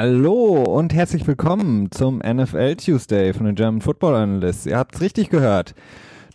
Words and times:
Hallo 0.00 0.62
und 0.62 0.94
herzlich 0.94 1.26
willkommen 1.26 1.90
zum 1.90 2.18
NFL 2.18 2.76
Tuesday 2.76 3.32
von 3.32 3.46
den 3.46 3.56
German 3.56 3.80
Football 3.80 4.14
Analysts. 4.14 4.64
Ihr 4.64 4.78
habt 4.78 4.94
es 4.94 5.00
richtig 5.00 5.28
gehört. 5.28 5.74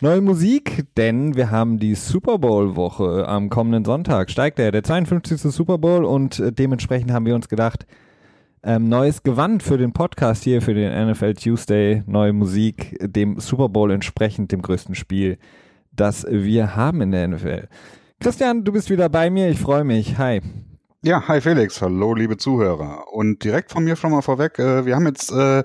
Neue 0.02 0.20
Musik, 0.20 0.84
denn 0.98 1.38
wir 1.38 1.50
haben 1.50 1.80
die 1.80 1.96
Super 1.96 2.40
Bowl 2.40 2.76
Woche 2.76 3.26
am 3.26 3.50
kommenden 3.50 3.86
Sonntag. 3.86 4.32
Steigt 4.32 4.60
er, 4.60 4.74
der 4.74 4.84
52. 4.84 5.44
Super 5.44 5.78
Bowl 5.78 6.04
und 6.04 6.44
dementsprechend 6.46 7.14
haben 7.14 7.26
wir 7.26 7.36
uns 7.36 7.48
gedacht, 7.48 7.86
ähm, 8.64 8.90
neues 8.90 9.24
Gewand 9.24 9.64
für 9.64 9.78
den 9.78 9.94
Podcast 9.94 10.44
hier, 10.44 10.62
für 10.62 10.74
den 10.74 10.92
NFL 11.12 11.36
Tuesday, 11.36 12.04
neue 12.06 12.34
Musik, 12.34 12.98
dem 13.00 13.40
Super 13.40 13.70
Bowl 13.70 13.92
entsprechend, 13.92 14.52
dem 14.52 14.62
größten 14.62 14.94
Spiel, 14.94 15.38
das 15.94 16.28
wir 16.30 16.76
haben 16.76 17.00
in 17.00 17.12
der 17.12 17.30
NFL. 17.30 17.70
Christian, 18.20 18.66
du 18.66 18.74
bist 18.74 18.90
wieder 18.90 19.08
bei 19.08 19.30
mir, 19.30 19.48
ich 19.48 19.60
freue 19.60 19.86
mich. 19.86 20.18
Hi. 20.18 20.42
Ja, 21.06 21.28
hi 21.28 21.42
Felix, 21.42 21.82
hallo 21.82 22.14
liebe 22.14 22.38
Zuhörer. 22.38 23.12
Und 23.12 23.44
direkt 23.44 23.72
von 23.72 23.84
mir 23.84 23.98
schon 23.98 24.12
mal 24.12 24.22
vorweg, 24.22 24.58
äh, 24.58 24.86
wir 24.86 24.96
haben 24.96 25.06
jetzt 25.06 25.34
äh, 25.34 25.62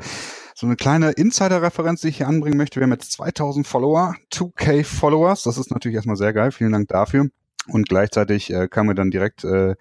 so 0.52 0.66
eine 0.66 0.74
kleine 0.74 1.12
Insider-Referenz, 1.12 2.00
die 2.00 2.08
ich 2.08 2.16
hier 2.16 2.26
anbringen 2.26 2.56
möchte. 2.56 2.80
Wir 2.80 2.86
haben 2.86 2.90
jetzt 2.90 3.12
2000 3.12 3.64
Follower, 3.64 4.16
2K 4.32 4.82
Followers, 4.82 5.44
das 5.44 5.56
ist 5.56 5.70
natürlich 5.70 5.94
erstmal 5.94 6.16
sehr 6.16 6.32
geil, 6.32 6.50
vielen 6.50 6.72
Dank 6.72 6.88
dafür. 6.88 7.28
Und 7.68 7.88
gleichzeitig 7.88 8.52
äh, 8.52 8.66
kam 8.66 8.88
mir 8.88 8.96
dann 8.96 9.12
direkt 9.12 9.44
äh, 9.44 9.76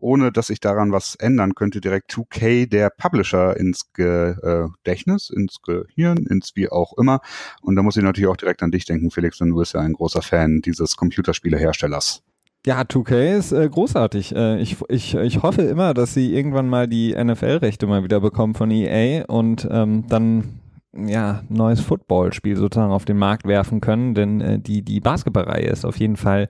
ohne 0.00 0.32
dass 0.32 0.50
ich 0.50 0.58
daran 0.58 0.90
was 0.90 1.14
ändern 1.14 1.54
könnte, 1.54 1.80
direkt 1.80 2.10
2K, 2.10 2.68
der 2.68 2.90
Publisher, 2.90 3.56
ins 3.56 3.92
Gedächtnis, 3.92 5.30
ins 5.30 5.62
Gehirn, 5.62 6.26
ins 6.26 6.56
wie 6.56 6.68
auch 6.68 6.98
immer. 6.98 7.20
Und 7.60 7.76
da 7.76 7.84
muss 7.84 7.96
ich 7.96 8.02
natürlich 8.02 8.28
auch 8.28 8.36
direkt 8.36 8.64
an 8.64 8.72
dich 8.72 8.84
denken, 8.84 9.12
Felix, 9.12 9.38
denn 9.38 9.50
du 9.50 9.58
bist 9.58 9.74
ja 9.74 9.80
ein 9.80 9.92
großer 9.92 10.22
Fan 10.22 10.60
dieses 10.60 10.96
Computerspieleherstellers. 10.96 12.24
Ja, 12.64 12.82
2K 12.82 13.38
ist 13.38 13.52
äh, 13.52 13.68
großartig. 13.68 14.36
Äh, 14.36 14.60
ich, 14.60 14.76
ich, 14.88 15.14
ich 15.14 15.42
hoffe 15.42 15.62
immer, 15.62 15.94
dass 15.94 16.14
sie 16.14 16.32
irgendwann 16.34 16.68
mal 16.68 16.86
die 16.86 17.12
NFL-Rechte 17.12 17.86
mal 17.88 18.04
wieder 18.04 18.20
bekommen 18.20 18.54
von 18.54 18.70
EA 18.70 19.24
und 19.24 19.66
ähm, 19.70 20.04
dann 20.08 20.60
ja 20.94 21.42
neues 21.48 21.80
Football-Spiel 21.80 22.56
sozusagen 22.56 22.92
auf 22.92 23.04
den 23.04 23.18
Markt 23.18 23.46
werfen 23.46 23.80
können, 23.80 24.14
denn 24.14 24.40
äh, 24.40 24.58
die, 24.60 24.82
die 24.82 25.00
Basketballreihe 25.00 25.66
ist 25.66 25.84
auf 25.84 25.98
jeden 25.98 26.16
Fall 26.16 26.48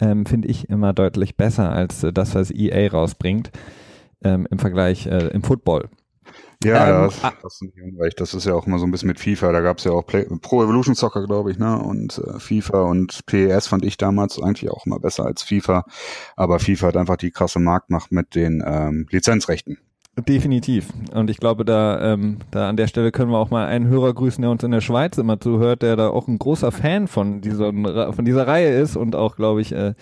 ähm, 0.00 0.24
finde 0.24 0.48
ich 0.48 0.68
immer 0.70 0.92
deutlich 0.92 1.36
besser 1.36 1.70
als 1.70 2.02
äh, 2.02 2.12
das, 2.12 2.34
was 2.34 2.50
EA 2.50 2.90
rausbringt 2.90 3.50
ähm, 4.24 4.46
im 4.50 4.58
Vergleich 4.58 5.06
äh, 5.06 5.28
im 5.28 5.42
Football. 5.42 5.88
Ja, 6.64 7.04
ähm, 7.04 7.10
das, 7.10 7.24
ah. 7.24 7.32
das, 7.42 7.60
ist 7.60 7.72
unrecht. 7.82 8.20
Das 8.20 8.34
ist 8.34 8.46
ja 8.46 8.54
auch 8.54 8.66
immer 8.66 8.78
so 8.78 8.86
ein 8.86 8.90
bisschen 8.90 9.08
mit 9.08 9.18
FIFA. 9.18 9.52
Da 9.52 9.60
gab 9.60 9.78
es 9.78 9.84
ja 9.84 9.92
auch 9.92 10.06
Play 10.06 10.26
Pro 10.40 10.62
Evolution 10.62 10.94
Soccer, 10.94 11.26
glaube 11.26 11.50
ich, 11.50 11.58
ne? 11.58 11.78
Und 11.78 12.18
äh, 12.18 12.38
FIFA 12.38 12.82
und 12.82 13.26
PES 13.26 13.66
fand 13.66 13.84
ich 13.84 13.96
damals 13.96 14.40
eigentlich 14.40 14.70
auch 14.70 14.86
immer 14.86 15.00
besser 15.00 15.26
als 15.26 15.42
FIFA. 15.42 15.84
Aber 16.36 16.58
FIFA 16.58 16.88
hat 16.88 16.96
einfach 16.96 17.16
die 17.16 17.30
krasse 17.30 17.58
Marktmacht 17.58 18.12
mit 18.12 18.34
den 18.34 18.62
ähm, 18.64 19.06
Lizenzrechten. 19.10 19.78
Definitiv. 20.28 20.88
Und 21.14 21.30
ich 21.30 21.38
glaube, 21.38 21.64
da, 21.64 22.12
ähm, 22.12 22.36
da 22.50 22.68
an 22.68 22.76
der 22.76 22.86
Stelle 22.86 23.12
können 23.12 23.30
wir 23.30 23.38
auch 23.38 23.50
mal 23.50 23.66
einen 23.66 23.88
Hörer 23.88 24.12
grüßen, 24.12 24.42
der 24.42 24.50
uns 24.50 24.62
in 24.62 24.70
der 24.70 24.82
Schweiz 24.82 25.16
immer 25.16 25.40
zuhört, 25.40 25.80
der 25.80 25.96
da 25.96 26.10
auch 26.10 26.28
ein 26.28 26.38
großer 26.38 26.70
Fan 26.70 27.08
von 27.08 27.40
dieser, 27.40 27.72
von 28.12 28.24
dieser 28.26 28.46
Reihe 28.46 28.78
ist 28.78 28.96
und 28.96 29.16
auch, 29.16 29.36
glaube 29.36 29.62
ich, 29.62 29.72
äh, 29.72 29.94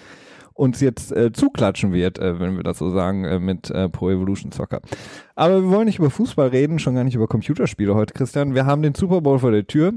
uns 0.60 0.80
jetzt 0.80 1.10
äh, 1.10 1.32
zuklatschen 1.32 1.92
wird, 1.92 2.18
äh, 2.18 2.38
wenn 2.38 2.56
wir 2.56 2.62
das 2.62 2.78
so 2.78 2.90
sagen, 2.90 3.24
äh, 3.24 3.40
mit 3.40 3.70
äh, 3.70 3.88
Pro 3.88 4.10
Evolution 4.10 4.52
Soccer. 4.52 4.80
Aber 5.34 5.62
wir 5.62 5.70
wollen 5.70 5.86
nicht 5.86 5.98
über 5.98 6.10
Fußball 6.10 6.48
reden, 6.48 6.78
schon 6.78 6.94
gar 6.94 7.04
nicht 7.04 7.14
über 7.14 7.26
Computerspiele 7.26 7.94
heute, 7.94 8.12
Christian. 8.12 8.54
Wir 8.54 8.66
haben 8.66 8.82
den 8.82 8.94
Super 8.94 9.22
Bowl 9.22 9.38
vor 9.38 9.50
der 9.50 9.66
Tür. 9.66 9.94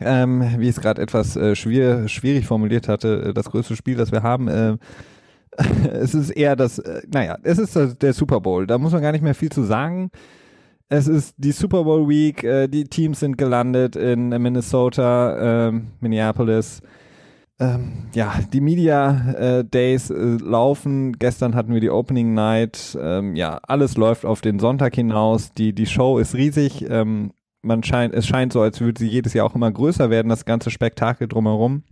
Ähm, 0.00 0.42
wie 0.58 0.64
ich 0.64 0.76
es 0.76 0.80
gerade 0.80 1.00
etwas 1.00 1.36
äh, 1.36 1.56
schwer, 1.56 2.08
schwierig 2.08 2.46
formuliert 2.46 2.88
hatte, 2.88 3.28
äh, 3.28 3.34
das 3.34 3.50
größte 3.50 3.76
Spiel, 3.76 3.96
das 3.96 4.12
wir 4.12 4.22
haben, 4.22 4.48
es 5.92 6.14
ist 6.14 6.30
eher 6.30 6.56
das, 6.56 6.82
naja, 7.12 7.36
es 7.42 7.58
ist 7.58 8.02
der 8.02 8.12
Super 8.12 8.40
Bowl. 8.40 8.66
Da 8.66 8.78
muss 8.78 8.92
man 8.92 9.02
gar 9.02 9.12
nicht 9.12 9.22
mehr 9.22 9.34
viel 9.34 9.50
zu 9.50 9.62
sagen. 9.62 10.10
Es 10.88 11.06
ist 11.06 11.34
die 11.38 11.52
Super 11.52 11.84
Bowl 11.84 12.08
Week. 12.08 12.40
Die 12.70 12.84
Teams 12.84 13.20
sind 13.20 13.36
gelandet 13.36 13.94
in 13.94 14.28
Minnesota, 14.28 15.68
äh, 15.68 15.72
Minneapolis. 16.00 16.82
Ähm, 17.60 17.92
ja, 18.14 18.32
die 18.54 18.62
Media 18.62 19.32
äh, 19.32 19.64
Days 19.64 20.08
äh, 20.08 20.14
laufen. 20.14 21.18
Gestern 21.18 21.54
hatten 21.54 21.74
wir 21.74 21.80
die 21.80 21.90
Opening 21.90 22.32
Night. 22.32 22.98
Ähm, 23.00 23.36
ja, 23.36 23.60
alles 23.62 23.98
läuft 23.98 24.24
auf 24.24 24.40
den 24.40 24.58
Sonntag 24.58 24.94
hinaus. 24.94 25.52
Die, 25.52 25.74
die 25.74 25.84
Show 25.86 26.18
ist 26.18 26.34
riesig. 26.34 26.86
Ähm, 26.88 27.32
man 27.60 27.82
scheint, 27.82 28.14
es 28.14 28.26
scheint 28.26 28.54
so, 28.54 28.62
als 28.62 28.80
würde 28.80 28.98
sie 28.98 29.08
jedes 29.08 29.34
Jahr 29.34 29.44
auch 29.44 29.54
immer 29.54 29.70
größer 29.70 30.08
werden, 30.08 30.30
das 30.30 30.46
ganze 30.46 30.70
Spektakel 30.70 31.28
drumherum. 31.28 31.82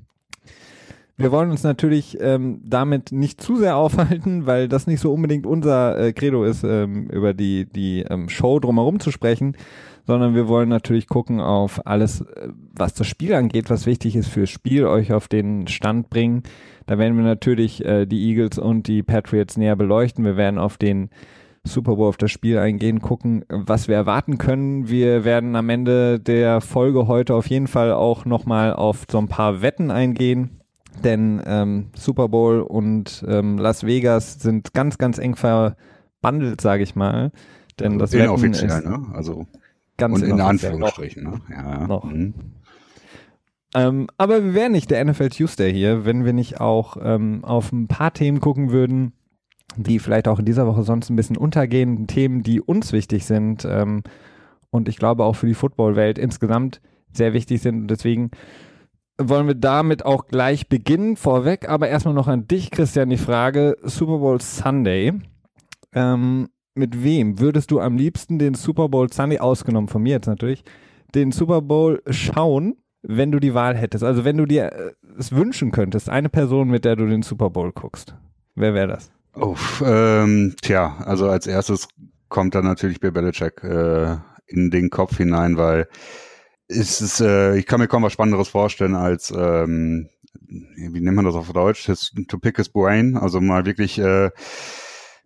Wir 1.19 1.33
wollen 1.33 1.51
uns 1.51 1.65
natürlich 1.65 2.17
ähm, 2.21 2.63
damit 2.65 3.13
nicht 3.13 3.43
zu 3.43 3.57
sehr 3.57 3.77
aufhalten, 3.77 4.47
weil 4.47 4.69
das 4.69 4.87
nicht 4.87 5.01
so 5.01 5.13
unbedingt 5.13 5.45
unser 5.45 5.99
äh, 5.99 6.13
Credo 6.15 6.45
ist, 6.45 6.65
ähm, 6.65 7.11
über 7.11 7.35
die, 7.35 7.67
die 7.67 8.07
ähm, 8.09 8.31
Show 8.31 8.59
drumherum 8.59 9.01
zu 9.01 9.11
sprechen, 9.11 9.55
sondern 10.09 10.35
wir 10.35 10.49
wollen 10.49 10.71
natürlich 10.71 11.07
gucken 11.07 11.39
auf 11.39 11.87
alles, 11.87 12.23
äh, 12.23 12.49
was 12.75 12.95
das 12.95 13.07
Spiel 13.07 13.35
angeht, 13.35 13.69
was 13.69 13.85
wichtig 13.85 14.17
ist 14.17 14.29
fürs 14.29 14.49
Spiel, 14.49 14.87
euch 14.87 15.13
auf 15.13 15.29
den 15.29 15.69
Stand 15.69 16.09
bringen. 16.09 16.45
Da 16.87 16.97
werden 16.97 17.15
wir 17.19 17.25
natürlich 17.25 17.85
äh, 17.85 18.07
die 18.07 18.31
Eagles 18.31 18.59
und 18.59 18.89
die 18.89 19.03
Patriots 19.03 19.59
näher 19.59 19.77
beleuchten. 19.77 20.25
Wir 20.25 20.39
werden 20.39 20.59
auf 20.59 20.79
den 20.79 21.11
Super 21.63 21.97
Bowl 21.97 22.09
auf 22.09 22.17
das 22.17 22.31
Spiel 22.31 22.57
eingehen, 22.57 23.03
gucken, 23.03 23.45
was 23.51 23.87
wir 23.87 23.97
erwarten 23.97 24.39
können. 24.39 24.89
Wir 24.89 25.27
werden 25.27 25.55
am 25.55 25.69
Ende 25.69 26.19
der 26.19 26.63
Folge 26.63 27.07
heute 27.07 27.35
auf 27.35 27.47
jeden 27.49 27.67
Fall 27.67 27.93
auch 27.93 28.25
nochmal 28.25 28.73
auf 28.73 29.05
so 29.11 29.19
ein 29.19 29.29
paar 29.29 29.61
Wetten 29.61 29.91
eingehen 29.91 30.59
denn 31.05 31.41
ähm, 31.47 31.91
Super 31.95 32.29
Bowl 32.29 32.61
und 32.61 33.25
ähm, 33.29 33.57
Las 33.57 33.87
Vegas 33.87 34.41
sind 34.41 34.75
ganz, 34.75 34.99
ganz 34.99 35.19
eng 35.19 35.37
verbandelt, 35.37 36.61
sage 36.61 36.83
ich 36.83 36.97
mal. 36.97 37.31
Denn 37.79 38.01
also 38.01 38.07
das 38.07 38.15
inoffiziell, 38.15 38.81
ne? 38.81 39.07
Also 39.13 39.47
ganz 39.99 40.23
und 40.23 40.29
in 40.29 40.41
Anführungsstrichen, 40.41 41.25
ne? 41.25 41.41
Ja. 41.51 41.87
Noch. 41.87 42.05
Mhm. 42.05 42.35
Ähm, 43.75 44.07
aber 44.17 44.43
wir 44.43 44.55
wären 44.55 44.73
nicht 44.73 44.91
der 44.91 45.05
NFL 45.05 45.29
Tuesday 45.29 45.73
hier, 45.73 46.07
wenn 46.07 46.25
wir 46.25 46.33
nicht 46.33 46.61
auch 46.61 46.97
ähm, 47.03 47.45
auf 47.45 47.71
ein 47.71 47.87
paar 47.87 48.15
Themen 48.15 48.41
gucken 48.41 48.71
würden, 48.71 49.13
die 49.77 49.99
vielleicht 49.99 50.27
auch 50.27 50.39
in 50.39 50.47
dieser 50.47 50.67
Woche 50.67 50.85
sonst 50.85 51.11
ein 51.11 51.17
bisschen 51.17 51.37
untergehen, 51.37 52.07
Themen, 52.07 52.43
die 52.43 52.63
uns 52.63 52.93
wichtig 52.93 53.27
sind 53.27 53.67
ähm, 53.67 54.03
und 54.71 54.89
ich 54.89 54.97
glaube 54.97 55.25
auch 55.25 55.35
für 55.35 55.47
die 55.47 55.55
Footballwelt 55.55 56.19
insgesamt 56.19 56.81
sehr 57.13 57.33
wichtig 57.33 57.61
sind. 57.61 57.83
Und 57.83 57.91
deswegen 57.91 58.31
wollen 59.19 59.47
wir 59.47 59.55
damit 59.55 60.05
auch 60.05 60.27
gleich 60.27 60.69
beginnen, 60.69 61.17
vorweg. 61.17 61.69
Aber 61.69 61.89
erstmal 61.89 62.15
noch 62.15 62.29
an 62.29 62.47
dich, 62.47 62.71
Christian, 62.71 63.11
die 63.11 63.17
Frage: 63.17 63.77
Super 63.83 64.19
Bowl 64.19 64.41
Sunday. 64.41 65.13
Ähm, 65.93 66.49
mit 66.79 67.03
wem 67.03 67.41
würdest 67.41 67.71
du 67.71 67.81
am 67.81 67.97
liebsten 67.97 68.39
den 68.39 68.55
Super 68.55 68.89
Bowl 68.89 69.13
Sunday, 69.13 69.39
ausgenommen 69.39 69.89
von 69.89 70.03
mir 70.03 70.13
jetzt 70.13 70.27
natürlich, 70.27 70.65
den 71.15 71.33
Super 71.33 71.61
Bowl 71.61 72.03
schauen, 72.09 72.77
wenn 73.03 73.33
du 73.33 73.41
die 73.41 73.55
Wahl 73.55 73.77
hättest? 73.77 74.05
Also, 74.05 74.25
wenn 74.25 74.37
du 74.37 74.47
dir 74.47 74.73
äh, 74.73 74.93
es 75.19 75.33
wünschen 75.33 75.73
könntest, 75.73 76.09
eine 76.09 76.29
Person, 76.29 76.69
mit 76.69 76.85
der 76.85 76.97
du 76.97 77.07
den 77.07 77.23
Super 77.23 77.51
Bowl 77.51 77.73
guckst. 77.73 78.15
Wer 78.55 78.75
wäre 78.75 78.89
das? 78.89 79.11
Oh, 79.35 79.57
ähm, 79.85 80.55
tja, 80.63 80.97
also 81.05 81.29
als 81.29 81.47
erstes 81.47 81.89
kommt 82.29 82.55
dann 82.55 82.65
natürlich 82.65 83.01
Bill 83.01 83.13
Belichick 83.13 83.63
äh, 83.63 84.17
in 84.47 84.71
den 84.71 84.91
Kopf 84.91 85.17
hinein, 85.17 85.57
weil 85.57 85.87
ist 86.67 87.01
es, 87.01 87.21
äh, 87.21 87.57
ich 87.57 87.67
kann 87.67 87.81
mir 87.81 87.89
kaum 87.89 88.03
was 88.03 88.13
Spannenderes 88.13 88.49
vorstellen 88.49 88.95
als, 88.95 89.31
ähm, 89.31 90.09
wie 90.49 91.01
nennt 91.01 91.17
man 91.17 91.25
das 91.25 91.35
auf 91.35 91.53
Deutsch, 91.53 91.87
his, 91.87 92.13
to 92.29 92.39
pick 92.39 92.57
his 92.57 92.69
brain, 92.69 93.17
also 93.17 93.41
mal 93.41 93.65
wirklich 93.65 93.99
äh, 93.99 94.31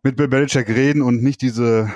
mit 0.02 0.16
Bill 0.16 0.28
Belichick 0.28 0.69
reden 0.69 1.02
und 1.02 1.22
nicht 1.22 1.43
diese 1.43 1.90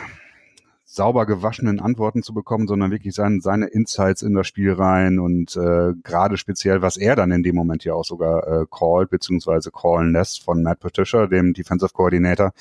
sauber 0.89 1.27
gewaschenen 1.27 1.81
Antworten 1.81 2.23
zu 2.23 2.33
bekommen, 2.33 2.69
sondern 2.69 2.93
wirklich 2.93 3.15
sein, 3.15 3.41
seine 3.41 3.67
Insights 3.67 4.23
in 4.23 4.35
das 4.35 4.47
Spiel 4.47 4.73
rein 4.73 5.19
und 5.19 5.57
äh, 5.57 5.93
gerade 6.05 6.37
speziell, 6.37 6.81
was 6.81 6.97
er 6.97 7.17
dann 7.17 7.33
in 7.33 7.43
dem 7.43 7.57
Moment 7.57 7.85
ja 7.85 7.93
auch 7.93 8.05
sogar 8.05 8.47
äh, 8.47 8.67
called, 8.71 9.11
beziehungsweise 9.11 9.73
callen 9.73 10.13
lässt 10.13 10.45
von 10.45 10.63
Matt 10.63 10.79
Patricia, 10.79 11.27
dem 11.27 11.53
Defensive 11.53 11.93
Coordinator, 11.93 12.53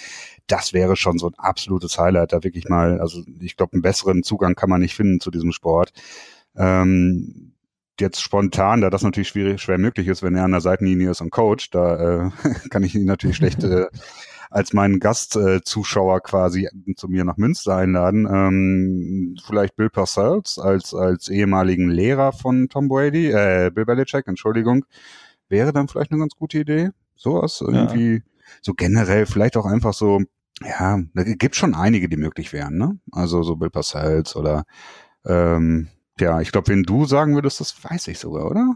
das 0.48 0.74
wäre 0.74 0.96
schon 0.96 1.20
so 1.20 1.28
ein 1.28 1.36
absolutes 1.38 2.00
Highlight, 2.00 2.34
da 2.34 2.44
wirklich 2.44 2.68
mal, 2.68 3.00
also 3.00 3.22
ich 3.40 3.56
glaube, 3.56 3.74
einen 3.74 3.84
besseren 3.84 4.24
Zugang 4.24 4.56
kann 4.56 4.70
man 4.70 4.82
nicht 4.82 4.96
finden 4.96 5.20
zu 5.20 5.30
diesem 5.30 5.52
Sport. 5.52 5.94
Ähm, 6.58 7.54
jetzt 8.00 8.22
spontan, 8.22 8.82
da 8.82 8.90
das 8.90 9.04
natürlich 9.04 9.30
schwierig, 9.30 9.62
schwer 9.62 9.78
möglich 9.78 10.08
ist, 10.08 10.24
wenn 10.24 10.36
er 10.36 10.44
an 10.44 10.52
der 10.52 10.62
Seitenlinie 10.62 11.12
ist 11.12 11.22
und 11.22 11.30
Coach, 11.30 11.70
da 11.70 12.26
äh, 12.26 12.30
kann 12.70 12.84
ich 12.84 12.96
ihn 12.96 13.06
natürlich 13.06 13.38
schlecht 13.38 13.64
äh, 13.64 13.86
als 14.56 14.72
meinen 14.72 15.02
Gastzuschauer 15.02 16.18
äh, 16.18 16.22
quasi 16.22 16.70
zu 16.96 17.10
mir 17.10 17.26
nach 17.26 17.36
Münster 17.36 17.76
einladen. 17.76 18.26
Ähm, 18.26 19.36
vielleicht 19.46 19.76
Bill 19.76 19.90
Parcells 19.90 20.58
als, 20.58 20.94
als 20.94 21.28
ehemaligen 21.28 21.90
Lehrer 21.90 22.32
von 22.32 22.70
Tom 22.70 22.88
Brady, 22.88 23.32
äh, 23.32 23.70
Bill 23.76 23.84
Belichick, 23.84 24.26
Entschuldigung, 24.28 24.86
wäre 25.50 25.74
dann 25.74 25.90
vielleicht 25.90 26.12
eine 26.12 26.22
ganz 26.22 26.36
gute 26.36 26.60
Idee. 26.60 26.92
Sowas 27.18 27.60
irgendwie, 27.60 28.14
ja. 28.14 28.22
so 28.62 28.74
generell, 28.74 29.26
vielleicht 29.26 29.58
auch 29.58 29.66
einfach 29.66 29.94
so, 29.94 30.22
ja, 30.62 31.02
da 31.14 31.24
gibt 31.24 31.58
schon 31.58 31.76
einige, 31.76 32.08
die 32.08 32.16
möglich 32.16 32.54
wären, 32.54 32.78
ne? 32.78 32.98
Also 33.12 33.44
so 33.44 33.58
Bill 33.58 33.70
Parcells 33.70 34.38
oder 34.38 34.64
ähm, 35.26 35.90
ja, 36.18 36.40
ich 36.40 36.54
glaube, 36.54 36.70
wenn 36.70 36.84
du 36.84 37.04
sagen 37.04 37.36
würdest, 37.36 37.60
das 37.60 37.76
weiß 37.84 38.08
ich 38.08 38.20
sogar, 38.20 38.50
oder? 38.50 38.74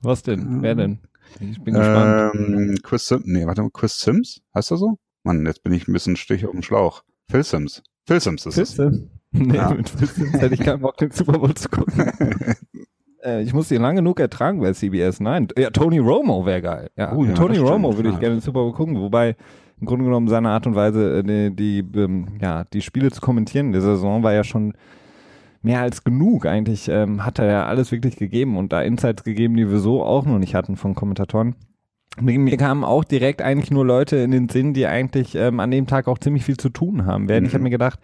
Was 0.00 0.22
denn? 0.22 0.62
Wer 0.62 0.76
denn? 0.76 1.00
Ich 1.40 1.62
bin 1.62 1.74
gespannt. 1.74 2.34
Ähm, 2.34 2.78
Chris 2.82 3.06
Sims, 3.06 3.24
nee, 3.26 3.46
warte 3.46 3.60
mal, 3.60 3.70
Chris 3.70 4.00
Sims? 4.00 4.40
Heißt 4.54 4.70
er 4.70 4.78
so? 4.78 4.98
Mann, 5.22 5.44
jetzt 5.46 5.62
bin 5.62 5.72
ich 5.72 5.86
ein 5.88 5.92
bisschen 5.92 6.16
Stich 6.16 6.44
auf 6.46 6.52
dem 6.52 6.62
Schlauch. 6.62 7.02
Phil 7.30 7.42
Sims. 7.42 7.82
Phil 8.06 8.20
Sims 8.20 8.46
ist 8.46 8.54
Phil 8.54 8.62
es. 8.62 8.70
Sims? 8.76 9.02
Nee, 9.32 9.56
Ja. 9.56 9.70
mit 9.74 9.88
Phil 9.88 10.08
Sims 10.08 10.32
hätte 10.40 10.54
ich 10.54 10.60
keinen 10.60 10.80
Bock, 10.80 10.96
den 10.96 11.10
Super 11.10 11.38
Bowl 11.38 11.54
zu 11.54 11.68
gucken. 11.68 12.10
äh, 13.24 13.42
ich 13.42 13.52
muss 13.52 13.70
ihn 13.70 13.82
lange 13.82 13.96
genug 14.00 14.18
ertragen 14.20 14.60
bei 14.60 14.72
CBS. 14.72 15.20
Nein, 15.20 15.48
ja, 15.56 15.70
Tony 15.70 15.98
Romo 15.98 16.44
wäre 16.46 16.62
geil. 16.62 16.90
Ja, 16.96 17.14
Oh 17.14 17.24
ja, 17.24 17.32
Tony 17.34 17.58
Romo 17.58 17.96
würde 17.96 18.10
ich 18.10 18.18
gerne 18.18 18.36
den 18.36 18.40
Super 18.40 18.60
Bowl 18.60 18.72
gucken, 18.72 19.00
wobei 19.00 19.36
im 19.80 19.86
Grunde 19.86 20.04
genommen 20.04 20.28
seine 20.28 20.50
Art 20.50 20.66
und 20.66 20.74
Weise, 20.74 21.18
äh, 21.18 21.22
die, 21.22 21.82
die, 21.82 21.98
ähm, 22.00 22.28
ja, 22.40 22.64
die 22.64 22.82
Spiele 22.82 23.10
zu 23.10 23.20
kommentieren 23.20 23.66
in 23.66 23.72
der 23.72 23.82
Saison 23.82 24.22
war 24.22 24.32
ja 24.32 24.44
schon 24.44 24.74
mehr 25.62 25.80
als 25.80 26.04
genug. 26.04 26.44
Eigentlich 26.46 26.88
ähm, 26.88 27.24
hat 27.24 27.38
er 27.38 27.46
ja 27.46 27.66
alles 27.66 27.92
wirklich 27.92 28.16
gegeben 28.16 28.56
und 28.56 28.72
da 28.72 28.82
Insights 28.82 29.24
gegeben, 29.24 29.56
die 29.56 29.70
wir 29.70 29.78
so 29.78 30.02
auch 30.02 30.24
noch 30.26 30.38
nicht 30.38 30.54
hatten 30.54 30.76
von 30.76 30.94
Kommentatoren. 30.94 31.54
Mir 32.18 32.56
kamen 32.56 32.84
auch 32.84 33.04
direkt 33.04 33.40
eigentlich 33.40 33.70
nur 33.70 33.84
Leute 33.86 34.16
in 34.16 34.30
den 34.32 34.48
Sinn, 34.48 34.74
die 34.74 34.86
eigentlich 34.86 35.34
ähm, 35.36 35.60
an 35.60 35.70
dem 35.70 35.86
Tag 35.86 36.08
auch 36.08 36.18
ziemlich 36.18 36.44
viel 36.44 36.56
zu 36.56 36.68
tun 36.68 37.06
haben 37.06 37.28
werden. 37.28 37.44
Ich 37.46 37.52
habe 37.52 37.60
Mhm. 37.60 37.64
mir 37.64 37.70
gedacht, 37.70 37.98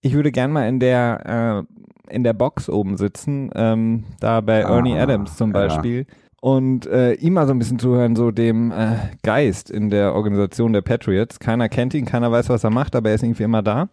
ich 0.00 0.12
würde 0.14 0.30
gern 0.30 0.52
mal 0.52 0.68
in 0.68 0.78
der 0.80 1.64
äh, 2.08 2.14
in 2.14 2.24
der 2.24 2.32
Box 2.34 2.68
oben 2.70 2.96
sitzen, 2.96 3.50
ähm, 3.54 4.04
da 4.20 4.40
bei 4.40 4.64
Ah, 4.64 4.76
Ernie 4.76 4.96
Adams 4.98 5.36
zum 5.36 5.50
ja. 5.50 5.54
Beispiel. 5.54 6.06
Und 6.40 6.86
äh, 6.86 7.14
ihm 7.14 7.32
mal 7.34 7.46
so 7.46 7.52
ein 7.52 7.58
bisschen 7.58 7.78
zuhören, 7.80 8.14
so 8.16 8.30
dem 8.30 8.70
äh, 8.70 8.94
Geist 9.24 9.70
in 9.70 9.90
der 9.90 10.14
Organisation 10.14 10.72
der 10.72 10.82
Patriots. 10.82 11.40
Keiner 11.40 11.68
kennt 11.68 11.94
ihn, 11.94 12.04
keiner 12.04 12.30
weiß, 12.30 12.48
was 12.48 12.62
er 12.64 12.70
macht, 12.70 12.94
aber 12.94 13.08
er 13.08 13.16
ist 13.16 13.24
irgendwie 13.24 13.42
immer 13.42 13.60
da. 13.62 13.88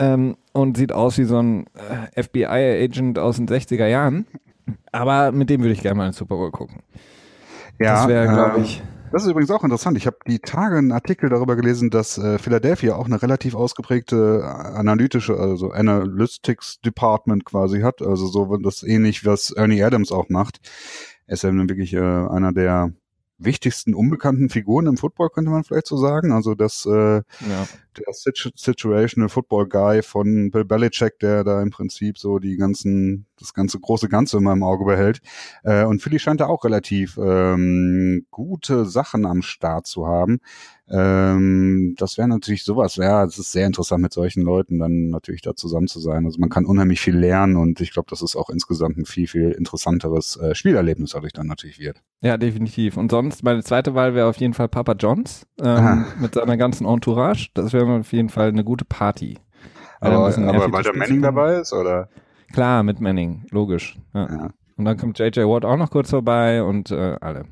Ähm, 0.00 0.36
und 0.52 0.76
sieht 0.76 0.92
aus 0.92 1.16
wie 1.16 1.24
so 1.24 1.38
ein 1.38 1.66
äh, 2.14 2.22
FBI-Agent 2.22 3.18
aus 3.20 3.36
den 3.36 3.46
60er 3.46 3.86
Jahren. 3.86 4.26
Aber 4.90 5.30
mit 5.32 5.48
dem 5.48 5.60
würde 5.60 5.72
ich 5.74 5.80
gerne 5.82 5.96
mal 5.96 6.06
in 6.08 6.12
Super 6.12 6.36
Bowl 6.36 6.50
gucken. 6.50 6.80
Ja, 7.80 7.94
das 7.94 8.08
wäre, 8.08 8.26
glaube 8.28 8.58
äh, 8.58 8.62
ich, 8.62 8.82
Das 9.10 9.24
ist 9.24 9.30
übrigens 9.30 9.50
auch 9.50 9.64
interessant. 9.64 9.96
Ich 9.96 10.06
habe 10.06 10.18
die 10.26 10.38
Tage 10.38 10.76
einen 10.76 10.92
Artikel 10.92 11.30
darüber 11.30 11.56
gelesen, 11.56 11.90
dass 11.90 12.18
äh, 12.18 12.38
Philadelphia 12.38 12.94
auch 12.94 13.06
eine 13.06 13.20
relativ 13.20 13.54
ausgeprägte 13.54 14.42
äh, 14.42 14.46
analytische, 14.46 15.36
also 15.36 15.70
Analytics 15.70 16.80
Department 16.82 17.44
quasi 17.44 17.80
hat. 17.80 18.02
Also 18.02 18.26
so 18.26 18.56
das 18.58 18.82
ähnlich, 18.82 19.24
was 19.24 19.50
Ernie 19.50 19.82
Adams 19.82 20.12
auch 20.12 20.28
macht. 20.28 20.60
Er 21.26 21.34
ist 21.34 21.42
ja 21.42 21.50
nun 21.50 21.68
wirklich 21.68 21.94
äh, 21.94 21.98
einer 21.98 22.52
der 22.52 22.92
wichtigsten 23.38 23.94
unbekannten 23.94 24.50
Figuren 24.50 24.86
im 24.86 24.98
Football, 24.98 25.30
könnte 25.30 25.50
man 25.50 25.64
vielleicht 25.64 25.86
so 25.86 25.96
sagen. 25.96 26.30
Also 26.32 26.54
das 26.54 26.86
äh, 26.86 27.16
ja. 27.16 27.22
Der 27.96 28.12
Situ 28.12 28.50
Situational 28.54 29.28
Football 29.28 29.68
Guy 29.68 30.02
von 30.02 30.50
Bill 30.50 30.64
Belichick, 30.64 31.18
der 31.18 31.44
da 31.44 31.62
im 31.62 31.70
Prinzip 31.70 32.18
so 32.18 32.38
die 32.38 32.56
ganzen, 32.56 33.26
das 33.38 33.54
ganze 33.54 33.78
große 33.78 34.08
Ganze 34.08 34.38
immer 34.38 34.52
im 34.52 34.62
Auge 34.62 34.84
behält. 34.84 35.20
Äh, 35.64 35.84
und 35.84 36.02
Philly 36.02 36.18
scheint 36.18 36.40
da 36.40 36.46
auch 36.46 36.64
relativ 36.64 37.18
ähm, 37.22 38.26
gute 38.30 38.86
Sachen 38.86 39.26
am 39.26 39.42
Start 39.42 39.86
zu 39.86 40.06
haben. 40.06 40.40
Ähm, 40.92 41.94
das 41.98 42.18
wäre 42.18 42.26
natürlich 42.26 42.64
sowas, 42.64 42.96
ja, 42.96 43.24
es 43.24 43.38
ist 43.38 43.52
sehr 43.52 43.66
interessant 43.66 44.02
mit 44.02 44.12
solchen 44.12 44.42
Leuten 44.42 44.80
dann 44.80 45.10
natürlich 45.10 45.40
da 45.40 45.54
zusammen 45.54 45.86
zu 45.86 46.00
sein. 46.00 46.26
Also 46.26 46.40
man 46.40 46.48
kann 46.48 46.64
unheimlich 46.64 47.00
viel 47.00 47.16
lernen 47.16 47.56
und 47.56 47.80
ich 47.80 47.92
glaube, 47.92 48.10
dass 48.10 48.22
es 48.22 48.34
auch 48.34 48.50
insgesamt 48.50 48.98
ein 48.98 49.04
viel, 49.04 49.28
viel 49.28 49.52
interessanteres 49.52 50.36
äh, 50.36 50.54
Spielerlebnis 50.54 51.10
dadurch 51.12 51.32
dann 51.32 51.46
natürlich 51.46 51.78
wird. 51.78 52.02
Ja, 52.22 52.36
definitiv. 52.36 52.96
Und 52.96 53.10
sonst, 53.12 53.44
meine 53.44 53.62
zweite 53.62 53.94
Wahl 53.94 54.14
wäre 54.14 54.26
auf 54.26 54.36
jeden 54.38 54.52
Fall 54.52 54.68
Papa 54.68 54.92
Johns 54.92 55.46
ähm, 55.62 56.06
mit 56.20 56.34
seiner 56.34 56.56
ganzen 56.56 56.86
Entourage. 56.86 57.50
Das 57.54 57.72
wäre 57.72 57.79
auf 57.88 58.12
jeden 58.12 58.28
Fall 58.28 58.48
eine 58.48 58.64
gute 58.64 58.84
Party. 58.84 59.38
Weil 60.00 60.12
er 60.12 60.18
Aber, 60.18 60.38
aber 60.38 60.72
weil 60.72 60.82
gespielt 60.82 60.96
Manning 60.96 61.22
dabei 61.22 61.56
ist, 61.56 61.72
oder? 61.72 62.08
Klar, 62.52 62.82
mit 62.82 63.00
Manning, 63.00 63.44
logisch. 63.50 63.98
Ja. 64.14 64.28
Ja. 64.28 64.50
Und 64.76 64.84
dann 64.86 64.96
kommt 64.96 65.18
JJ 65.18 65.40
Watt 65.40 65.64
auch 65.64 65.76
noch 65.76 65.90
kurz 65.90 66.10
vorbei 66.10 66.62
und 66.62 66.90
äh, 66.90 67.16
alle. 67.20 67.44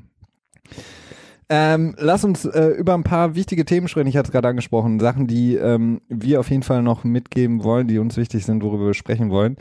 Ähm, 1.47 1.95
lass 1.97 2.23
uns 2.23 2.45
äh, 2.45 2.69
über 2.69 2.93
ein 2.93 3.03
paar 3.03 3.33
wichtige 3.35 3.65
Themen 3.65 3.87
sprechen. 3.87 4.07
Ich 4.07 4.17
hatte 4.17 4.27
es 4.27 4.31
gerade 4.31 4.47
angesprochen. 4.47 4.99
Sachen, 4.99 5.25
die 5.25 5.55
ähm, 5.55 6.01
wir 6.07 6.39
auf 6.39 6.49
jeden 6.49 6.63
Fall 6.63 6.83
noch 6.83 7.03
mitgeben 7.03 7.63
wollen, 7.63 7.87
die 7.87 7.97
uns 7.97 8.17
wichtig 8.17 8.45
sind, 8.45 8.63
worüber 8.63 8.85
wir 8.87 8.93
sprechen 8.93 9.31
wollen. 9.31 9.57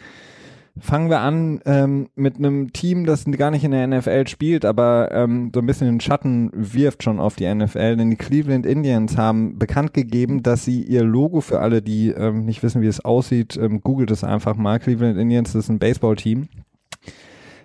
Fangen 0.81 1.11
wir 1.11 1.21
an 1.21 1.61
ähm, 1.65 2.09
mit 2.15 2.37
einem 2.37 2.73
Team, 2.73 3.05
das 3.05 3.25
gar 3.25 3.51
nicht 3.51 3.65
in 3.65 3.73
der 3.73 3.87
NFL 3.87 4.27
spielt, 4.29 4.65
aber 4.65 5.11
ähm, 5.13 5.51
so 5.55 5.61
ein 5.61 5.67
bisschen 5.67 5.87
den 5.87 6.01
Schatten 6.01 6.51
wirft 6.53 7.03
schon 7.03 7.21
auf 7.21 7.37
die 7.37 7.53
NFL, 7.53 7.97
denn 7.97 8.11
die 8.11 8.17
Cleveland 8.17 8.67
Indians 8.67 9.17
haben 9.17 9.59
bekannt 9.59 9.95
gegeben, 9.95 10.43
dass 10.43 10.65
sie 10.65 10.83
ihr 10.83 11.05
Logo 11.05 11.41
für 11.41 11.61
alle, 11.61 11.83
die 11.83 12.11
ähm, 12.11 12.45
nicht 12.45 12.63
wissen, 12.63 12.83
wie 12.83 12.87
es 12.87 13.05
aussieht, 13.05 13.57
ähm, 13.57 13.81
googelt 13.81 14.11
es 14.11 14.25
einfach 14.25 14.57
mal. 14.57 14.79
Cleveland 14.79 15.19
Indians 15.19 15.55
ist 15.55 15.69
ein 15.69 15.79
Baseballteam. 15.79 16.49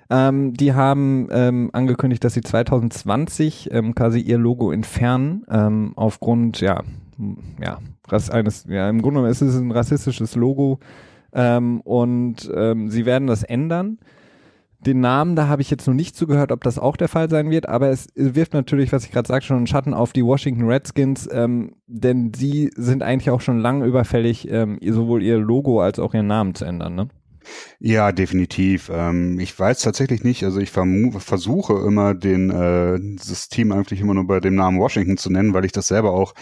Ähm, 0.09 0.53
die 0.53 0.73
haben 0.73 1.27
ähm, 1.31 1.69
angekündigt, 1.73 2.23
dass 2.23 2.33
sie 2.33 2.41
2020 2.41 3.69
ähm, 3.71 3.95
quasi 3.95 4.19
ihr 4.19 4.37
Logo 4.37 4.71
entfernen, 4.71 5.45
ähm, 5.49 5.93
aufgrund, 5.95 6.61
ja, 6.61 6.83
ja, 7.61 7.79
eines, 8.31 8.65
ja, 8.67 8.89
im 8.89 9.01
Grunde 9.01 9.19
genommen 9.19 9.31
ist 9.31 9.41
es 9.41 9.55
ein 9.55 9.71
rassistisches 9.71 10.35
Logo 10.35 10.79
ähm, 11.33 11.81
und 11.81 12.51
ähm, 12.55 12.89
sie 12.89 13.05
werden 13.05 13.27
das 13.27 13.43
ändern. 13.43 13.99
Den 14.85 14.99
Namen, 14.99 15.37
da 15.37 15.47
habe 15.47 15.61
ich 15.61 15.69
jetzt 15.69 15.87
noch 15.87 15.93
nicht 15.93 16.15
zugehört, 16.15 16.51
ob 16.51 16.61
das 16.63 16.77
auch 16.77 16.97
der 16.97 17.07
Fall 17.07 17.29
sein 17.29 17.49
wird, 17.49 17.69
aber 17.69 17.89
es 17.89 18.07
wirft 18.15 18.53
natürlich, 18.53 18.91
was 18.91 19.05
ich 19.05 19.11
gerade 19.11 19.27
sagte, 19.27 19.47
schon 19.47 19.57
einen 19.57 19.67
Schatten 19.67 19.93
auf 19.93 20.11
die 20.11 20.25
Washington 20.25 20.65
Redskins, 20.65 21.29
ähm, 21.31 21.75
denn 21.87 22.33
sie 22.35 22.69
sind 22.75 23.01
eigentlich 23.01 23.29
auch 23.29 23.39
schon 23.39 23.59
lange 23.59 23.85
überfällig, 23.85 24.49
ähm, 24.51 24.77
sowohl 24.85 25.23
ihr 25.23 25.37
Logo 25.37 25.81
als 25.81 25.99
auch 25.99 26.13
ihren 26.13 26.27
Namen 26.27 26.53
zu 26.53 26.65
ändern, 26.65 26.95
ne? 26.95 27.07
Ja, 27.79 28.11
definitiv. 28.11 28.89
Ähm, 28.93 29.39
ich 29.39 29.57
weiß 29.57 29.81
tatsächlich 29.81 30.23
nicht, 30.23 30.43
also 30.43 30.59
ich 30.59 30.71
versuche 30.71 31.73
immer 31.85 32.13
den 32.13 32.49
äh, 32.49 32.99
das 33.17 33.49
Team 33.49 33.71
eigentlich 33.71 34.01
immer 34.01 34.13
nur 34.13 34.27
bei 34.27 34.39
dem 34.39 34.55
Namen 34.55 34.79
Washington 34.79 35.17
zu 35.17 35.29
nennen, 35.29 35.53
weil 35.53 35.65
ich 35.65 35.71
das 35.71 35.87
selber 35.87 36.11
auch, 36.11 36.33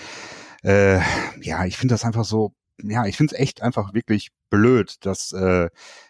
äh, 0.64 1.00
ja, 1.42 1.66
ich 1.66 1.78
finde 1.78 1.94
das 1.94 2.06
einfach 2.06 2.26
so, 2.26 2.54
ja, 2.84 3.06
ich 3.06 3.18
finde 3.18 3.36
es 3.36 3.42
echt 3.42 3.62
einfach 3.62 3.94
wirklich 3.94 4.30
blöd, 4.50 4.98
dass, 5.06 5.34
äh, 5.34 5.70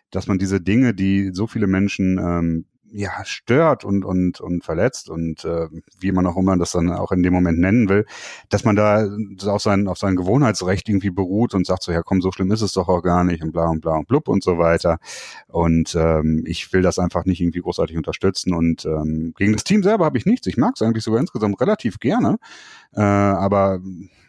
dass 0.09 0.27
man 0.27 0.39
diese 0.39 0.61
Dinge, 0.61 0.93
die 0.93 1.31
so 1.33 1.47
viele 1.47 1.67
Menschen 1.67 2.17
ähm, 2.17 2.65
ja, 2.93 3.23
stört 3.23 3.85
und, 3.85 4.03
und, 4.03 4.41
und 4.41 4.63
verletzt 4.63 5.09
und 5.09 5.45
äh, 5.45 5.67
wie 5.99 6.11
man 6.11 6.27
auch 6.27 6.35
immer 6.35 6.57
das 6.57 6.73
dann 6.73 6.91
auch 6.91 7.11
in 7.11 7.23
dem 7.23 7.33
Moment 7.33 7.57
nennen 7.57 7.87
will, 7.87 8.05
dass 8.49 8.65
man 8.65 8.75
da 8.75 9.07
auf 9.45 9.61
sein, 9.61 9.87
auf 9.87 9.97
sein 9.97 10.15
Gewohnheitsrecht 10.15 10.89
irgendwie 10.89 11.09
beruht 11.09 11.53
und 11.53 11.65
sagt 11.65 11.83
so, 11.83 11.91
ja 11.91 12.01
komm, 12.03 12.21
so 12.21 12.31
schlimm 12.31 12.51
ist 12.51 12.61
es 12.61 12.73
doch 12.73 12.89
auch 12.89 13.01
gar 13.01 13.23
nicht 13.23 13.43
und 13.43 13.53
bla 13.53 13.69
und 13.69 13.81
bla 13.81 13.95
und 13.95 14.07
blub 14.07 14.27
und 14.27 14.43
so 14.43 14.57
weiter. 14.57 14.99
Und 15.47 15.95
ähm, 15.95 16.43
ich 16.45 16.73
will 16.73 16.81
das 16.81 16.99
einfach 16.99 17.23
nicht 17.25 17.39
irgendwie 17.39 17.61
großartig 17.61 17.95
unterstützen. 17.95 18.53
Und 18.53 18.85
ähm, 18.85 19.33
gegen 19.37 19.53
das 19.53 19.63
Team 19.63 19.83
selber 19.83 20.05
habe 20.05 20.17
ich 20.17 20.25
nichts. 20.25 20.47
Ich 20.47 20.57
mag 20.57 20.73
es 20.75 20.81
eigentlich 20.81 21.05
sogar 21.05 21.21
insgesamt 21.21 21.59
relativ 21.61 21.99
gerne. 21.99 22.37
Äh, 22.93 23.01
aber 23.01 23.79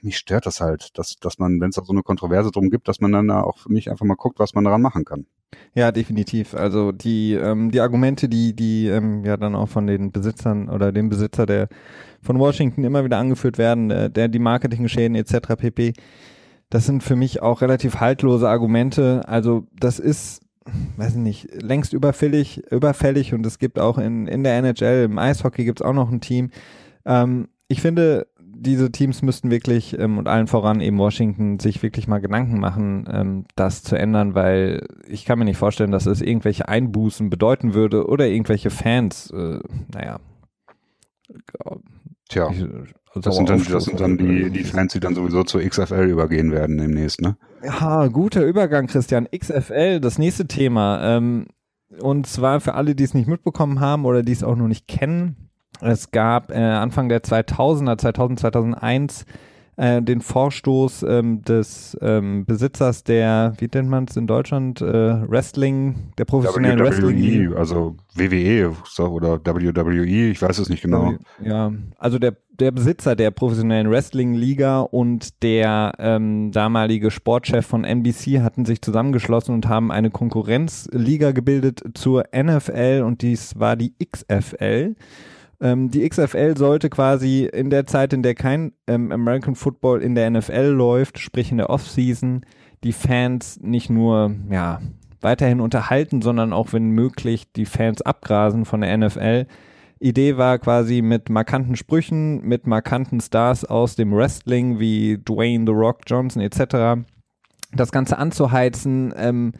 mich 0.02 0.19
stört 0.19 0.47
das 0.47 0.61
halt, 0.61 0.99
dass, 0.99 1.16
dass 1.21 1.38
man, 1.38 1.61
wenn 1.61 1.71
es 1.71 1.76
da 1.76 1.85
so 1.85 1.92
eine 1.92 2.02
Kontroverse 2.02 2.50
drum 2.50 2.71
gibt, 2.71 2.88
dass 2.88 3.00
man 3.00 3.12
dann 3.12 3.28
da 3.28 3.42
auch 3.42 3.59
für 3.59 3.73
mich 3.73 3.90
einfach 3.90 4.04
mal 4.04 4.14
guckt, 4.14 4.38
was 4.38 4.54
man 4.54 4.64
daran 4.64 4.83
machen 4.83 5.04
kann. 5.04 5.26
Ja, 5.75 5.92
definitiv. 5.92 6.54
Also 6.54 6.92
die, 6.92 7.35
ähm, 7.35 7.71
die 7.71 7.81
Argumente, 7.81 8.28
die, 8.28 8.54
die 8.54 8.88
ähm, 8.88 9.25
ja 9.25 9.37
dann 9.37 9.54
auch 9.54 9.69
von 9.69 9.87
den 9.87 10.12
Besitzern 10.12 10.69
oder 10.69 10.92
dem 10.92 11.09
Besitzer 11.09 11.47
der 11.47 11.69
von 12.21 12.38
Washington 12.38 12.85
immer 12.85 13.04
wieder 13.04 13.19
angeführt 13.19 13.59
werden, 13.59 13.90
äh, 13.90 14.11
der 14.11 14.28
die 14.28 14.38
Marketingschäden 14.38 15.14
etc. 15.14 15.57
pp. 15.59 15.92
Das 16.71 16.87
sind 16.87 17.02
für 17.02 17.16
mich 17.16 17.42
auch 17.42 17.61
relativ 17.61 18.00
haltlose 18.00 18.49
Argumente. 18.49 19.23
Also 19.26 19.66
das 19.78 19.99
ist, 19.99 20.42
weiß 20.97 21.12
ich 21.12 21.19
nicht, 21.19 21.62
längst 21.62 21.92
überfällig, 21.92 22.62
überfällig 22.71 23.35
und 23.35 23.45
es 23.45 23.59
gibt 23.59 23.78
auch 23.78 23.99
in, 23.99 24.26
in 24.26 24.45
der 24.45 24.57
NHL, 24.59 25.04
im 25.04 25.19
Eishockey 25.19 25.64
gibt 25.64 25.81
es 25.81 25.87
auch 25.87 25.92
noch 25.92 26.11
ein 26.11 26.21
Team. 26.21 26.50
Ähm, 27.04 27.49
ich 27.69 27.81
finde, 27.81 28.26
diese 28.62 28.92
Teams 28.92 29.23
müssten 29.23 29.50
wirklich 29.50 29.99
ähm, 29.99 30.19
und 30.19 30.28
allen 30.28 30.47
voran 30.47 30.81
eben 30.81 30.99
Washington 30.99 31.59
sich 31.59 31.83
wirklich 31.83 32.09
mal 32.09 32.21
Gedanken 32.21 32.61
machen, 32.61 33.09
ähm, 33.11 33.45
das 33.57 33.83
zu 33.83 33.97
ändern, 33.97 34.35
weil 34.35 34.87
ich 35.07 35.25
kann 35.25 35.38
mir 35.38 35.45
nicht 35.45 35.59
vorstellen, 35.59 35.90
dass 35.90 36.07
es 36.07 36.21
irgendwelche 36.21 36.69
Einbußen 36.69 37.31
bedeuten 37.31 37.75
würde 37.75 38.07
oder 38.07 38.26
irgendwelche 38.26 38.71
Fans, 38.71 39.31
äh, 39.31 39.61
naja. 39.92 40.21
Tja, 42.28 42.50
das 43.14 43.37
sind 43.37 43.49
dann, 43.49 43.64
das 43.64 43.85
sind 43.85 44.00
dann 44.00 44.16
die, 44.16 44.50
die 44.50 44.64
Fans, 44.64 44.92
die 44.92 45.00
dann 45.00 45.14
sowieso 45.14 45.45
zur 45.45 45.61
XFL 45.61 46.09
übergehen 46.09 46.50
werden 46.50 46.78
demnächst, 46.78 47.21
ne? 47.21 47.37
Ja, 47.62 48.09
guter 48.09 48.45
Übergang, 48.45 48.87
Christian. 48.87 49.28
XFL, 49.31 50.00
das 50.00 50.19
nächste 50.19 50.47
Thema. 50.47 51.16
Ähm, 51.16 51.47
und 52.00 52.26
zwar 52.26 52.61
für 52.61 52.75
alle, 52.75 52.95
die 52.95 53.04
es 53.04 53.12
nicht 53.12 53.28
mitbekommen 53.28 53.81
haben 53.81 54.07
oder 54.07 54.23
die 54.23 54.33
es 54.33 54.42
auch 54.42 54.57
noch 54.57 54.69
nicht 54.69 54.88
kennen. 54.88 55.50
Es 55.83 56.11
gab 56.11 56.51
äh, 56.51 56.59
Anfang 56.59 57.09
der 57.09 57.23
2000er, 57.23 57.99
2000, 57.99 58.41
2001 58.41 59.27
äh, 59.77 60.03
den 60.03 60.21
Vorstoß 60.21 61.03
ähm, 61.09 61.43
des 61.43 61.97
ähm, 62.03 62.45
Besitzers 62.45 63.05
der, 63.05 63.55
wie 63.59 63.69
nennt 63.73 63.89
man 63.89 64.05
es 64.05 64.17
in 64.17 64.27
Deutschland, 64.27 64.81
äh, 64.83 65.29
Wrestling, 65.29 66.12
der 66.19 66.27
professionellen 66.27 66.79
Wrestling. 66.79 67.51
WWE, 67.51 67.57
also 67.57 67.97
WWE 68.15 68.77
oder 68.99 69.41
WWE, 69.45 70.31
ich 70.31 70.43
weiß 70.43 70.59
es 70.59 70.69
nicht 70.69 70.83
genau. 70.83 71.15
Ja, 71.43 71.73
also 71.99 72.19
der, 72.19 72.37
der 72.61 72.71
Besitzer 72.71 73.17
der 73.17 73.31
professionellen 73.31 73.91
Wrestling-Liga 73.91 74.81
und 74.81 75.43
der 75.43 75.93
ähm, 75.99 76.53
damalige 76.53 77.11
Sportchef 77.11 77.67
von 77.67 77.85
NBC 77.85 78.41
hatten 78.41 78.67
sich 78.67 78.83
zusammengeschlossen 78.83 79.55
und 79.55 79.69
haben 79.69 79.91
eine 79.91 80.11
Konkurrenzliga 80.11 81.33
gebildet 81.33 81.83
zur 81.95 82.25
NFL 82.37 83.05
und 83.07 83.23
dies 83.23 83.59
war 83.59 83.77
die 83.77 83.95
XFL. 83.99 84.97
Ähm, 85.62 85.90
die 85.92 86.07
XFL 86.09 86.57
sollte 86.57 86.90
quasi 86.90 87.49
in 87.50 87.71
der 87.71 87.87
Zeit, 87.87 88.12
in 88.12 88.25
der 88.25 88.35
kein 88.35 88.73
ähm, 88.88 89.12
American 89.12 89.54
Football 89.54 90.02
in 90.02 90.16
der 90.16 90.28
NFL 90.28 90.75
läuft, 90.76 91.21
sprich 91.21 91.52
in 91.52 91.59
der 91.59 91.71
Offseason, 91.71 92.45
die 92.83 92.92
Fans 92.92 93.61
nicht 93.62 93.88
nur, 93.88 94.35
ja, 94.50 94.81
weiterhin 95.21 95.61
unterhalten, 95.61 96.21
sondern 96.21 96.52
auch, 96.52 96.73
wenn 96.73 96.90
möglich, 96.90 97.45
die 97.52 97.64
Fans 97.64 98.02
abgrasen 98.02 98.64
von 98.64 98.81
der 98.81 98.97
NFL. 98.99 99.47
Idee 100.00 100.37
war 100.37 100.59
quasi 100.59 101.00
mit 101.00 101.31
markanten 101.31 101.76
Sprüchen, 101.76 102.42
mit 102.42 102.66
markanten 102.66 103.21
Stars 103.21 103.64
aus 103.64 103.95
dem 103.95 104.12
Wrestling 104.12 104.81
wie 104.81 105.16
Dwayne 105.19 105.64
The 105.64 105.73
Rock 105.73 106.00
Johnson 106.09 106.42
etc. 106.42 107.04
das 107.73 107.92
Ganze 107.92 108.19
anzuheizen. 108.19 109.14
Ähm, 109.16 109.52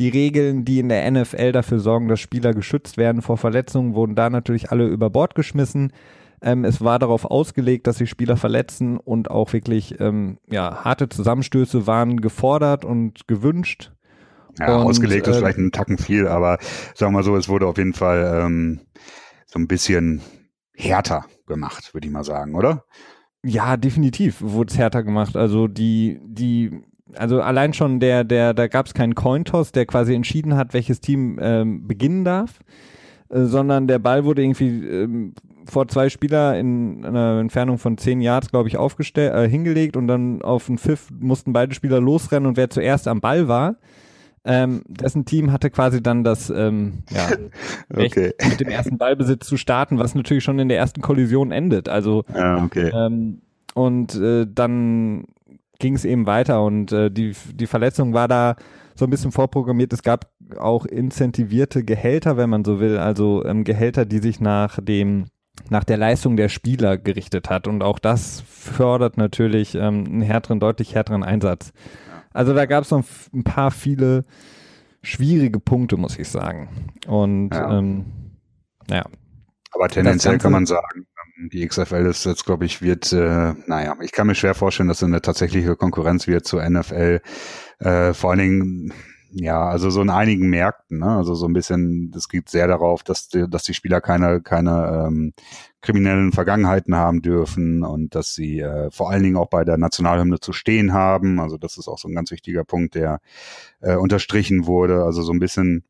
die 0.00 0.08
Regeln, 0.08 0.64
die 0.64 0.80
in 0.80 0.88
der 0.88 1.08
NFL 1.10 1.52
dafür 1.52 1.78
sorgen, 1.78 2.08
dass 2.08 2.20
Spieler 2.20 2.54
geschützt 2.54 2.96
werden 2.96 3.20
vor 3.20 3.36
Verletzungen, 3.36 3.94
wurden 3.94 4.14
da 4.14 4.30
natürlich 4.30 4.72
alle 4.72 4.86
über 4.86 5.10
Bord 5.10 5.34
geschmissen. 5.34 5.92
Ähm, 6.40 6.64
es 6.64 6.80
war 6.80 6.98
darauf 6.98 7.26
ausgelegt, 7.26 7.86
dass 7.86 7.98
sich 7.98 8.08
Spieler 8.08 8.38
verletzen 8.38 8.96
und 8.96 9.30
auch 9.30 9.52
wirklich 9.52 10.00
ähm, 10.00 10.38
ja, 10.50 10.84
harte 10.84 11.10
Zusammenstöße 11.10 11.86
waren 11.86 12.22
gefordert 12.22 12.86
und 12.86 13.28
gewünscht. 13.28 13.92
Ja, 14.58 14.78
und, 14.78 14.86
ausgelegt 14.86 15.28
ist 15.28 15.36
äh, 15.36 15.38
vielleicht 15.38 15.58
ein 15.58 15.70
Tacken 15.70 15.98
viel, 15.98 16.26
aber 16.26 16.58
sagen 16.94 17.12
wir 17.12 17.18
mal 17.18 17.22
so, 17.22 17.36
es 17.36 17.50
wurde 17.50 17.66
auf 17.66 17.76
jeden 17.76 17.92
Fall 17.92 18.42
ähm, 18.42 18.80
so 19.44 19.58
ein 19.58 19.68
bisschen 19.68 20.22
härter 20.74 21.26
gemacht, 21.46 21.92
würde 21.92 22.06
ich 22.06 22.12
mal 22.12 22.24
sagen, 22.24 22.54
oder? 22.54 22.84
Ja, 23.44 23.76
definitiv 23.76 24.40
wurde 24.40 24.72
es 24.72 24.78
härter 24.78 25.02
gemacht. 25.02 25.36
Also 25.36 25.68
die, 25.68 26.20
die, 26.24 26.82
also 27.16 27.40
allein 27.40 27.72
schon 27.72 28.00
der, 28.00 28.24
der, 28.24 28.54
da 28.54 28.66
gab 28.68 28.86
es 28.86 28.94
keinen 28.94 29.14
Cointoss, 29.14 29.72
der 29.72 29.86
quasi 29.86 30.14
entschieden 30.14 30.56
hat, 30.56 30.74
welches 30.74 31.00
Team 31.00 31.38
ähm, 31.40 31.86
beginnen 31.86 32.24
darf, 32.24 32.60
äh, 33.28 33.44
sondern 33.44 33.86
der 33.86 33.98
Ball 33.98 34.24
wurde 34.24 34.42
irgendwie 34.42 34.86
ähm, 34.86 35.34
vor 35.66 35.88
zwei 35.88 36.08
Spieler 36.08 36.58
in 36.58 37.04
einer 37.04 37.40
Entfernung 37.40 37.78
von 37.78 37.98
zehn 37.98 38.20
Yards, 38.20 38.50
glaube 38.50 38.68
ich, 38.68 38.76
aufgestellt, 38.76 39.34
äh, 39.34 39.48
hingelegt 39.48 39.96
und 39.96 40.06
dann 40.08 40.42
auf 40.42 40.66
den 40.66 40.78
Pfiff 40.78 41.08
mussten 41.18 41.52
beide 41.52 41.74
Spieler 41.74 42.00
losrennen 42.00 42.48
und 42.48 42.56
wer 42.56 42.70
zuerst 42.70 43.08
am 43.08 43.20
Ball 43.20 43.48
war, 43.48 43.76
ähm, 44.44 44.82
dessen 44.88 45.26
Team 45.26 45.52
hatte 45.52 45.70
quasi 45.70 46.02
dann 46.02 46.24
das 46.24 46.50
ähm, 46.50 47.02
ja, 47.10 47.28
okay. 47.94 48.32
mit 48.48 48.60
dem 48.60 48.68
ersten 48.68 48.96
Ballbesitz 48.96 49.46
zu 49.46 49.56
starten, 49.56 49.98
was 49.98 50.14
natürlich 50.14 50.44
schon 50.44 50.58
in 50.58 50.68
der 50.68 50.78
ersten 50.78 51.02
Kollision 51.02 51.52
endet. 51.52 51.88
Also 51.88 52.24
ja, 52.34 52.64
okay. 52.64 52.90
ähm, 52.94 53.42
und 53.74 54.14
äh, 54.14 54.46
dann 54.52 55.24
ging 55.80 55.94
es 55.94 56.04
eben 56.04 56.26
weiter 56.26 56.62
und 56.62 56.92
äh, 56.92 57.10
die, 57.10 57.34
die 57.52 57.66
Verletzung 57.66 58.14
war 58.14 58.28
da 58.28 58.56
so 58.94 59.06
ein 59.06 59.10
bisschen 59.10 59.32
vorprogrammiert. 59.32 59.92
Es 59.92 60.02
gab 60.02 60.30
auch 60.58 60.86
incentivierte 60.86 61.84
Gehälter, 61.84 62.36
wenn 62.36 62.50
man 62.50 62.64
so 62.64 62.78
will, 62.80 62.98
also 62.98 63.44
ähm, 63.44 63.64
Gehälter, 63.64 64.04
die 64.04 64.18
sich 64.18 64.40
nach 64.40 64.78
dem 64.80 65.26
nach 65.68 65.84
der 65.84 65.98
Leistung 65.98 66.36
der 66.36 66.48
Spieler 66.48 66.96
gerichtet 66.96 67.50
hat 67.50 67.66
und 67.66 67.82
auch 67.82 67.98
das 67.98 68.42
fördert 68.48 69.18
natürlich 69.18 69.74
ähm, 69.74 70.06
einen 70.06 70.22
härteren, 70.22 70.58
deutlich 70.58 70.94
härteren 70.94 71.22
Einsatz. 71.22 71.72
Also 72.32 72.54
da 72.54 72.66
gab 72.66 72.84
es 72.84 72.90
noch 72.90 73.04
ein 73.34 73.44
paar 73.44 73.70
viele 73.70 74.24
schwierige 75.02 75.60
Punkte, 75.60 75.96
muss 75.96 76.18
ich 76.18 76.28
sagen. 76.28 76.68
Und 77.06 77.50
ja. 77.50 77.78
Ähm, 77.78 78.04
ja. 78.88 79.04
Aber 79.72 79.88
tendenziell 79.88 80.38
kann 80.38 80.52
man 80.52 80.66
sagen, 80.66 81.06
die 81.48 81.66
XFL 81.66 82.06
ist 82.06 82.24
jetzt, 82.26 82.44
glaube 82.44 82.64
ich, 82.64 82.82
wird, 82.82 83.12
äh, 83.12 83.54
naja, 83.66 83.96
ich 84.02 84.12
kann 84.12 84.26
mir 84.26 84.34
schwer 84.34 84.54
vorstellen, 84.54 84.88
dass 84.88 84.98
es 84.98 85.04
eine 85.04 85.22
tatsächliche 85.22 85.76
Konkurrenz 85.76 86.26
wird 86.26 86.46
zur 86.46 86.68
NFL. 86.68 87.20
Äh, 87.78 88.12
vor 88.12 88.30
allen 88.30 88.38
Dingen 88.38 88.92
ja, 89.32 89.68
also 89.68 89.90
so 89.90 90.02
in 90.02 90.10
einigen 90.10 90.48
Märkten, 90.50 90.98
ne? 90.98 91.16
also 91.16 91.34
so 91.34 91.46
ein 91.46 91.52
bisschen, 91.52 92.10
das 92.10 92.28
geht 92.28 92.48
sehr 92.48 92.66
darauf, 92.66 93.04
dass 93.04 93.28
die, 93.28 93.48
dass 93.48 93.62
die 93.62 93.74
Spieler 93.74 94.00
keine, 94.00 94.40
keine 94.40 95.06
ähm, 95.06 95.34
kriminellen 95.80 96.32
Vergangenheiten 96.32 96.96
haben 96.96 97.22
dürfen 97.22 97.84
und 97.84 98.14
dass 98.16 98.34
sie 98.34 98.58
äh, 98.58 98.90
vor 98.90 99.10
allen 99.10 99.22
Dingen 99.22 99.36
auch 99.36 99.48
bei 99.48 99.64
der 99.64 99.78
Nationalhymne 99.78 100.40
zu 100.40 100.52
stehen 100.52 100.92
haben. 100.92 101.38
Also 101.38 101.58
das 101.58 101.78
ist 101.78 101.86
auch 101.86 101.98
so 101.98 102.08
ein 102.08 102.14
ganz 102.14 102.32
wichtiger 102.32 102.64
Punkt, 102.64 102.96
der 102.96 103.20
äh, 103.80 103.94
unterstrichen 103.94 104.66
wurde. 104.66 105.04
Also 105.04 105.22
so 105.22 105.32
ein 105.32 105.38
bisschen 105.38 105.84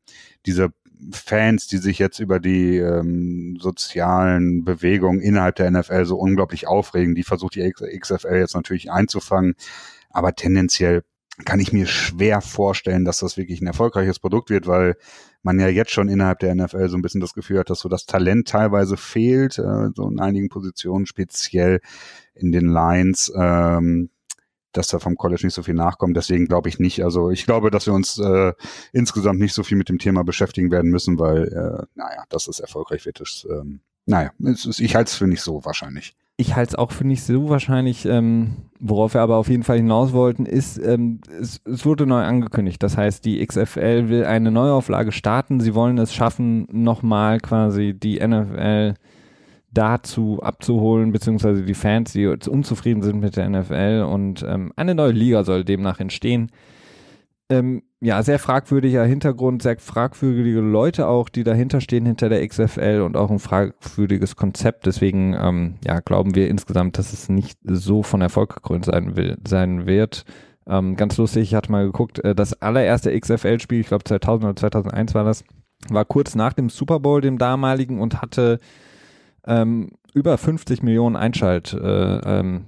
diese 0.45 0.71
Fans, 1.11 1.67
die 1.67 1.77
sich 1.77 1.99
jetzt 1.99 2.19
über 2.19 2.39
die 2.39 2.77
ähm, 2.77 3.57
sozialen 3.59 4.63
Bewegungen 4.63 5.19
innerhalb 5.19 5.55
der 5.55 5.71
NFL 5.71 6.05
so 6.05 6.17
unglaublich 6.17 6.67
aufregen, 6.67 7.15
die 7.15 7.23
versucht 7.23 7.55
die 7.55 7.71
XFL 7.71 8.35
jetzt 8.35 8.55
natürlich 8.55 8.91
einzufangen. 8.91 9.55
Aber 10.09 10.35
tendenziell 10.35 11.03
kann 11.45 11.59
ich 11.59 11.73
mir 11.73 11.87
schwer 11.87 12.41
vorstellen, 12.41 13.05
dass 13.05 13.19
das 13.19 13.37
wirklich 13.37 13.61
ein 13.61 13.67
erfolgreiches 13.67 14.19
Produkt 14.19 14.49
wird, 14.49 14.67
weil 14.67 14.95
man 15.43 15.59
ja 15.59 15.67
jetzt 15.67 15.91
schon 15.91 16.09
innerhalb 16.09 16.39
der 16.39 16.53
NFL 16.53 16.89
so 16.89 16.97
ein 16.97 17.01
bisschen 17.01 17.21
das 17.21 17.33
Gefühl 17.33 17.59
hat, 17.59 17.69
dass 17.69 17.79
so 17.79 17.89
das 17.89 18.05
Talent 18.05 18.47
teilweise 18.47 18.97
fehlt, 18.97 19.57
äh, 19.57 19.89
so 19.95 20.07
in 20.07 20.19
einigen 20.19 20.49
Positionen, 20.49 21.05
speziell 21.05 21.81
in 22.35 22.51
den 22.51 22.67
Lines, 22.67 23.31
ähm, 23.35 24.09
dass 24.73 24.87
da 24.87 24.99
vom 24.99 25.15
College 25.15 25.41
nicht 25.45 25.53
so 25.53 25.63
viel 25.63 25.73
nachkommt. 25.73 26.15
Deswegen 26.15 26.47
glaube 26.47 26.69
ich 26.69 26.79
nicht. 26.79 27.03
Also 27.03 27.29
ich 27.29 27.45
glaube, 27.45 27.71
dass 27.71 27.87
wir 27.87 27.93
uns 27.93 28.17
äh, 28.17 28.53
insgesamt 28.93 29.39
nicht 29.39 29.53
so 29.53 29.63
viel 29.63 29.77
mit 29.77 29.89
dem 29.89 29.99
Thema 29.99 30.23
beschäftigen 30.23 30.71
werden 30.71 30.91
müssen, 30.91 31.19
weil, 31.19 31.47
äh, 31.47 31.85
naja, 31.95 32.23
dass 32.29 32.47
es 32.47 32.59
erfolgreich 32.59 33.05
wird, 33.05 33.19
ist, 33.21 33.47
ähm, 33.49 33.81
naja, 34.05 34.31
ist, 34.39 34.79
ich 34.79 34.95
halte 34.95 35.09
es 35.09 35.15
für 35.15 35.27
nicht 35.27 35.41
so 35.41 35.63
wahrscheinlich 35.63 36.15
ich 36.41 36.55
halte 36.55 36.71
es 36.71 36.75
auch 36.75 36.91
für 36.91 37.05
nicht 37.05 37.23
so 37.23 37.49
wahrscheinlich, 37.49 38.05
ähm, 38.05 38.53
worauf 38.79 39.13
wir 39.13 39.21
aber 39.21 39.37
auf 39.37 39.47
jeden 39.47 39.63
Fall 39.63 39.77
hinaus 39.77 40.11
wollten, 40.11 40.45
ist, 40.45 40.77
ähm, 40.79 41.21
es, 41.39 41.61
es, 41.65 41.85
wurde 41.85 42.07
neu 42.07 42.23
angekündigt. 42.23 42.81
Das 42.81 42.97
heißt, 42.97 43.23
die 43.23 43.45
XFL 43.45 44.09
will 44.09 44.25
eine 44.25 44.49
Neuauflage 44.49 45.11
starten. 45.11 45.59
Sie 45.59 45.75
wollen 45.75 45.99
es 45.99 46.13
schaffen, 46.13 46.67
nochmal 46.71 47.39
quasi 47.39 47.93
die 47.93 48.19
NFL 48.25 48.95
dazu 49.71 50.39
abzuholen, 50.41 51.11
beziehungsweise 51.11 51.63
die 51.63 51.73
Fans, 51.73 52.13
die 52.13 52.27
unzufrieden 52.27 53.01
sind 53.01 53.19
mit 53.19 53.37
der 53.37 53.49
NFL 53.49 54.05
und 54.09 54.43
ähm, 54.47 54.73
eine 54.75 54.95
neue 54.95 55.11
Liga 55.11 55.43
soll 55.43 55.63
demnach 55.63 55.99
entstehen. 55.99 56.51
Ähm, 57.49 57.83
ja, 57.99 58.23
sehr 58.23 58.39
fragwürdiger 58.39 59.03
Hintergrund, 59.03 59.61
sehr 59.61 59.77
fragwürdige 59.77 60.61
Leute 60.61 61.07
auch, 61.07 61.29
die 61.29 61.43
dahinter 61.43 61.81
stehen, 61.81 62.05
hinter 62.05 62.29
der 62.29 62.47
XFL 62.47 63.01
und 63.05 63.17
auch 63.17 63.29
ein 63.29 63.39
fragwürdiges 63.39 64.35
Konzept. 64.35 64.85
Deswegen, 64.85 65.35
ähm, 65.39 65.75
ja, 65.85 65.99
glauben 65.99 66.33
wir 66.33 66.49
insgesamt, 66.49 66.97
dass 66.97 67.13
es 67.13 67.29
nicht 67.29 67.59
so 67.63 68.03
von 68.03 68.21
Erfolg 68.21 68.55
gekrönt 68.55 68.85
sein, 68.85 69.37
sein 69.45 69.85
wird. 69.85 70.23
Ähm, 70.65 70.95
ganz 70.95 71.17
lustig, 71.17 71.43
ich 71.43 71.55
hatte 71.55 71.71
mal 71.71 71.85
geguckt, 71.85 72.19
äh, 72.19 72.33
das 72.33 72.61
allererste 72.61 73.17
XFL-Spiel, 73.19 73.81
ich 73.81 73.87
glaube 73.87 74.05
2000 74.05 74.45
oder 74.45 74.55
2001 74.55 75.13
war 75.13 75.25
das, 75.25 75.43
war 75.89 76.05
kurz 76.05 76.35
nach 76.35 76.53
dem 76.53 76.69
Super 76.69 76.99
Bowl, 77.01 77.19
dem 77.19 77.37
damaligen, 77.37 77.99
und 77.99 78.21
hatte 78.21 78.59
ähm, 79.45 79.91
über 80.13 80.37
50 80.37 80.83
Millionen 80.83 81.15
Einschalt, 81.15 81.73
äh, 81.73 81.79
ähm, 81.79 82.65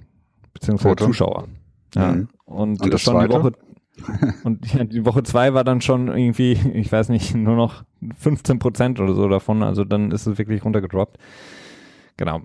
beziehungsweise 0.54 0.90
Foto. 0.90 1.06
Zuschauer. 1.06 1.48
Ja. 1.96 2.14
Mhm. 2.14 2.28
Und, 2.46 2.82
und 2.82 3.00
schon 3.00 3.28
die 3.28 3.34
Woche 3.34 3.52
und 4.44 4.74
ja, 4.74 4.84
die 4.84 5.06
Woche 5.06 5.24
zwei 5.24 5.54
war 5.54 5.64
dann 5.64 5.82
schon 5.82 6.08
irgendwie, 6.08 6.54
ich 6.74 6.92
weiß 6.92 7.10
nicht, 7.10 7.36
nur 7.36 7.56
noch 7.56 7.84
15 8.18 8.60
Prozent 8.60 9.00
oder 9.00 9.14
so 9.14 9.30
davon. 9.30 9.62
Also 9.62 9.84
dann 9.84 10.12
ist 10.12 10.26
es 10.26 10.38
wirklich 10.38 10.66
runtergedroppt. 10.66 11.18
Genau. 12.18 12.42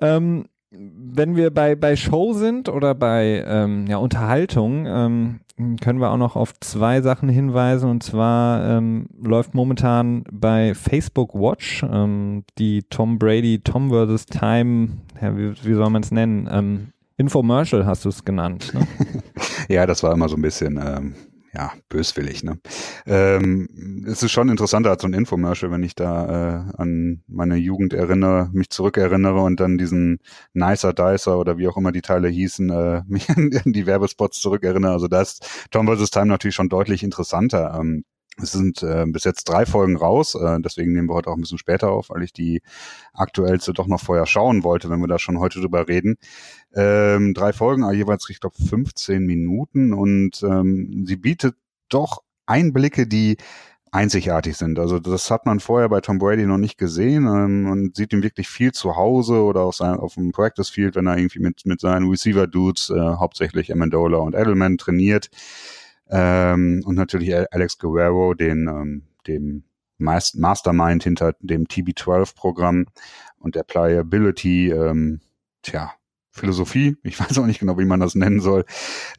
Ähm, 0.00 0.46
wenn 0.74 1.36
wir 1.36 1.50
bei, 1.50 1.74
bei 1.74 1.96
Show 1.96 2.32
sind 2.32 2.68
oder 2.68 2.94
bei 2.94 3.44
ähm, 3.46 3.86
ja, 3.86 3.98
Unterhaltung, 3.98 4.86
ähm, 4.86 5.40
können 5.80 6.00
wir 6.00 6.10
auch 6.10 6.16
noch 6.16 6.34
auf 6.34 6.58
zwei 6.60 7.02
Sachen 7.02 7.28
hinweisen. 7.28 7.90
Und 7.90 8.02
zwar 8.02 8.64
ähm, 8.66 9.06
läuft 9.22 9.54
momentan 9.54 10.24
bei 10.32 10.74
Facebook 10.74 11.34
Watch 11.34 11.84
ähm, 11.88 12.44
die 12.58 12.82
Tom 12.84 13.18
Brady 13.18 13.60
Tom 13.60 13.90
vs. 13.90 14.26
Time, 14.26 14.88
ja, 15.20 15.36
wie, 15.36 15.52
wie 15.62 15.74
soll 15.74 15.90
man 15.90 16.02
es 16.02 16.10
nennen? 16.10 16.48
Ähm, 16.50 16.88
Infomercial 17.18 17.84
hast 17.86 18.04
du 18.04 18.08
es 18.08 18.24
genannt. 18.24 18.72
Ne? 18.74 18.86
ja, 19.68 19.86
das 19.86 20.02
war 20.02 20.12
immer 20.12 20.28
so 20.28 20.36
ein 20.36 20.42
bisschen 20.42 20.80
ähm, 20.82 21.14
ja, 21.54 21.72
böswillig. 21.88 22.42
Ne? 22.42 22.58
Ähm, 23.06 24.04
es 24.06 24.22
ist 24.22 24.32
schon 24.32 24.48
interessanter 24.48 24.90
als 24.90 25.02
so 25.02 25.08
ein 25.08 25.12
Infomercial, 25.12 25.70
wenn 25.70 25.82
ich 25.82 25.94
da 25.94 26.26
äh, 26.26 26.72
an 26.78 27.22
meine 27.26 27.56
Jugend 27.56 27.92
erinnere, 27.92 28.48
mich 28.52 28.70
zurückerinnere 28.70 29.40
und 29.42 29.60
dann 29.60 29.76
diesen 29.76 30.20
Nicer 30.54 30.94
Dicer 30.94 31.38
oder 31.38 31.58
wie 31.58 31.68
auch 31.68 31.76
immer 31.76 31.92
die 31.92 32.00
Teile 32.00 32.28
hießen, 32.28 32.70
äh, 32.70 33.02
mich 33.06 33.28
an, 33.28 33.50
die 33.66 33.86
Werbespots 33.86 34.40
zurückerinnere. 34.40 34.92
Also 34.92 35.08
da 35.08 35.20
ist 35.20 35.46
Tom 35.70 35.86
vs. 35.86 36.10
Time 36.10 36.26
natürlich 36.26 36.54
schon 36.54 36.70
deutlich 36.70 37.02
interessanter. 37.02 37.78
Ähm, 37.78 38.04
es 38.40 38.52
sind 38.52 38.82
äh, 38.82 39.04
bis 39.06 39.24
jetzt 39.24 39.44
drei 39.44 39.66
Folgen 39.66 39.96
raus, 39.96 40.34
äh, 40.34 40.58
deswegen 40.60 40.92
nehmen 40.92 41.08
wir 41.10 41.14
heute 41.14 41.28
auch 41.28 41.34
ein 41.34 41.42
bisschen 41.42 41.58
später 41.58 41.90
auf, 41.90 42.08
weil 42.08 42.22
ich 42.22 42.32
die 42.32 42.62
aktuellste 43.12 43.74
doch 43.74 43.86
noch 43.86 44.00
vorher 44.00 44.24
schauen 44.24 44.64
wollte, 44.64 44.88
wenn 44.88 45.00
wir 45.00 45.06
da 45.06 45.18
schon 45.18 45.38
heute 45.38 45.60
drüber 45.60 45.86
reden. 45.86 46.16
Ähm, 46.74 47.34
drei 47.34 47.52
Folgen, 47.52 47.90
jeweils, 47.92 48.28
ich 48.30 48.40
glaube, 48.40 48.56
15 48.56 49.24
Minuten 49.24 49.92
und 49.92 50.42
ähm, 50.42 51.04
sie 51.06 51.16
bietet 51.16 51.54
doch 51.88 52.22
Einblicke, 52.46 53.06
die 53.06 53.36
einzigartig 53.92 54.56
sind. 54.56 54.78
Also 54.78 54.98
das 54.98 55.30
hat 55.30 55.44
man 55.44 55.60
vorher 55.60 55.88
bei 55.90 56.00
Tom 56.00 56.18
Brady 56.18 56.46
noch 56.46 56.58
nicht 56.58 56.78
gesehen. 56.78 57.26
Ähm, 57.26 57.62
man 57.64 57.92
sieht 57.94 58.12
ihn 58.14 58.22
wirklich 58.22 58.48
viel 58.48 58.72
zu 58.72 58.96
Hause 58.96 59.42
oder 59.42 59.60
auf, 59.60 59.76
sein, 59.76 59.96
auf 59.96 60.14
dem 60.14 60.32
Practice 60.32 60.70
Field, 60.70 60.96
wenn 60.96 61.06
er 61.06 61.18
irgendwie 61.18 61.40
mit, 61.40 61.66
mit 61.66 61.80
seinen 61.80 62.08
Receiver-Dudes, 62.08 62.90
äh, 62.90 62.98
hauptsächlich 62.98 63.70
Amendola 63.70 64.18
und 64.18 64.34
Edelman 64.34 64.78
trainiert. 64.78 65.28
Ähm, 66.08 66.82
und 66.86 66.94
natürlich 66.94 67.34
Alex 67.52 67.78
Guerrero, 67.78 68.32
den, 68.32 68.66
ähm, 68.66 69.02
dem 69.26 69.64
Mastermind 69.98 71.04
hinter 71.04 71.34
dem 71.40 71.66
TB12-Programm 71.66 72.86
und 73.38 73.54
der 73.54 73.62
Pliability, 73.62 74.70
ähm, 74.70 75.20
tja, 75.62 75.92
Philosophie. 76.32 76.96
Ich 77.02 77.20
weiß 77.20 77.38
auch 77.38 77.46
nicht 77.46 77.60
genau, 77.60 77.78
wie 77.78 77.84
man 77.84 78.00
das 78.00 78.14
nennen 78.14 78.40
soll. 78.40 78.64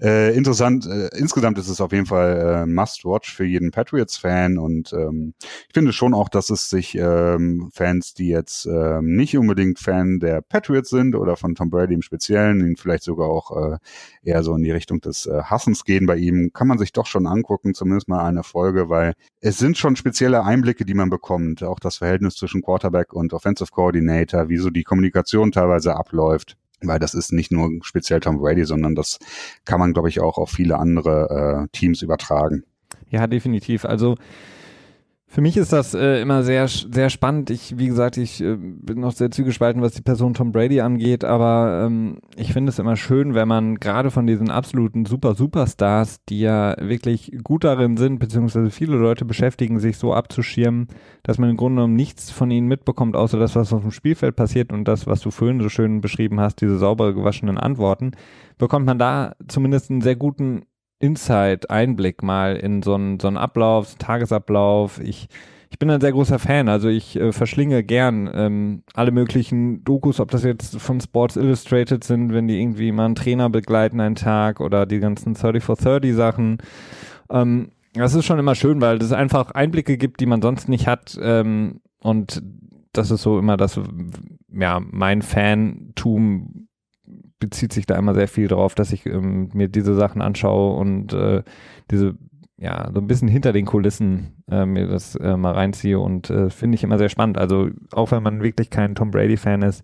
Äh, 0.01 0.35
interessant. 0.35 0.85
Äh, 0.85 1.09
insgesamt 1.17 1.57
ist 1.57 1.69
es 1.69 1.79
auf 1.79 1.91
jeden 1.91 2.07
Fall 2.07 2.63
äh, 2.63 2.65
Must-Watch 2.65 3.33
für 3.33 3.45
jeden 3.45 3.71
Patriots-Fan 3.71 4.57
und 4.57 4.91
ähm, 4.93 5.33
ich 5.67 5.73
finde 5.73 5.93
schon 5.93 6.13
auch, 6.13 6.29
dass 6.29 6.49
es 6.49 6.69
sich 6.69 6.95
ähm, 6.95 7.69
Fans, 7.73 8.13
die 8.13 8.27
jetzt 8.27 8.65
ähm, 8.65 9.15
nicht 9.15 9.37
unbedingt 9.37 9.79
Fan 9.79 10.19
der 10.19 10.41
Patriots 10.41 10.89
sind 10.89 11.15
oder 11.15 11.37
von 11.37 11.55
Tom 11.55 11.69
Brady 11.69 11.93
im 11.93 12.01
Speziellen, 12.01 12.75
vielleicht 12.77 13.03
sogar 13.03 13.29
auch 13.29 13.73
äh, 13.73 13.77
eher 14.23 14.43
so 14.43 14.55
in 14.55 14.63
die 14.63 14.71
Richtung 14.71 14.99
des 14.99 15.27
äh, 15.27 15.43
Hassens 15.43 15.85
gehen 15.85 16.05
bei 16.05 16.17
ihm, 16.17 16.51
kann 16.53 16.67
man 16.67 16.79
sich 16.79 16.91
doch 16.91 17.05
schon 17.05 17.27
angucken, 17.27 17.73
zumindest 17.73 18.07
mal 18.07 18.25
eine 18.25 18.43
Folge, 18.43 18.89
weil 18.89 19.13
es 19.39 19.57
sind 19.57 19.77
schon 19.77 19.95
spezielle 19.95 20.43
Einblicke, 20.43 20.85
die 20.85 20.93
man 20.93 21.09
bekommt. 21.09 21.63
Auch 21.63 21.79
das 21.79 21.97
Verhältnis 21.97 22.35
zwischen 22.35 22.61
Quarterback 22.61 23.13
und 23.13 23.33
Offensive 23.33 23.69
Coordinator, 23.71 24.49
wie 24.49 24.57
so 24.57 24.69
die 24.69 24.83
Kommunikation 24.83 25.51
teilweise 25.51 25.95
abläuft 25.95 26.57
weil 26.87 26.99
das 26.99 27.13
ist 27.13 27.31
nicht 27.31 27.51
nur 27.51 27.69
speziell 27.81 28.19
Tom 28.19 28.37
Brady, 28.37 28.65
sondern 28.65 28.95
das 28.95 29.19
kann 29.65 29.79
man, 29.79 29.93
glaube 29.93 30.09
ich, 30.09 30.19
auch 30.19 30.37
auf 30.37 30.49
viele 30.49 30.77
andere 30.77 31.65
äh, 31.65 31.77
Teams 31.77 32.01
übertragen. 32.01 32.63
Ja, 33.09 33.27
definitiv. 33.27 33.85
Also 33.85 34.15
für 35.33 35.41
mich 35.41 35.57
ist 35.57 35.73
das 35.73 35.95
äh, 35.95 36.21
immer 36.21 36.43
sehr, 36.43 36.67
sehr 36.67 37.09
spannend. 37.09 37.49
Ich, 37.49 37.79
wie 37.79 37.87
gesagt, 37.87 38.17
ich 38.17 38.39
äh, 38.39 38.55
bin 38.55 38.99
noch 38.99 39.13
sehr 39.13 39.31
zugespalten, 39.31 39.81
was 39.81 39.93
die 39.93 40.03
Person 40.03 40.35
Tom 40.35 40.51
Brady 40.51 40.79
angeht, 40.79 41.25
aber 41.25 41.85
ähm, 41.87 42.19
ich 42.35 42.53
finde 42.53 42.69
es 42.69 42.77
immer 42.77 42.95
schön, 42.95 43.33
wenn 43.33 43.47
man 43.47 43.79
gerade 43.79 44.11
von 44.11 44.27
diesen 44.27 44.51
absoluten 44.51 45.05
Super 45.05 45.33
Superstars, 45.33 46.23
die 46.29 46.41
ja 46.41 46.75
wirklich 46.79 47.31
gut 47.43 47.63
darin 47.63 47.97
sind, 47.97 48.19
beziehungsweise 48.19 48.69
viele 48.69 48.95
Leute 48.95 49.25
beschäftigen, 49.25 49.79
sich 49.79 49.97
so 49.97 50.13
abzuschirmen, 50.13 50.85
dass 51.23 51.39
man 51.39 51.49
im 51.49 51.57
Grunde 51.57 51.77
genommen 51.77 51.95
nichts 51.95 52.29
von 52.29 52.51
ihnen 52.51 52.67
mitbekommt, 52.67 53.15
außer 53.15 53.39
das, 53.39 53.55
was 53.55 53.73
auf 53.73 53.81
dem 53.81 53.89
Spielfeld 53.89 54.35
passiert 54.35 54.71
und 54.71 54.87
das, 54.87 55.07
was 55.07 55.21
du 55.21 55.31
vorhin 55.31 55.61
so 55.61 55.69
schön 55.69 55.99
beschrieben 55.99 56.39
hast, 56.39 56.61
diese 56.61 56.77
sauber 56.77 57.11
gewaschenen 57.11 57.57
Antworten, 57.57 58.11
bekommt 58.59 58.85
man 58.85 58.99
da 58.99 59.33
zumindest 59.47 59.89
einen 59.89 60.01
sehr 60.01 60.15
guten 60.15 60.61
Inside-Einblick 61.03 62.23
mal 62.23 62.55
in 62.55 62.81
so 62.81 62.95
einen, 62.95 63.19
so 63.19 63.27
einen 63.27 63.35
Ablauf, 63.35 63.87
so 63.87 63.91
einen 63.93 63.99
Tagesablauf. 63.99 65.01
Ich, 65.01 65.27
ich 65.69 65.77
bin 65.77 65.89
ein 65.89 65.99
sehr 65.99 66.13
großer 66.13 66.39
Fan, 66.39 66.69
also 66.69 66.87
ich 66.87 67.17
äh, 67.17 67.33
verschlinge 67.33 67.83
gern 67.83 68.31
ähm, 68.33 68.83
alle 68.93 69.11
möglichen 69.11 69.83
Dokus, 69.83 70.21
ob 70.21 70.31
das 70.31 70.45
jetzt 70.45 70.79
von 70.79 71.01
Sports 71.01 71.35
Illustrated 71.35 72.05
sind, 72.05 72.33
wenn 72.33 72.47
die 72.47 72.61
irgendwie 72.61 72.93
mal 72.93 73.05
einen 73.05 73.15
Trainer 73.15 73.49
begleiten 73.49 73.99
einen 73.99 74.15
Tag 74.15 74.61
oder 74.61 74.85
die 74.85 75.01
ganzen 75.01 75.33
30 75.33 75.61
for 75.61 75.75
30 75.75 76.15
Sachen. 76.15 76.59
Ähm, 77.29 77.71
das 77.95 78.15
ist 78.15 78.23
schon 78.23 78.39
immer 78.39 78.55
schön, 78.55 78.79
weil 78.79 78.97
es 78.97 79.11
einfach 79.11 79.51
Einblicke 79.51 79.97
gibt, 79.97 80.21
die 80.21 80.25
man 80.25 80.41
sonst 80.41 80.69
nicht 80.69 80.87
hat. 80.87 81.19
Ähm, 81.21 81.81
und 81.99 82.41
das 82.93 83.11
ist 83.11 83.23
so 83.23 83.37
immer 83.39 83.57
das, 83.57 83.77
ja, 84.53 84.79
mein 84.79 85.21
Fantum 85.21 86.69
bezieht 87.43 87.73
sich 87.73 87.85
da 87.85 87.95
immer 87.95 88.13
sehr 88.13 88.27
viel 88.27 88.47
darauf, 88.47 88.75
dass 88.75 88.91
ich 88.91 89.05
ähm, 89.05 89.49
mir 89.53 89.67
diese 89.67 89.93
Sachen 89.93 90.21
anschaue 90.21 90.77
und 90.77 91.13
äh, 91.13 91.43
diese 91.91 92.15
ja, 92.57 92.89
so 92.93 93.01
ein 93.01 93.07
bisschen 93.07 93.27
hinter 93.27 93.51
den 93.51 93.65
Kulissen 93.65 94.43
äh, 94.49 94.65
mir 94.65 94.87
das 94.87 95.15
äh, 95.15 95.35
mal 95.35 95.53
reinziehe 95.53 95.99
und 95.99 96.29
äh, 96.29 96.49
finde 96.49 96.75
ich 96.75 96.83
immer 96.83 96.97
sehr 96.97 97.09
spannend. 97.09 97.37
Also 97.37 97.69
auch 97.91 98.11
wenn 98.11 98.23
man 98.23 98.41
wirklich 98.41 98.69
kein 98.69 98.95
Tom 98.95 99.11
Brady-Fan 99.11 99.63
ist, 99.63 99.83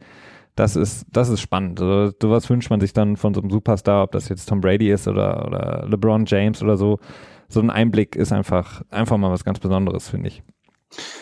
das 0.55 0.75
ist, 0.75 1.05
das 1.11 1.29
ist 1.29 1.41
spannend. 1.41 1.81
Also, 1.81 2.13
sowas 2.21 2.49
wünscht 2.49 2.69
man 2.69 2.79
sich 2.79 2.93
dann 2.93 3.17
von 3.17 3.33
so 3.33 3.41
einem 3.41 3.49
Superstar, 3.49 4.03
ob 4.03 4.11
das 4.11 4.29
jetzt 4.29 4.47
Tom 4.47 4.61
Brady 4.61 4.91
ist 4.91 5.07
oder, 5.07 5.45
oder 5.45 5.85
LeBron 5.89 6.25
James 6.25 6.61
oder 6.61 6.77
so. 6.77 6.99
So 7.47 7.59
ein 7.59 7.69
Einblick 7.69 8.15
ist 8.15 8.31
einfach, 8.31 8.81
einfach 8.89 9.17
mal 9.17 9.31
was 9.31 9.43
ganz 9.43 9.59
Besonderes, 9.59 10.09
finde 10.09 10.27
ich. 10.27 10.43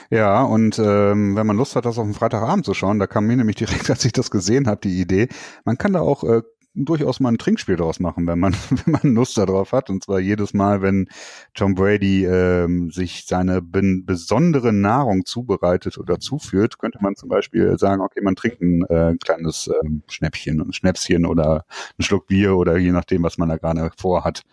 Ja, 0.09 0.43
und 0.43 0.79
ähm, 0.79 1.35
wenn 1.35 1.47
man 1.47 1.57
Lust 1.57 1.75
hat, 1.75 1.85
das 1.85 1.97
auf 1.97 2.05
dem 2.05 2.13
Freitagabend 2.13 2.65
zu 2.65 2.73
schauen, 2.73 2.99
da 2.99 3.07
kam 3.07 3.27
mir 3.27 3.35
nämlich 3.37 3.57
direkt, 3.57 3.89
als 3.89 4.05
ich 4.05 4.13
das 4.13 4.31
gesehen 4.31 4.67
habe, 4.67 4.81
die 4.81 5.01
Idee, 5.01 5.27
man 5.65 5.77
kann 5.77 5.93
da 5.93 6.01
auch 6.01 6.23
äh, 6.23 6.41
durchaus 6.77 7.19
mal 7.19 7.29
ein 7.29 7.37
Trinkspiel 7.37 7.75
draus 7.75 7.99
machen, 7.99 8.27
wenn 8.27 8.39
man, 8.39 8.53
wenn 8.69 8.91
man 8.93 9.15
Lust 9.15 9.37
darauf 9.37 9.71
hat. 9.71 9.89
Und 9.89 10.03
zwar 10.03 10.19
jedes 10.19 10.53
Mal, 10.53 10.81
wenn 10.81 11.09
Tom 11.53 11.75
Brady 11.75 12.25
ähm, 12.25 12.91
sich 12.91 13.25
seine 13.25 13.61
besondere 13.61 14.71
Nahrung 14.71 15.25
zubereitet 15.25 15.97
oder 15.97 16.19
zuführt, 16.19 16.77
könnte 16.77 16.99
man 17.01 17.15
zum 17.15 17.29
Beispiel 17.29 17.77
sagen, 17.77 18.01
okay, 18.01 18.21
man 18.21 18.35
trinkt 18.35 18.61
ein 18.61 18.83
äh, 18.85 19.15
kleines 19.23 19.67
äh, 19.67 19.89
Schnäppchen, 20.07 20.61
ein 20.61 20.73
Schnäpschen 20.73 21.25
oder 21.25 21.65
ein 21.97 22.03
Schluck 22.03 22.27
Bier 22.27 22.55
oder 22.55 22.77
je 22.77 22.91
nachdem, 22.91 23.23
was 23.23 23.37
man 23.37 23.49
da 23.49 23.57
gerade 23.57 23.91
vorhat. 23.97 24.43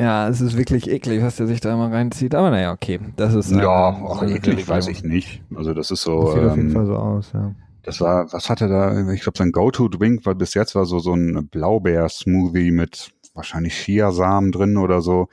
Ja, 0.00 0.28
es 0.28 0.40
ist 0.40 0.56
wirklich 0.56 0.90
eklig, 0.90 1.22
was 1.22 1.36
der 1.36 1.46
sich 1.46 1.60
da 1.60 1.74
immer 1.74 1.92
reinzieht. 1.92 2.34
Aber 2.34 2.50
naja, 2.50 2.72
okay. 2.72 3.00
Das 3.16 3.34
ist. 3.34 3.50
Ja, 3.50 3.90
äh, 3.90 4.02
auch 4.02 4.22
eklig 4.22 4.66
weiß 4.66 4.88
ich 4.88 5.04
nicht. 5.04 5.42
Also 5.54 5.74
das 5.74 5.90
ist 5.90 6.02
so. 6.02 6.24
Das 6.24 6.34
sieht 6.34 6.42
ähm, 6.42 6.48
auf 6.48 6.56
jeden 6.56 6.68
ähm, 6.70 6.74
Fall 6.74 6.86
so 6.86 6.96
aus, 6.96 7.32
ja. 7.34 7.54
Das 7.82 8.00
war, 8.00 8.32
was 8.32 8.48
hatte 8.50 8.68
da? 8.68 9.10
Ich 9.12 9.22
glaube, 9.22 9.38
sein 9.38 9.52
Go-To-Drink 9.52 10.24
war 10.26 10.34
bis 10.34 10.54
jetzt 10.54 10.74
war 10.74 10.84
so 10.84 10.98
so 10.98 11.14
ein 11.14 11.48
Blaubeer-Smoothie 11.48 12.72
mit 12.72 13.12
wahrscheinlich 13.34 13.74
Chiasamen 13.74 14.52
drin 14.52 14.76
oder 14.76 15.00
so. 15.00 15.28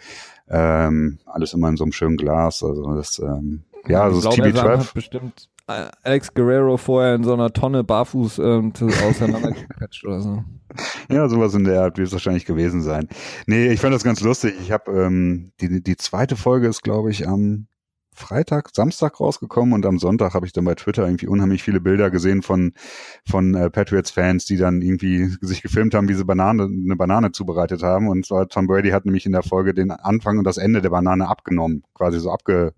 Ähm, 0.50 1.20
alles 1.26 1.54
immer 1.54 1.70
in 1.70 1.78
so 1.78 1.84
einem 1.84 1.92
schönen 1.92 2.18
Glas. 2.18 2.64
Also 2.64 2.94
das, 2.94 3.20
ähm, 3.20 3.64
ja, 3.88 4.04
also 4.04 4.22
das 4.22 4.38
TB12. 4.38 4.78
Hat 4.78 4.94
bestimmt 4.94 5.50
Alex 5.68 6.34
Guerrero 6.34 6.78
vorher 6.78 7.16
in 7.16 7.24
so 7.24 7.34
einer 7.34 7.52
Tonne 7.52 7.84
barfuß 7.84 8.40
ähm, 8.40 8.72
auseinandergepatcht 8.82 10.06
oder 10.06 10.22
so. 10.22 10.44
Ja, 11.10 11.28
sowas 11.30 11.54
in 11.54 11.64
der 11.64 11.82
Art 11.82 11.98
wird 11.98 12.08
es 12.08 12.14
wahrscheinlich 12.14 12.46
gewesen 12.46 12.82
sein. 12.82 13.08
Nee, 13.48 13.68
ich 13.70 13.80
fand 13.80 13.96
das 13.96 14.04
ganz 14.04 14.20
lustig. 14.20 14.54
Ich 14.62 14.72
habe 14.72 14.92
ähm, 14.92 15.54
die, 15.62 15.82
die 15.82 15.96
zweite 15.96 16.36
Folge 16.36 16.68
ist, 16.68 16.84
glaube 16.84 17.10
ich, 17.10 17.28
am 17.28 17.68
Freitag, 18.14 18.70
Samstag 18.76 19.20
rausgekommen 19.20 19.74
und 19.74 19.86
am 19.86 20.00
Sonntag 20.00 20.34
habe 20.34 20.46
ich 20.46 20.52
dann 20.52 20.66
bei 20.66 20.76
Twitter 20.76 21.06
irgendwie 21.06 21.28
unheimlich 21.28 21.64
viele 21.64 21.80
Bilder 21.80 22.10
gesehen 22.10 22.42
von 22.42 22.74
von 23.26 23.54
äh, 23.54 23.70
Patriots-Fans, 23.70 24.46
die 24.46 24.58
dann 24.58 24.82
irgendwie 24.82 25.28
sich 25.42 25.62
gefilmt 25.62 25.94
haben, 25.94 26.10
wie 26.10 26.16
sie 26.16 26.26
Banane 26.26 26.64
eine 26.64 26.96
Banane 26.96 27.32
zubereitet 27.32 27.84
haben. 27.84 28.08
Und 28.08 28.26
zwar 28.26 28.48
Tom 28.50 28.68
Brady 28.68 28.90
hat 28.90 29.06
nämlich 29.06 29.26
in 29.26 29.32
der 29.32 29.44
Folge 29.44 29.74
den 29.74 29.92
Anfang 29.92 30.40
und 30.40 30.44
das 30.44 30.58
Ende 30.58 30.82
der 30.82 30.90
Banane 30.90 31.28
abgenommen, 31.28 31.84
quasi 31.94 32.20
so 32.20 32.32
abge 32.32 32.74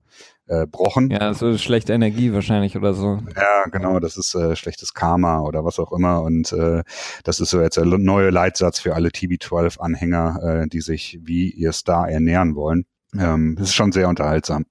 äh, 0.50 0.66
brochen. 0.66 1.10
Ja, 1.12 1.34
so 1.34 1.58
schlechte 1.58 1.94
Energie 1.94 2.34
wahrscheinlich 2.34 2.76
oder 2.76 2.94
so. 2.94 3.20
Ja, 3.36 3.64
genau, 3.72 4.00
das 4.00 4.18
ist 4.18 4.36
äh, 4.36 4.56
schlechtes 4.56 4.94
Karma 4.94 5.42
oder 5.42 5.64
was 5.64 5.80
auch 5.80 5.92
immer. 5.92 6.22
Und 6.22 6.52
äh, 6.52 6.84
das 7.24 7.40
ist 7.40 7.52
so 7.52 7.62
jetzt 7.62 7.78
der 7.78 7.86
neue 7.86 8.32
Leitsatz 8.32 8.80
für 8.80 8.96
alle 8.96 9.10
TB12-Anhänger, 9.10 10.64
äh, 10.64 10.68
die 10.68 10.82
sich 10.82 11.20
wie 11.22 11.50
ihr 11.52 11.72
Star 11.72 12.10
ernähren 12.10 12.56
wollen. 12.56 12.86
Ähm, 13.18 13.56
das 13.58 13.70
ist 13.70 13.74
schon 13.74 13.92
sehr 13.92 14.08
unterhaltsam. 14.08 14.66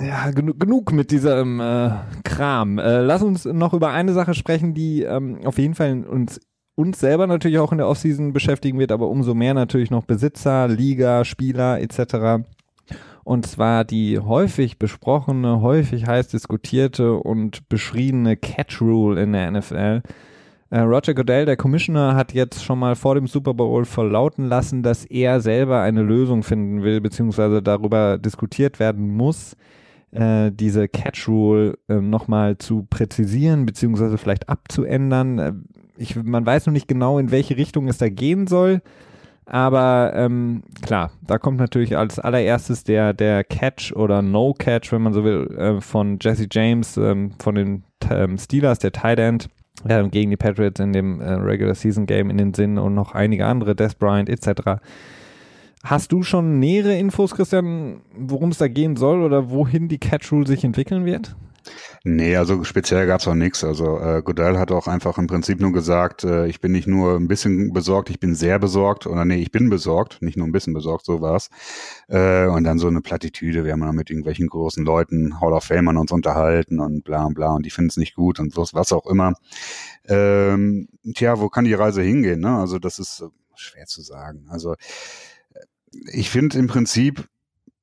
Ja, 0.00 0.30
genu 0.30 0.54
genug 0.54 0.92
mit 0.92 1.10
diesem 1.10 1.60
äh, 1.60 1.90
Kram. 2.24 2.78
Äh, 2.78 3.00
lass 3.00 3.22
uns 3.22 3.44
noch 3.44 3.72
über 3.72 3.90
eine 3.90 4.12
Sache 4.12 4.34
sprechen, 4.34 4.74
die 4.74 5.02
ähm, 5.02 5.40
auf 5.44 5.58
jeden 5.58 5.74
Fall 5.74 6.04
uns 6.04 6.40
uns 6.76 6.98
selber 6.98 7.28
natürlich 7.28 7.58
auch 7.58 7.70
in 7.70 7.78
der 7.78 7.88
Offseason 7.88 8.32
beschäftigen 8.32 8.80
wird, 8.80 8.90
aber 8.90 9.08
umso 9.08 9.32
mehr 9.32 9.54
natürlich 9.54 9.92
noch 9.92 10.04
Besitzer, 10.04 10.66
Liga, 10.66 11.24
Spieler 11.24 11.80
etc. 11.80 12.44
Und 13.24 13.46
zwar 13.46 13.84
die 13.84 14.18
häufig 14.18 14.78
besprochene, 14.78 15.62
häufig 15.62 16.06
heiß 16.06 16.28
diskutierte 16.28 17.14
und 17.14 17.68
beschriebene 17.68 18.36
Catch 18.36 18.82
Rule 18.82 19.20
in 19.20 19.32
der 19.32 19.50
NFL. 19.50 20.02
Äh, 20.70 20.80
Roger 20.80 21.14
Goodell, 21.14 21.46
der 21.46 21.56
Commissioner, 21.56 22.16
hat 22.16 22.34
jetzt 22.34 22.62
schon 22.62 22.78
mal 22.78 22.96
vor 22.96 23.14
dem 23.14 23.26
Super 23.26 23.54
Bowl 23.54 23.84
verlauten 23.84 24.46
lassen, 24.46 24.82
dass 24.82 25.04
er 25.04 25.40
selber 25.40 25.80
eine 25.80 26.02
Lösung 26.02 26.42
finden 26.42 26.82
will, 26.82 27.00
beziehungsweise 27.00 27.62
darüber 27.62 28.18
diskutiert 28.18 28.78
werden 28.78 29.08
muss, 29.16 29.56
äh, 30.10 30.50
diese 30.52 30.88
Catch 30.88 31.28
Rule 31.28 31.78
äh, 31.88 31.94
nochmal 31.94 32.58
zu 32.58 32.86
präzisieren, 32.90 33.66
beziehungsweise 33.66 34.18
vielleicht 34.18 34.48
abzuändern. 34.48 35.38
Äh, 35.38 35.52
ich, 35.96 36.16
man 36.16 36.44
weiß 36.44 36.66
noch 36.66 36.72
nicht 36.72 36.88
genau, 36.88 37.18
in 37.18 37.30
welche 37.30 37.56
Richtung 37.56 37.88
es 37.88 37.98
da 37.98 38.08
gehen 38.08 38.46
soll. 38.46 38.82
Aber 39.46 40.12
ähm, 40.14 40.62
klar, 40.82 41.10
da 41.26 41.38
kommt 41.38 41.58
natürlich 41.58 41.96
als 41.96 42.18
allererstes 42.18 42.84
der, 42.84 43.12
der 43.12 43.44
Catch 43.44 43.92
oder 43.94 44.22
No-Catch, 44.22 44.90
wenn 44.92 45.02
man 45.02 45.12
so 45.12 45.22
will, 45.22 45.54
äh, 45.58 45.80
von 45.80 46.18
Jesse 46.20 46.46
James 46.50 46.96
ähm, 46.96 47.32
von 47.38 47.54
den 47.54 47.84
ähm, 48.10 48.38
Steelers, 48.38 48.78
der 48.78 48.92
Tight 48.92 49.18
End, 49.18 49.48
äh, 49.86 50.08
gegen 50.08 50.30
die 50.30 50.36
Patriots 50.36 50.80
in 50.80 50.92
dem 50.92 51.20
äh, 51.20 51.32
Regular 51.34 51.74
Season 51.74 52.06
Game 52.06 52.30
in 52.30 52.38
den 52.38 52.54
Sinn 52.54 52.78
und 52.78 52.94
noch 52.94 53.14
einige 53.14 53.46
andere, 53.46 53.74
Des 53.74 53.94
Bryant 53.94 54.30
etc. 54.30 54.80
Hast 55.84 56.12
du 56.12 56.22
schon 56.22 56.58
nähere 56.58 56.96
Infos, 56.96 57.34
Christian, 57.34 58.00
worum 58.16 58.50
es 58.50 58.58
da 58.58 58.68
gehen 58.68 58.96
soll 58.96 59.22
oder 59.22 59.50
wohin 59.50 59.88
die 59.88 59.98
Catch 59.98 60.32
Rule 60.32 60.46
sich 60.46 60.64
entwickeln 60.64 61.04
wird? 61.04 61.36
Nee, 62.04 62.36
also 62.36 62.64
speziell 62.64 63.06
gab's 63.06 63.26
auch 63.26 63.34
nichts. 63.34 63.64
Also 63.64 63.98
äh, 63.98 64.22
Godell 64.22 64.58
hat 64.58 64.70
auch 64.70 64.86
einfach 64.86 65.18
im 65.18 65.26
Prinzip 65.26 65.60
nur 65.60 65.72
gesagt, 65.72 66.24
äh, 66.24 66.46
ich 66.46 66.60
bin 66.60 66.72
nicht 66.72 66.86
nur 66.86 67.16
ein 67.16 67.28
bisschen 67.28 67.72
besorgt, 67.72 68.10
ich 68.10 68.20
bin 68.20 68.34
sehr 68.34 68.58
besorgt. 68.58 69.06
Oder 69.06 69.24
nee, 69.24 69.40
ich 69.40 69.50
bin 69.50 69.70
besorgt, 69.70 70.20
nicht 70.20 70.36
nur 70.36 70.46
ein 70.46 70.52
bisschen 70.52 70.74
besorgt, 70.74 71.06
so 71.06 71.20
war's. 71.20 71.50
Äh, 72.08 72.46
und 72.46 72.64
dann 72.64 72.78
so 72.78 72.88
eine 72.88 73.00
Plattitüde, 73.00 73.64
wir 73.64 73.72
haben 73.72 73.80
dann 73.80 73.94
mit 73.94 74.10
irgendwelchen 74.10 74.48
großen 74.48 74.84
Leuten, 74.84 75.40
Hall 75.40 75.52
of 75.52 75.64
Famern 75.64 75.96
uns 75.96 76.12
unterhalten 76.12 76.80
und 76.80 77.04
bla 77.04 77.24
und 77.24 77.34
bla 77.34 77.54
und 77.54 77.64
die 77.64 77.70
finden 77.70 77.90
es 77.90 77.96
nicht 77.96 78.14
gut 78.14 78.40
und 78.40 78.56
was, 78.56 78.74
was 78.74 78.92
auch 78.92 79.06
immer. 79.06 79.34
Ähm, 80.06 80.88
tja, 81.14 81.40
wo 81.40 81.48
kann 81.48 81.64
die 81.64 81.74
Reise 81.74 82.02
hingehen? 82.02 82.40
Ne? 82.40 82.58
Also 82.58 82.78
das 82.78 82.98
ist 82.98 83.24
schwer 83.54 83.86
zu 83.86 84.02
sagen. 84.02 84.46
Also 84.50 84.72
äh, 84.72 84.76
ich 86.12 86.30
finde 86.30 86.58
im 86.58 86.66
Prinzip 86.66 87.28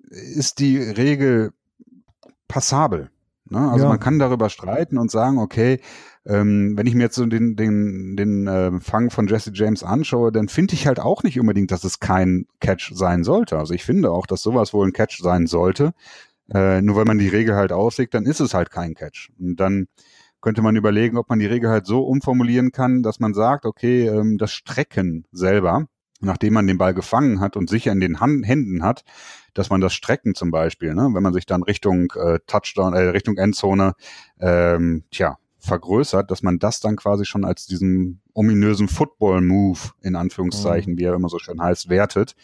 ist 0.10 0.60
die 0.60 0.78
Regel 0.78 1.54
passabel. 2.48 3.10
Ne? 3.52 3.70
Also 3.70 3.84
ja. 3.84 3.90
man 3.90 4.00
kann 4.00 4.18
darüber 4.18 4.50
streiten 4.50 4.98
und 4.98 5.12
sagen, 5.12 5.38
okay, 5.38 5.80
ähm, 6.26 6.78
wenn 6.78 6.88
ich 6.88 6.96
mir 6.96 7.04
jetzt 7.04 7.16
so 7.16 7.26
den, 7.26 7.56
den, 7.56 8.16
den 8.16 8.48
äh, 8.48 8.80
Fang 8.80 9.10
von 9.10 9.28
Jesse 9.28 9.52
James 9.54 9.84
anschaue, 9.84 10.32
dann 10.32 10.48
finde 10.48 10.74
ich 10.74 10.88
halt 10.88 11.00
auch 11.00 11.24
nicht 11.24 11.40
unbedingt, 11.40 11.72
dass 11.72 11.84
es 11.84 12.00
kein 12.00 12.46
Catch 12.62 12.92
sein 12.94 13.24
sollte. 13.24 13.58
Also 13.58 13.74
ich 13.74 13.84
finde 13.84 14.12
auch, 14.12 14.26
dass 14.26 14.42
sowas 14.42 14.74
wohl 14.74 14.88
ein 14.88 14.94
Catch 14.94 15.20
sein 15.22 15.48
sollte. 15.48 15.94
Äh, 16.54 16.82
nur 16.82 16.96
wenn 16.96 17.08
man 17.08 17.18
die 17.18 17.28
Regel 17.28 17.56
halt 17.56 17.72
auslegt, 17.74 18.14
dann 18.14 18.26
ist 18.26 18.40
es 18.40 18.54
halt 18.54 18.72
kein 18.72 18.94
Catch. 18.94 19.32
Und 19.38 19.58
dann 19.58 19.88
könnte 20.42 20.62
man 20.62 20.76
überlegen, 20.76 21.18
ob 21.18 21.30
man 21.30 21.40
die 21.40 21.46
Regel 21.46 21.70
halt 21.70 21.86
so 21.86 22.04
umformulieren 22.04 22.72
kann, 22.72 23.04
dass 23.04 23.20
man 23.20 23.34
sagt, 23.34 23.66
okay, 23.66 24.08
ähm, 24.08 24.38
das 24.38 24.54
Strecken 24.54 25.26
selber, 25.32 25.88
nachdem 26.22 26.54
man 26.54 26.68
den 26.68 26.78
Ball 26.78 26.94
gefangen 26.94 27.40
hat 27.40 27.58
und 27.58 27.70
sicher 27.70 27.92
in 27.92 28.00
den 28.00 28.20
Hand, 28.20 28.46
Händen 28.46 28.84
hat, 28.84 29.04
dass 29.54 29.70
man 29.70 29.82
das 29.82 29.94
Strecken 29.94 30.36
zum 30.36 30.52
Beispiel, 30.52 30.94
ne, 30.94 31.10
wenn 31.14 31.24
man 31.24 31.34
sich 31.34 31.46
dann 31.46 31.64
Richtung 31.64 32.12
äh, 32.16 32.40
Touchdown, 32.48 32.94
äh, 32.94 33.02
Richtung 33.10 33.38
Endzone, 33.38 33.94
ähm, 34.40 35.04
tja, 35.12 35.38
vergrößert, 35.60 36.32
dass 36.32 36.42
man 36.42 36.60
das 36.60 36.80
dann 36.80 36.96
quasi 36.96 37.26
schon 37.26 37.46
als 37.46 37.68
diesen 37.68 38.22
ominösen 38.34 38.88
Football-Move 38.88 39.80
in 40.02 40.16
Anführungszeichen, 40.16 40.94
mhm. 40.94 40.98
wie 40.98 41.04
er 41.04 41.14
immer 41.14 41.30
so 41.30 41.40
schön 41.40 41.62
heißt, 41.62 41.90
wertet. 41.90 42.36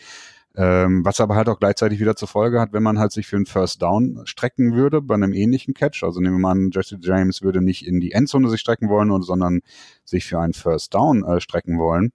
Ähm, 0.55 1.05
was 1.05 1.19
aber 1.19 1.35
halt 1.35 1.49
auch 1.49 1.59
gleichzeitig 1.59 1.99
wieder 1.99 2.15
zur 2.15 2.27
Folge 2.27 2.59
hat, 2.59 2.73
wenn 2.73 2.81
man 2.81 2.97
halt 2.97 3.11
sich 3.11 3.27
für 3.27 3.35
einen 3.35 3.45
First 3.45 3.79
Down 3.83 4.21
strecken 4.25 4.73
würde 4.73 5.03
bei 5.03 5.13
einem 5.13 5.31
ähnlichen 5.31 5.75
Catch. 5.75 6.03
Also 6.03 6.19
nehmen 6.19 6.35
wir 6.35 6.39
mal 6.39 6.51
an, 6.51 6.71
Jesse 6.73 6.97
James 6.99 7.43
würde 7.43 7.61
nicht 7.61 7.85
in 7.85 7.99
die 7.99 8.11
Endzone 8.11 8.49
sich 8.49 8.59
strecken 8.59 8.89
wollen, 8.89 9.21
sondern 9.21 9.61
sich 10.03 10.25
für 10.25 10.39
einen 10.39 10.53
First 10.53 10.95
Down 10.95 11.23
äh, 11.23 11.39
strecken 11.41 11.77
wollen. 11.77 12.11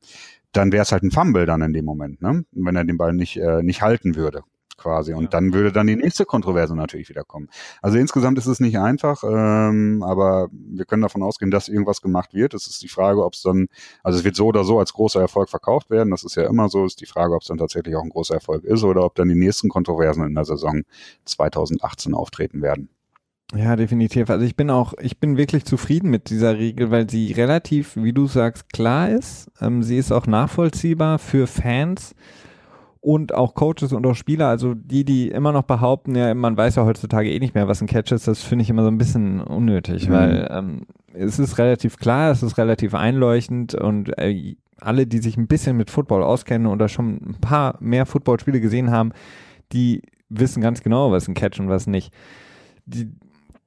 Dann 0.53 0.73
wäre 0.73 0.83
es 0.83 0.93
halt 0.93 1.03
ein 1.03 1.11
Fumble 1.11 1.47
dann 1.47 1.63
in 1.63 1.73
dem 1.73 1.85
Moment, 1.85 2.21
ne? 2.23 2.45
wenn 2.53 2.77
er 2.77 2.85
den 2.85 2.99
Ball 2.99 3.13
nicht, 3.13 3.37
äh, 3.37 3.63
nicht 3.63 3.83
halten 3.83 4.15
würde 4.15 4.43
quasi. 4.83 5.15
Und 5.15 5.25
ja. 5.25 5.29
dann 5.31 5.53
würde 5.53 5.73
dann 5.73 5.87
die 5.87 5.97
nächste 5.97 6.25
Kontroverse 6.25 6.75
natürlich 6.75 7.09
wieder 7.09 7.25
kommen. 7.25 7.49
Also 7.81 7.99
insgesamt 7.99 8.39
ist 8.39 8.47
es 8.47 8.61
nicht 8.61 8.79
einfach, 8.79 9.23
ähm, 9.25 10.03
aber 10.03 10.49
wir 10.53 10.85
können 10.85 11.03
davon 11.03 11.23
ausgehen, 11.23 11.51
dass 11.51 11.69
irgendwas 11.69 12.01
gemacht 12.03 12.35
wird. 12.35 12.55
Es 12.55 12.67
ist 12.67 12.83
die 12.83 12.89
Frage, 12.89 13.25
ob 13.25 13.35
es 13.35 13.43
dann, 13.43 13.69
also 14.03 14.19
es 14.19 14.25
wird 14.25 14.37
so 14.37 14.47
oder 14.47 14.65
so 14.65 14.79
als 14.79 14.93
großer 14.93 15.21
Erfolg 15.21 15.49
verkauft 15.49 15.91
werden. 15.91 16.11
Das 16.11 16.25
ist 16.25 16.35
ja 16.35 16.49
immer 16.49 16.69
so. 16.69 16.85
Ist 16.85 17.01
die 17.01 17.07
Frage, 17.07 17.35
ob 17.35 17.43
es 17.43 17.49
dann 17.49 17.59
tatsächlich 17.59 17.95
auch 17.97 18.03
ein 18.03 18.11
großer 18.11 18.35
Erfolg 18.35 18.65
ist 18.65 18.83
oder 18.83 19.05
ob 19.05 19.15
dann 19.15 19.29
die 19.29 19.35
nächsten 19.35 19.69
Kontroversen 19.69 20.27
in 20.27 20.35
der 20.35 20.45
Saison 20.45 20.83
2018 21.25 22.15
auftreten 22.15 22.63
werden. 22.63 22.89
Ja, 23.55 23.77
definitiv. 23.77 24.31
Also 24.31 24.47
ich 24.47 24.57
bin 24.57 24.71
auch, 24.71 24.95
ich 25.01 25.19
bin 25.19 25.37
wirklich 25.37 25.65
zufrieden 25.65 26.11
mit 26.11 26.31
dieser 26.31 26.57
Regel, 26.57 26.91
weil 26.91 27.11
sie 27.11 27.33
relativ, 27.33 27.97
wie 27.97 28.13
du 28.13 28.27
sagst, 28.27 28.73
klar 28.73 29.11
ist. 29.11 29.51
Ähm, 29.61 29.83
sie 29.83 29.99
ist 29.99 30.11
auch 30.11 30.27
nachvollziehbar 30.27 31.19
für 31.19 31.47
Fans 31.47 32.15
und 33.03 33.35
auch 33.35 33.55
Coaches 33.55 33.93
und 33.93 34.07
auch 34.07 34.15
Spieler, 34.15 34.47
also 34.47 34.75
die, 34.75 35.05
die 35.05 35.29
immer 35.29 35.51
noch 35.51 35.65
behaupten, 35.65 36.15
ja, 36.15 36.33
man 36.35 36.57
weiß 36.57 36.77
ja 36.77 36.85
heutzutage 36.85 37.33
eh 37.33 37.41
nicht 37.41 37.55
mehr, 37.55 37.67
was 37.67 37.81
ein 37.81 37.89
Catch 37.89 38.13
ist, 38.13 38.29
das 38.29 38.43
finde 38.43 38.63
ich 38.63 38.71
immer 38.71 38.85
so 38.85 38.89
ein 38.89 38.97
bisschen 38.97 39.41
unnötig, 39.41 40.09
mhm. 40.09 40.13
weil 40.13 40.49
ähm, 40.53 40.87
es 41.13 41.41
ist 41.41 41.59
relativ 41.59 41.99
klar, 41.99 42.31
es 42.31 42.45
ist 42.45 42.59
relativ 42.59 42.95
einleuchtend 42.95 43.75
und 43.75 44.17
äh, 44.19 44.55
alle, 44.81 45.09
die 45.09 45.19
sich 45.19 45.37
ein 45.37 45.49
bisschen 45.49 45.77
mit 45.77 45.91
Football 45.91 46.23
auskennen 46.23 46.69
oder 46.69 46.89
schon 46.89 47.15
ein 47.15 47.37
paar 47.41 47.77
mehr 47.81 48.07
Footballspiele 48.07 48.61
gesehen 48.61 48.93
haben, 48.93 49.11
die 49.73 50.03
wissen 50.29 50.61
ganz 50.61 50.83
genau, 50.83 51.11
was 51.11 51.27
ein 51.27 51.35
Catch 51.35 51.59
und 51.59 51.69
was 51.69 51.89
nicht. 51.89 52.13
Die, 52.87 53.11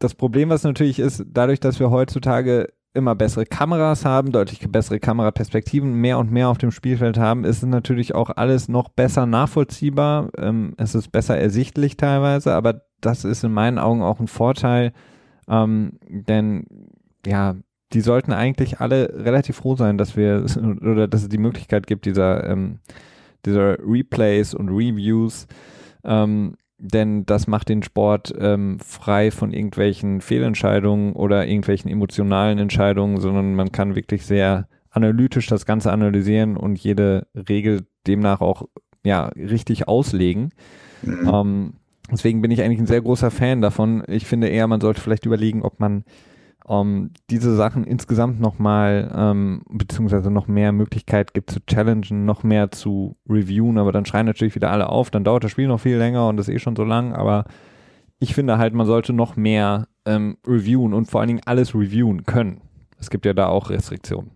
das 0.06 0.16
Problem, 0.16 0.50
was 0.50 0.64
natürlich 0.64 1.00
ist, 1.00 1.26
dadurch, 1.28 1.60
dass 1.60 1.80
wir 1.80 1.90
heutzutage 1.90 2.70
immer 2.94 3.14
bessere 3.14 3.46
Kameras 3.46 4.06
haben, 4.06 4.32
deutlich 4.32 4.60
bessere 4.72 5.00
Kameraperspektiven, 5.00 5.94
mehr 5.94 6.18
und 6.18 6.32
mehr 6.32 6.50
auf 6.50 6.58
dem 6.58 6.72
Spielfeld 6.72 7.18
haben, 7.18 7.44
ist 7.44 7.58
es 7.58 7.66
natürlich 7.66 8.16
auch 8.16 8.30
alles 8.30 8.70
noch 8.70 8.90
besser 8.90 9.26
nachvollziehbar. 9.26 10.30
Ähm, 10.38 10.74
es 10.78 10.96
ist 10.96 11.12
besser 11.12 11.38
ersichtlich 11.38 11.98
teilweise, 11.98 12.54
aber 12.54 12.82
das 13.02 13.26
ist 13.26 13.44
in 13.44 13.52
meinen 13.52 13.80
Augen 13.80 14.02
auch 14.02 14.20
ein 14.20 14.28
Vorteil, 14.28 14.94
ähm, 15.50 16.00
denn 16.08 16.66
ja, 17.26 17.56
die 17.94 18.02
sollten 18.02 18.32
eigentlich 18.32 18.80
alle 18.80 19.14
relativ 19.14 19.58
froh 19.58 19.76
sein, 19.76 19.98
dass 19.98 20.16
wir 20.16 20.46
oder 20.82 21.08
dass 21.08 21.24
es 21.24 21.30
die 21.30 21.38
Möglichkeit 21.38 21.88
gibt, 21.88 22.06
dieser, 22.06 22.48
ähm, 22.50 22.80
dieser 23.46 23.78
Replays 23.80 24.54
und 24.54 24.70
Reviews. 24.70 25.48
Ähm, 26.04 26.56
denn 26.78 27.26
das 27.26 27.48
macht 27.48 27.70
den 27.70 27.84
Sport 27.84 28.34
ähm, 28.38 28.80
frei 28.80 29.32
von 29.32 29.52
irgendwelchen 29.52 30.22
Fehlentscheidungen 30.22 31.14
oder 31.14 31.48
irgendwelchen 31.48 31.90
emotionalen 31.90 32.60
Entscheidungen, 32.60 33.20
sondern 33.20 33.56
man 33.56 33.72
kann 33.72 33.96
wirklich 33.96 34.26
sehr 34.26 34.68
analytisch 34.90 35.48
das 35.48 35.66
Ganze 35.66 35.92
analysieren 35.92 36.58
und 36.58 36.80
jede 36.80 37.28
Regel 37.36 37.86
demnach 38.08 38.42
auch 38.42 38.68
ja 39.04 39.28
richtig 39.36 39.88
auslegen. 39.88 40.50
Mhm. 41.02 41.32
Ähm, 41.34 41.74
deswegen 42.12 42.42
bin 42.42 42.52
ich 42.52 42.62
eigentlich 42.62 42.80
ein 42.80 42.88
sehr 42.88 43.02
großer 43.02 43.32
Fan 43.32 43.62
davon. 43.62 44.04
Ich 44.08 44.26
finde 44.26 44.48
eher, 44.48 44.68
man 44.68 44.82
sollte 44.82 45.02
vielleicht 45.02 45.26
überlegen, 45.26 45.64
ob 45.64 45.80
man 45.80 46.04
um, 46.68 47.12
diese 47.30 47.56
Sachen 47.56 47.84
insgesamt 47.84 48.40
nochmal, 48.40 49.12
ähm, 49.16 49.62
beziehungsweise 49.70 50.32
noch 50.32 50.48
mehr 50.48 50.72
Möglichkeit 50.72 51.34
gibt 51.36 51.52
zu 51.52 51.60
challengen, 51.66 52.26
noch 52.26 52.44
mehr 52.44 52.72
zu 52.72 53.18
reviewen, 53.30 53.78
aber 53.78 53.92
dann 53.92 54.06
schreien 54.06 54.26
natürlich 54.26 54.56
wieder 54.56 54.72
alle 54.72 54.90
auf, 54.90 55.12
dann 55.12 55.24
dauert 55.24 55.44
das 55.44 55.52
Spiel 55.52 55.68
noch 55.68 55.80
viel 55.80 55.98
länger 55.98 56.28
und 56.28 56.40
ist 56.40 56.50
eh 56.50 56.58
schon 56.58 56.76
so 56.76 56.84
lang, 56.84 57.14
aber 57.14 57.46
ich 58.18 58.34
finde 58.34 58.58
halt, 58.58 58.74
man 58.74 58.88
sollte 58.88 59.14
noch 59.14 59.36
mehr 59.36 59.88
ähm, 60.06 60.38
reviewen 60.46 60.94
und 60.94 61.06
vor 61.06 61.22
allen 61.22 61.28
Dingen 61.28 61.42
alles 61.46 61.76
reviewen 61.76 62.24
können. 62.24 62.62
Es 63.00 63.12
gibt 63.12 63.26
ja 63.28 63.34
da 63.34 63.48
auch 63.48 63.70
Restriktionen. 63.70 64.32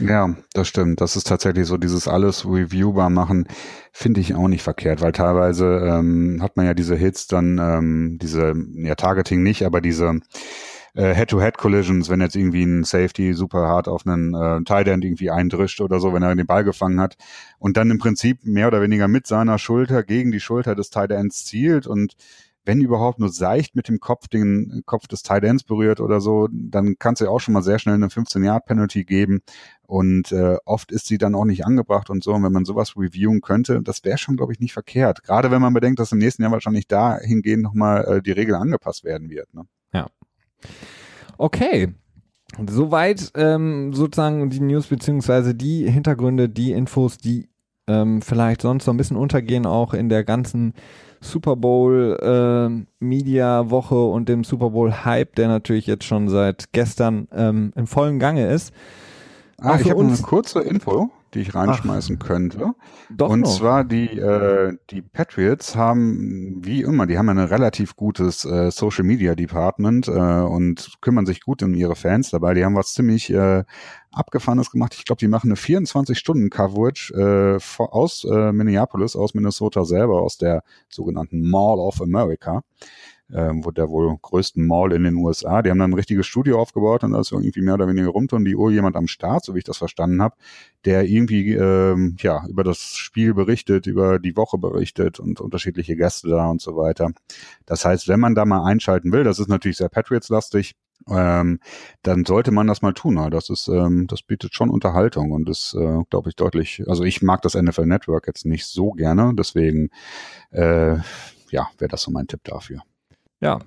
Ja, 0.00 0.34
das 0.52 0.68
stimmt. 0.68 1.00
Das 1.00 1.16
ist 1.16 1.26
tatsächlich 1.26 1.66
so, 1.66 1.76
dieses 1.76 2.06
alles 2.06 2.46
reviewbar 2.46 3.10
machen, 3.10 3.48
finde 3.92 4.20
ich 4.20 4.34
auch 4.34 4.48
nicht 4.48 4.62
verkehrt, 4.62 5.00
weil 5.00 5.12
teilweise 5.12 5.66
ähm, 5.66 6.38
hat 6.42 6.56
man 6.56 6.66
ja 6.66 6.74
diese 6.74 6.96
Hits 6.96 7.26
dann, 7.26 7.58
ähm, 7.58 8.18
diese, 8.20 8.54
ja, 8.74 8.94
Targeting 8.94 9.42
nicht, 9.42 9.64
aber 9.64 9.80
diese 9.80 10.20
äh, 10.96 11.14
Head-to-Head-Collisions, 11.14 12.08
wenn 12.08 12.20
jetzt 12.20 12.36
irgendwie 12.36 12.64
ein 12.64 12.84
Safety 12.84 13.34
super 13.34 13.68
hart 13.68 13.86
auf 13.86 14.06
einen 14.06 14.34
äh, 14.34 14.64
Tight 14.64 14.88
End 14.88 15.04
irgendwie 15.04 15.30
eindrischt 15.30 15.80
oder 15.80 16.00
so, 16.00 16.12
wenn 16.12 16.22
er 16.22 16.34
den 16.34 16.46
Ball 16.46 16.64
gefangen 16.64 17.00
hat 17.00 17.16
und 17.58 17.76
dann 17.76 17.90
im 17.90 17.98
Prinzip 17.98 18.44
mehr 18.44 18.68
oder 18.68 18.82
weniger 18.82 19.06
mit 19.06 19.26
seiner 19.26 19.58
Schulter 19.58 20.02
gegen 20.02 20.32
die 20.32 20.40
Schulter 20.40 20.74
des 20.74 20.90
Tight 20.90 21.10
Ends 21.10 21.44
zielt 21.44 21.86
und 21.86 22.16
wenn 22.66 22.80
überhaupt 22.80 23.20
nur 23.20 23.28
seicht 23.28 23.76
mit 23.76 23.88
dem 23.88 24.00
Kopf 24.00 24.26
den 24.26 24.82
Kopf 24.86 25.06
des 25.06 25.22
Tight 25.22 25.44
Ends 25.44 25.62
berührt 25.62 26.00
oder 26.00 26.20
so, 26.20 26.48
dann 26.50 26.96
kannst 26.98 27.20
du 27.20 27.26
ja 27.26 27.30
auch 27.30 27.38
schon 27.38 27.54
mal 27.54 27.62
sehr 27.62 27.78
schnell 27.78 27.94
eine 27.94 28.08
15-Yard-Penalty 28.08 29.04
geben. 29.04 29.40
Und 29.82 30.32
äh, 30.32 30.56
oft 30.64 30.90
ist 30.90 31.06
sie 31.06 31.16
dann 31.16 31.36
auch 31.36 31.44
nicht 31.44 31.64
angebracht 31.64 32.10
und 32.10 32.24
so. 32.24 32.32
Und 32.32 32.42
wenn 32.42 32.52
man 32.52 32.64
sowas 32.64 32.96
reviewen 32.96 33.40
könnte, 33.40 33.82
das 33.82 34.04
wäre 34.04 34.18
schon, 34.18 34.36
glaube 34.36 34.52
ich, 34.52 34.58
nicht 34.58 34.72
verkehrt. 34.72 35.22
Gerade 35.22 35.52
wenn 35.52 35.62
man 35.62 35.74
bedenkt, 35.74 36.00
dass 36.00 36.10
im 36.10 36.18
nächsten 36.18 36.42
Jahr 36.42 36.50
wahrscheinlich 36.50 36.88
dahingehend 36.88 37.62
nochmal 37.62 38.04
äh, 38.04 38.22
die 38.22 38.32
Regel 38.32 38.56
angepasst 38.56 39.04
werden 39.04 39.30
wird. 39.30 39.54
Ne? 39.54 39.62
Okay. 41.38 41.94
Soweit 42.68 43.32
ähm, 43.34 43.92
sozusagen 43.92 44.48
die 44.50 44.60
News 44.60 44.86
beziehungsweise 44.86 45.54
die 45.54 45.90
Hintergründe, 45.90 46.48
die 46.48 46.72
Infos, 46.72 47.18
die 47.18 47.48
ähm, 47.86 48.22
vielleicht 48.22 48.62
sonst 48.62 48.84
so 48.84 48.90
ein 48.90 48.96
bisschen 48.96 49.16
untergehen, 49.16 49.66
auch 49.66 49.94
in 49.94 50.08
der 50.08 50.24
ganzen 50.24 50.74
Super 51.20 51.56
Bowl 51.56 52.16
äh, 52.20 53.04
Media 53.04 53.70
Woche 53.70 54.02
und 54.02 54.28
dem 54.28 54.44
Super 54.44 54.70
Bowl 54.70 55.04
Hype, 55.04 55.34
der 55.34 55.48
natürlich 55.48 55.86
jetzt 55.86 56.04
schon 56.04 56.28
seit 56.28 56.72
gestern 56.72 57.28
ähm, 57.32 57.72
im 57.74 57.86
vollen 57.86 58.18
Gange 58.18 58.46
ist. 58.48 58.72
Ah, 59.58 59.78
ich 59.80 59.90
habe 59.90 60.02
eine 60.02 60.16
kurze 60.18 60.60
Info 60.60 61.10
die 61.36 61.42
ich 61.42 61.54
reinschmeißen 61.54 62.18
Ach, 62.20 62.26
könnte. 62.26 62.72
Doch 63.10 63.30
und 63.30 63.40
noch. 63.40 63.56
zwar 63.56 63.84
die, 63.84 64.18
äh, 64.18 64.76
die 64.90 65.02
Patriots 65.02 65.76
haben, 65.76 66.60
wie 66.64 66.82
immer, 66.82 67.06
die 67.06 67.18
haben 67.18 67.28
ein 67.28 67.38
relativ 67.38 67.96
gutes 67.96 68.44
äh, 68.44 68.70
Social 68.70 69.04
Media 69.04 69.34
Department 69.34 70.08
äh, 70.08 70.10
und 70.10 70.96
kümmern 71.00 71.26
sich 71.26 71.40
gut 71.40 71.62
um 71.62 71.74
ihre 71.74 71.94
Fans 71.94 72.30
dabei. 72.30 72.54
Die 72.54 72.64
haben 72.64 72.74
was 72.74 72.94
ziemlich 72.94 73.30
äh, 73.30 73.64
Abgefahrenes 74.12 74.70
gemacht. 74.70 74.94
Ich 74.96 75.04
glaube, 75.04 75.20
die 75.20 75.28
machen 75.28 75.50
eine 75.50 75.56
24-Stunden-Coverage 75.56 77.14
äh, 77.14 77.82
aus 77.84 78.24
äh, 78.24 78.52
Minneapolis, 78.52 79.14
aus 79.14 79.34
Minnesota 79.34 79.84
selber, 79.84 80.22
aus 80.22 80.38
der 80.38 80.62
sogenannten 80.88 81.48
Mall 81.48 81.78
of 81.78 82.00
America 82.00 82.62
äh, 83.32 83.50
wo 83.54 83.70
der 83.70 83.88
wohl 83.88 84.16
größten 84.20 84.66
Mall 84.66 84.92
in 84.92 85.04
den 85.04 85.16
USA. 85.16 85.62
Die 85.62 85.70
haben 85.70 85.78
dann 85.78 85.90
ein 85.90 85.94
richtiges 85.94 86.26
Studio 86.26 86.60
aufgebaut 86.60 87.04
und 87.04 87.12
da 87.12 87.20
ist 87.20 87.32
irgendwie 87.32 87.60
mehr 87.60 87.74
oder 87.74 87.88
weniger 87.88 88.08
rund 88.08 88.32
um 88.32 88.44
die 88.44 88.56
Uhr 88.56 88.70
jemand 88.70 88.96
am 88.96 89.08
Start, 89.08 89.44
so 89.44 89.54
wie 89.54 89.58
ich 89.58 89.64
das 89.64 89.78
verstanden 89.78 90.22
habe, 90.22 90.36
der 90.84 91.04
irgendwie 91.04 91.52
ähm, 91.52 92.16
ja 92.20 92.46
über 92.48 92.64
das 92.64 92.78
Spiel 92.78 93.34
berichtet, 93.34 93.86
über 93.86 94.18
die 94.18 94.36
Woche 94.36 94.58
berichtet 94.58 95.18
und 95.20 95.40
unterschiedliche 95.40 95.96
Gäste 95.96 96.28
da 96.28 96.48
und 96.48 96.60
so 96.60 96.76
weiter. 96.76 97.10
Das 97.66 97.84
heißt, 97.84 98.08
wenn 98.08 98.20
man 98.20 98.34
da 98.34 98.44
mal 98.44 98.64
einschalten 98.64 99.12
will, 99.12 99.24
das 99.24 99.38
ist 99.38 99.48
natürlich 99.48 99.78
sehr 99.78 99.88
Patriots-lastig, 99.88 100.76
ähm, 101.08 101.60
dann 102.02 102.24
sollte 102.24 102.52
man 102.52 102.66
das 102.66 102.82
mal 102.82 102.92
tun. 102.92 103.16
Das 103.30 103.50
ist, 103.50 103.68
ähm, 103.68 104.06
das 104.06 104.22
bietet 104.22 104.54
schon 104.54 104.70
Unterhaltung 104.70 105.32
und 105.32 105.48
ist, 105.48 105.74
äh, 105.74 106.02
glaube 106.10 106.30
ich, 106.30 106.36
deutlich. 106.36 106.82
Also 106.86 107.04
ich 107.04 107.22
mag 107.22 107.42
das 107.42 107.54
NFL 107.54 107.86
Network 107.86 108.26
jetzt 108.26 108.46
nicht 108.46 108.66
so 108.66 108.92
gerne, 108.92 109.32
deswegen 109.36 109.90
äh, 110.50 110.96
ja, 111.50 111.68
wäre 111.78 111.88
das 111.88 112.02
so 112.02 112.10
mein 112.10 112.26
Tipp 112.26 112.40
dafür 112.44 112.82
ja, 113.40 113.58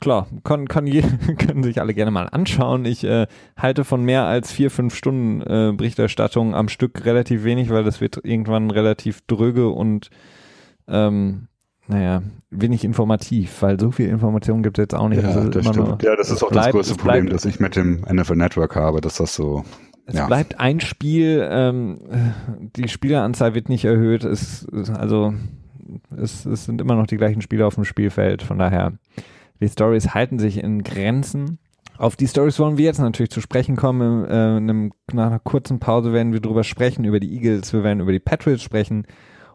klar, 0.00 0.26
kann, 0.44 0.68
kann 0.68 0.86
je, 0.86 1.02
können 1.38 1.62
sich 1.62 1.80
alle 1.80 1.94
gerne 1.94 2.10
mal 2.10 2.28
anschauen. 2.30 2.84
Ich 2.84 3.04
äh, 3.04 3.26
halte 3.56 3.84
von 3.84 4.04
mehr 4.04 4.24
als 4.24 4.52
vier, 4.52 4.70
fünf 4.70 4.94
Stunden 4.94 5.40
äh, 5.42 5.72
Berichterstattung 5.76 6.54
am 6.54 6.68
Stück 6.68 7.04
relativ 7.04 7.44
wenig, 7.44 7.70
weil 7.70 7.84
das 7.84 8.00
wird 8.00 8.20
irgendwann 8.24 8.70
relativ 8.70 9.20
dröge 9.26 9.68
und 9.68 10.10
ähm, 10.86 11.48
naja, 11.88 12.22
wenig 12.50 12.84
informativ, 12.84 13.62
weil 13.62 13.80
so 13.80 13.90
viel 13.90 14.08
Information 14.08 14.62
gibt 14.62 14.78
es 14.78 14.82
jetzt 14.82 14.94
auch 14.94 15.08
nicht. 15.08 15.22
Ja, 15.22 15.28
also 15.30 15.48
das 15.48 15.64
nur- 15.76 15.98
ja, 16.02 16.14
das 16.16 16.30
ist 16.30 16.42
auch 16.42 16.48
das 16.48 16.56
bleibt- 16.56 16.72
größte 16.72 16.92
es 16.92 16.98
bleibt- 16.98 17.16
Problem, 17.18 17.32
das 17.32 17.44
ich 17.44 17.60
mit 17.60 17.76
dem 17.76 18.04
NFL 18.10 18.36
Network 18.36 18.76
habe, 18.76 19.00
dass 19.00 19.16
das 19.16 19.34
so. 19.34 19.64
Es 20.06 20.14
Ja. 20.14 20.26
bleibt 20.26 20.58
ein 20.60 20.80
Spiel, 20.80 21.46
ähm, 21.50 21.98
die 22.76 22.88
Spieleranzahl 22.88 23.54
wird 23.54 23.68
nicht 23.68 23.84
erhöht. 23.84 24.24
Es, 24.24 24.64
es- 24.72 24.90
also 24.90 25.34
es, 26.16 26.44
es 26.46 26.64
sind 26.64 26.80
immer 26.80 26.94
noch 26.94 27.06
die 27.06 27.16
gleichen 27.16 27.42
Spieler 27.42 27.66
auf 27.66 27.74
dem 27.74 27.84
Spielfeld. 27.84 28.42
Von 28.42 28.58
daher, 28.58 28.92
die 29.60 29.68
Stories 29.68 30.14
halten 30.14 30.38
sich 30.38 30.62
in 30.62 30.82
Grenzen. 30.82 31.58
Auf 31.98 32.14
die 32.14 32.28
Stories 32.28 32.58
wollen 32.60 32.78
wir 32.78 32.84
jetzt 32.84 33.00
natürlich 33.00 33.30
zu 33.30 33.40
sprechen 33.40 33.76
kommen. 33.76 34.24
Äh, 34.24 34.58
in 34.58 34.70
einem, 34.70 34.92
nach 35.12 35.26
einer 35.26 35.38
kurzen 35.40 35.80
Pause 35.80 36.12
werden 36.12 36.32
wir 36.32 36.40
drüber 36.40 36.64
sprechen, 36.64 37.04
über 37.04 37.18
die 37.18 37.32
Eagles, 37.34 37.72
wir 37.72 37.82
werden 37.82 38.00
über 38.00 38.12
die 38.12 38.20
Patriots 38.20 38.62
sprechen. 38.62 39.06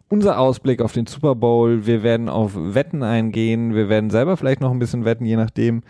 Unser 0.09 0.37
Ausblick 0.37 0.81
auf 0.81 0.91
den 0.91 1.07
Super 1.07 1.35
Bowl, 1.35 1.85
wir 1.85 2.03
werden 2.03 2.29
auf 2.29 2.51
Wetten 2.55 3.01
eingehen, 3.01 3.73
wir 3.73 3.87
werden 3.87 4.09
selber 4.09 4.35
vielleicht 4.37 4.59
noch 4.59 4.71
ein 4.71 4.79
bisschen 4.79 5.05
wetten, 5.05 5.25
je 5.25 5.37
nachdem, 5.37 5.81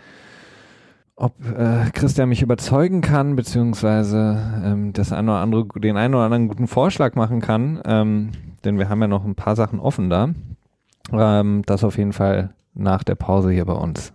ob 1.16 1.34
äh, 1.46 1.90
Christian 1.92 2.28
mich 2.28 2.42
überzeugen 2.42 3.00
kann, 3.00 3.36
beziehungsweise 3.36 4.62
ähm, 4.64 4.92
das 4.92 5.12
eine 5.12 5.30
oder 5.30 5.40
andere, 5.40 5.66
den 5.80 5.96
einen 5.96 6.14
oder 6.14 6.24
anderen 6.24 6.48
guten 6.48 6.66
Vorschlag 6.66 7.14
machen 7.14 7.40
kann, 7.40 7.80
ähm, 7.84 8.32
denn 8.64 8.78
wir 8.78 8.88
haben 8.88 9.00
ja 9.00 9.08
noch 9.08 9.24
ein 9.24 9.36
paar 9.36 9.56
Sachen 9.56 9.78
offen 9.78 10.10
da. 10.10 10.30
Ähm, 11.12 11.62
das 11.66 11.84
auf 11.84 11.98
jeden 11.98 12.12
Fall 12.12 12.54
nach 12.74 13.04
der 13.04 13.14
Pause 13.14 13.50
hier 13.50 13.64
bei 13.64 13.74
uns. 13.74 14.12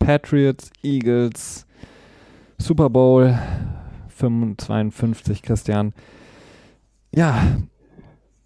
Patriots, 0.00 0.72
Eagles, 0.82 1.66
Super 2.60 2.90
Bowl 2.90 3.38
52, 4.18 5.42
Christian. 5.42 5.94
Ja, 7.10 7.42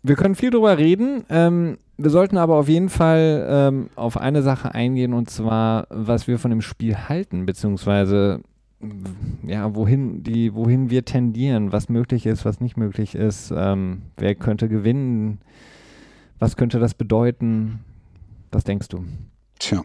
wir 0.04 0.14
können 0.14 0.36
viel 0.36 0.50
drüber 0.50 0.78
reden. 0.78 1.24
Ähm, 1.28 1.78
wir 1.98 2.10
sollten 2.10 2.36
aber 2.36 2.54
auf 2.54 2.68
jeden 2.68 2.90
Fall 2.90 3.44
ähm, 3.50 3.90
auf 3.96 4.16
eine 4.16 4.42
Sache 4.42 4.72
eingehen 4.72 5.14
und 5.14 5.30
zwar, 5.30 5.88
was 5.90 6.28
wir 6.28 6.38
von 6.38 6.50
dem 6.52 6.62
Spiel 6.62 6.96
halten, 6.96 7.44
beziehungsweise 7.44 8.40
ja, 9.44 9.74
wohin 9.74 10.22
die, 10.22 10.54
wohin 10.54 10.90
wir 10.90 11.04
tendieren, 11.04 11.72
was 11.72 11.88
möglich 11.88 12.24
ist, 12.24 12.44
was 12.44 12.60
nicht 12.60 12.76
möglich 12.76 13.16
ist, 13.16 13.52
ähm, 13.54 14.02
wer 14.16 14.36
könnte 14.36 14.68
gewinnen, 14.68 15.40
was 16.38 16.56
könnte 16.56 16.78
das 16.78 16.94
bedeuten? 16.94 17.80
Was 18.52 18.62
denkst 18.62 18.88
du? 18.88 19.04
Tja. 19.58 19.82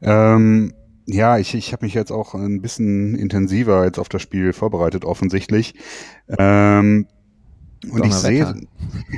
Ähm, 0.00 0.72
ja, 1.08 1.38
ich, 1.38 1.54
ich 1.54 1.72
habe 1.72 1.86
mich 1.86 1.94
jetzt 1.94 2.12
auch 2.12 2.34
ein 2.34 2.60
bisschen 2.60 3.14
intensiver 3.14 3.84
jetzt 3.84 3.98
auf 3.98 4.08
das 4.08 4.20
Spiel 4.22 4.52
vorbereitet, 4.52 5.04
offensichtlich. 5.04 5.74
Ähm, 6.38 7.06
und 7.90 8.04
ich 8.04 8.12
sehe, 8.12 8.54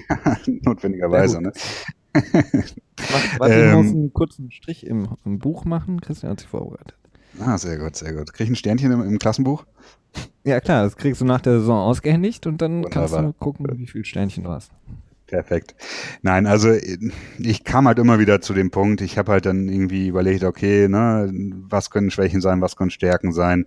notwendigerweise, 0.47 1.41
ne? 1.43 1.53
Warte, 3.39 3.55
Ähm, 3.55 3.75
muss 3.75 3.93
einen 3.93 4.13
kurzen 4.13 4.51
Strich 4.51 4.87
im, 4.87 5.09
im 5.25 5.39
Buch 5.39 5.65
machen. 5.65 6.01
Christian 6.01 6.33
hat 6.33 6.41
sich 6.41 6.49
vorbereitet. 6.49 6.97
Ah, 7.39 7.57
sehr 7.59 7.79
gut, 7.79 7.97
sehr 7.97 8.13
gut. 8.13 8.33
Krieg 8.33 8.45
ich 8.45 8.53
ein 8.53 8.57
Sternchen 8.57 8.93
im, 8.93 9.03
im 9.03 9.19
Klassenbuch? 9.19 9.65
Ja, 10.45 10.61
klar, 10.61 10.85
das 10.85 10.97
kriegst 10.97 11.21
du 11.21 11.25
nach 11.25 11.41
der 11.41 11.61
Saison 11.61 11.79
ausgehändigt 11.79 12.47
und 12.47 12.61
dann 12.61 12.85
kannst 12.85 13.15
du 13.15 13.19
Wunderbar. 13.19 13.35
gucken, 13.39 13.67
wie 13.79 13.87
viel 13.87 14.05
Sternchen 14.05 14.45
du 14.45 14.51
hast. 14.51 14.71
Perfekt. 15.31 15.77
Nein, 16.23 16.49
also 16.49 16.73
ich 17.39 17.63
kam 17.63 17.87
halt 17.87 18.01
immer 18.01 18.19
wieder 18.19 18.41
zu 18.41 18.53
dem 18.53 18.73
Punkt, 18.73 19.01
ich 19.01 19.17
habe 19.17 19.31
halt 19.31 19.47
dann 19.47 19.69
irgendwie 19.69 20.09
überlegt, 20.09 20.43
okay, 20.43 20.89
ne, 20.89 21.31
was 21.69 21.91
können 21.91 22.11
Schwächen 22.11 22.41
sein, 22.41 22.61
was 22.61 22.75
können 22.75 22.91
Stärken 22.91 23.33
sein. 23.33 23.65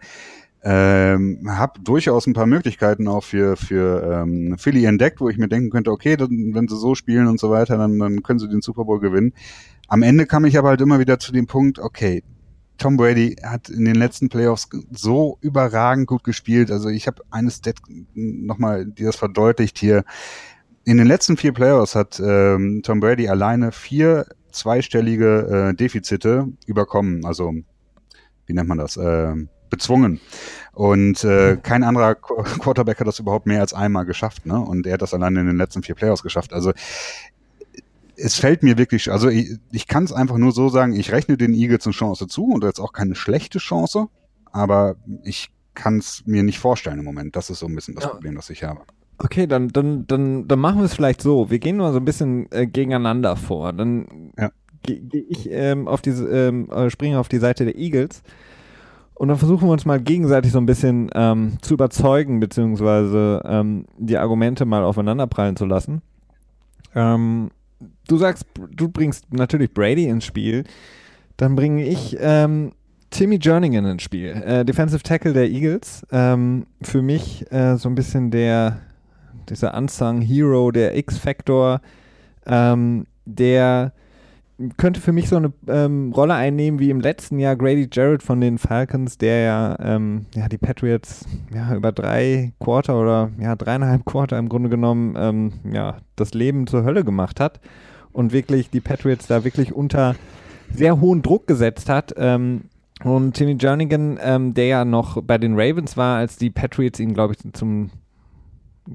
Ähm, 0.62 1.40
habe 1.48 1.80
durchaus 1.80 2.28
ein 2.28 2.34
paar 2.34 2.48
Möglichkeiten 2.48 3.08
auch 3.08 3.24
für, 3.24 3.56
für 3.56 4.24
ähm, 4.24 4.58
Philly 4.58 4.84
entdeckt, 4.84 5.22
wo 5.22 5.30
ich 5.30 5.38
mir 5.38 5.48
denken 5.48 5.70
könnte, 5.70 5.92
okay, 5.92 6.18
dann, 6.18 6.52
wenn 6.54 6.68
sie 6.68 6.78
so 6.78 6.96
spielen 6.96 7.28
und 7.28 7.40
so 7.40 7.50
weiter, 7.50 7.78
dann, 7.78 7.98
dann 7.98 8.24
können 8.24 8.40
sie 8.40 8.50
den 8.50 8.62
Super 8.62 8.84
Bowl 8.84 9.00
gewinnen. 9.00 9.32
Am 9.88 10.04
Ende 10.04 10.26
kam 10.26 10.44
ich 10.44 10.58
aber 10.58 10.68
halt 10.68 10.82
immer 10.82 11.00
wieder 11.00 11.18
zu 11.18 11.32
dem 11.32 11.48
Punkt, 11.48 11.80
okay, 11.80 12.24
Tom 12.78 12.98
Brady 12.98 13.38
hat 13.42 13.70
in 13.70 13.86
den 13.86 13.96
letzten 13.96 14.28
Playoffs 14.28 14.68
so 14.92 15.38
überragend 15.40 16.08
gut 16.08 16.26
gespielt. 16.26 16.72
Also 16.72 16.90
ich 16.90 17.08
habe 17.08 17.24
eines 17.32 17.58
Stat 17.58 17.76
nochmal, 18.14 18.86
die 18.86 19.04
das 19.04 19.16
verdeutlicht 19.16 19.78
hier. 19.78 20.04
In 20.86 20.98
den 20.98 21.08
letzten 21.08 21.38
vier 21.38 21.54
Playoffs 21.54 21.96
hat 21.96 22.20
ähm, 22.20 22.82
Tom 22.84 23.00
Brady 23.00 23.28
alleine 23.30 23.72
vier 23.72 24.26
zweistellige 24.52 25.72
äh, 25.72 25.76
Defizite 25.76 26.48
überkommen. 26.66 27.26
Also 27.26 27.54
wie 28.46 28.54
nennt 28.54 28.68
man 28.68 28.78
das? 28.78 28.98
Ähm, 28.98 29.50
bezwungen. 29.70 30.20
Und 30.74 31.24
äh, 31.24 31.58
kein 31.58 31.84
anderer 31.84 32.12
Qu- 32.12 32.44
Quarterback 32.60 33.00
hat 33.00 33.08
das 33.08 33.20
überhaupt 33.20 33.48
mehr 33.48 33.62
als 33.62 33.74
einmal 33.74 34.06
geschafft. 34.06 34.46
Ne? 34.46 34.60
Und 34.60 34.86
er 34.86 34.94
hat 34.94 35.02
das 35.02 35.14
alleine 35.14 35.40
in 35.40 35.48
den 35.48 35.58
letzten 35.58 35.82
vier 35.84 35.96
Playoffs 35.96 36.22
geschafft. 36.22 36.54
Also 36.54 36.74
es 38.16 38.36
fällt 38.36 38.62
mir 38.62 38.78
wirklich, 38.78 39.10
also 39.12 39.30
ich, 39.30 39.58
ich 39.72 39.88
kann 39.88 40.04
es 40.04 40.12
einfach 40.12 40.38
nur 40.38 40.52
so 40.52 40.70
sagen, 40.70 40.94
ich 40.94 41.12
rechne 41.12 41.38
den 41.38 41.54
Eagles 41.54 41.86
eine 41.88 41.94
Chance 41.94 42.28
zu 42.28 42.46
und 42.46 42.64
jetzt 42.64 42.80
auch 42.80 42.94
keine 42.94 43.16
schlechte 43.16 43.58
Chance, 43.58 44.08
aber 44.52 44.96
ich 45.24 45.50
kann 45.74 45.98
es 45.98 46.22
mir 46.28 46.44
nicht 46.44 46.60
vorstellen 46.60 47.00
im 47.00 47.06
Moment. 47.06 47.36
Das 47.36 47.50
ist 47.50 47.58
so 47.60 47.66
ein 47.66 47.74
bisschen 47.74 47.96
das 47.96 48.04
Ja. 48.04 48.12
Problem, 48.12 48.36
das 48.36 48.52
ich 48.52 48.64
habe. 48.64 48.82
Okay, 49.24 49.48
dann, 49.48 49.70
dann, 49.70 50.06
dann, 50.08 50.48
dann 50.48 50.60
machen 50.60 50.80
wir 50.80 50.86
es 50.86 50.94
vielleicht 50.94 51.22
so. 51.22 51.50
Wir 51.50 51.60
gehen 51.60 51.78
mal 51.78 51.94
so 51.94 52.00
ein 52.00 52.06
bisschen 52.06 52.48
äh, 52.52 52.68
gegeneinander 52.68 53.36
vor. 53.38 53.72
Dann 53.74 54.32
Ja. 54.38 54.52
gehe 54.84 55.00
geh 55.00 55.20
ich 55.30 55.50
ähm, 55.50 55.88
auf 55.88 56.02
diese, 56.02 56.28
ähm, 56.28 56.70
äh, 56.70 56.90
springe 56.90 57.20
auf 57.20 57.30
die 57.30 57.38
Seite 57.38 57.64
der 57.66 57.78
Eagles 57.78 58.22
und 59.16 59.30
dann 59.30 59.38
versuchen 59.38 59.68
wir 59.68 59.72
uns 59.72 59.86
mal 59.86 60.02
gegenseitig 60.02 60.52
so 60.52 60.58
ein 60.58 60.66
bisschen 60.66 61.10
ähm, 61.16 61.54
zu 61.62 61.76
überzeugen, 61.76 62.40
beziehungsweise 62.40 63.42
ähm, 63.46 63.86
die 63.98 64.18
Argumente 64.18 64.66
mal 64.66 64.84
aufeinanderprallen 64.84 65.56
zu 65.56 65.66
lassen. 65.66 66.02
Ähm, 66.96 67.50
du 68.08 68.18
sagst, 68.18 68.46
du 68.76 68.90
bringst 68.90 69.32
natürlich 69.34 69.74
Brady 69.74 70.06
ins 70.06 70.26
Spiel. 70.26 70.66
Dann 71.38 71.56
bringe 71.56 71.86
ich 71.86 72.18
ähm, 72.20 72.74
Timmy 73.12 73.40
Jernigan 73.42 73.86
ins 73.86 74.04
Spiel. 74.04 74.30
Äh, 74.32 74.66
Defensive 74.66 75.04
Tackle 75.04 75.34
der 75.34 75.50
Eagles. 75.50 76.06
Ähm, 76.12 76.66
für 76.82 77.02
mich 77.02 77.50
äh, 77.52 77.78
so 77.78 77.88
ein 77.90 77.96
bisschen 77.96 78.32
der, 78.32 78.80
dieser 79.50 79.76
Unsung 79.76 80.22
Hero, 80.22 80.72
der 80.72 80.98
X-Factor, 80.98 81.82
ähm, 82.46 83.06
der 83.26 83.94
könnte 84.78 85.02
für 85.02 85.12
mich 85.12 85.30
so 85.30 85.38
eine 85.38 85.52
ähm, 85.68 86.12
Rolle 86.16 86.36
einnehmen 86.36 86.80
wie 86.80 86.90
im 86.90 87.02
letzten 87.02 87.40
Jahr 87.40 87.56
Grady 87.56 87.90
Jarrett 87.92 88.22
von 88.22 88.40
den 88.40 88.58
Falcons, 88.58 89.18
der 89.18 89.40
ja, 89.40 89.78
ähm, 89.80 90.26
ja 90.36 90.48
die 90.48 90.58
Patriots 90.58 91.26
ja, 91.54 91.76
über 91.76 91.92
drei 91.92 92.54
Quarter 92.60 93.00
oder 93.00 93.32
ja 93.40 93.56
dreieinhalb 93.56 94.06
Quarter 94.06 94.38
im 94.38 94.50
Grunde 94.50 94.70
genommen 94.70 95.16
ähm, 95.18 95.54
ja, 95.72 95.98
das 96.16 96.34
Leben 96.34 96.68
zur 96.68 96.84
Hölle 96.84 97.04
gemacht 97.04 97.40
hat 97.40 97.60
und 98.12 98.32
wirklich 98.32 98.70
die 98.70 98.80
Patriots 98.80 99.28
da 99.28 99.44
wirklich 99.44 99.74
unter 99.74 100.16
sehr 100.72 101.00
hohen 101.02 101.22
Druck 101.22 101.48
gesetzt 101.48 101.90
hat. 101.90 102.14
Ähm, 102.18 102.66
und 103.04 103.34
Timmy 103.34 103.58
Jernigan, 103.60 104.18
ähm, 104.22 104.54
der 104.54 104.68
ja 104.68 104.86
noch 104.86 105.22
bei 105.22 105.38
den 105.38 105.60
Ravens 105.60 105.98
war, 105.98 106.18
als 106.18 106.38
die 106.38 106.50
Patriots 106.50 107.00
ihn, 107.00 107.14
glaube 107.14 107.34
ich, 107.34 107.54
zum, 107.54 107.90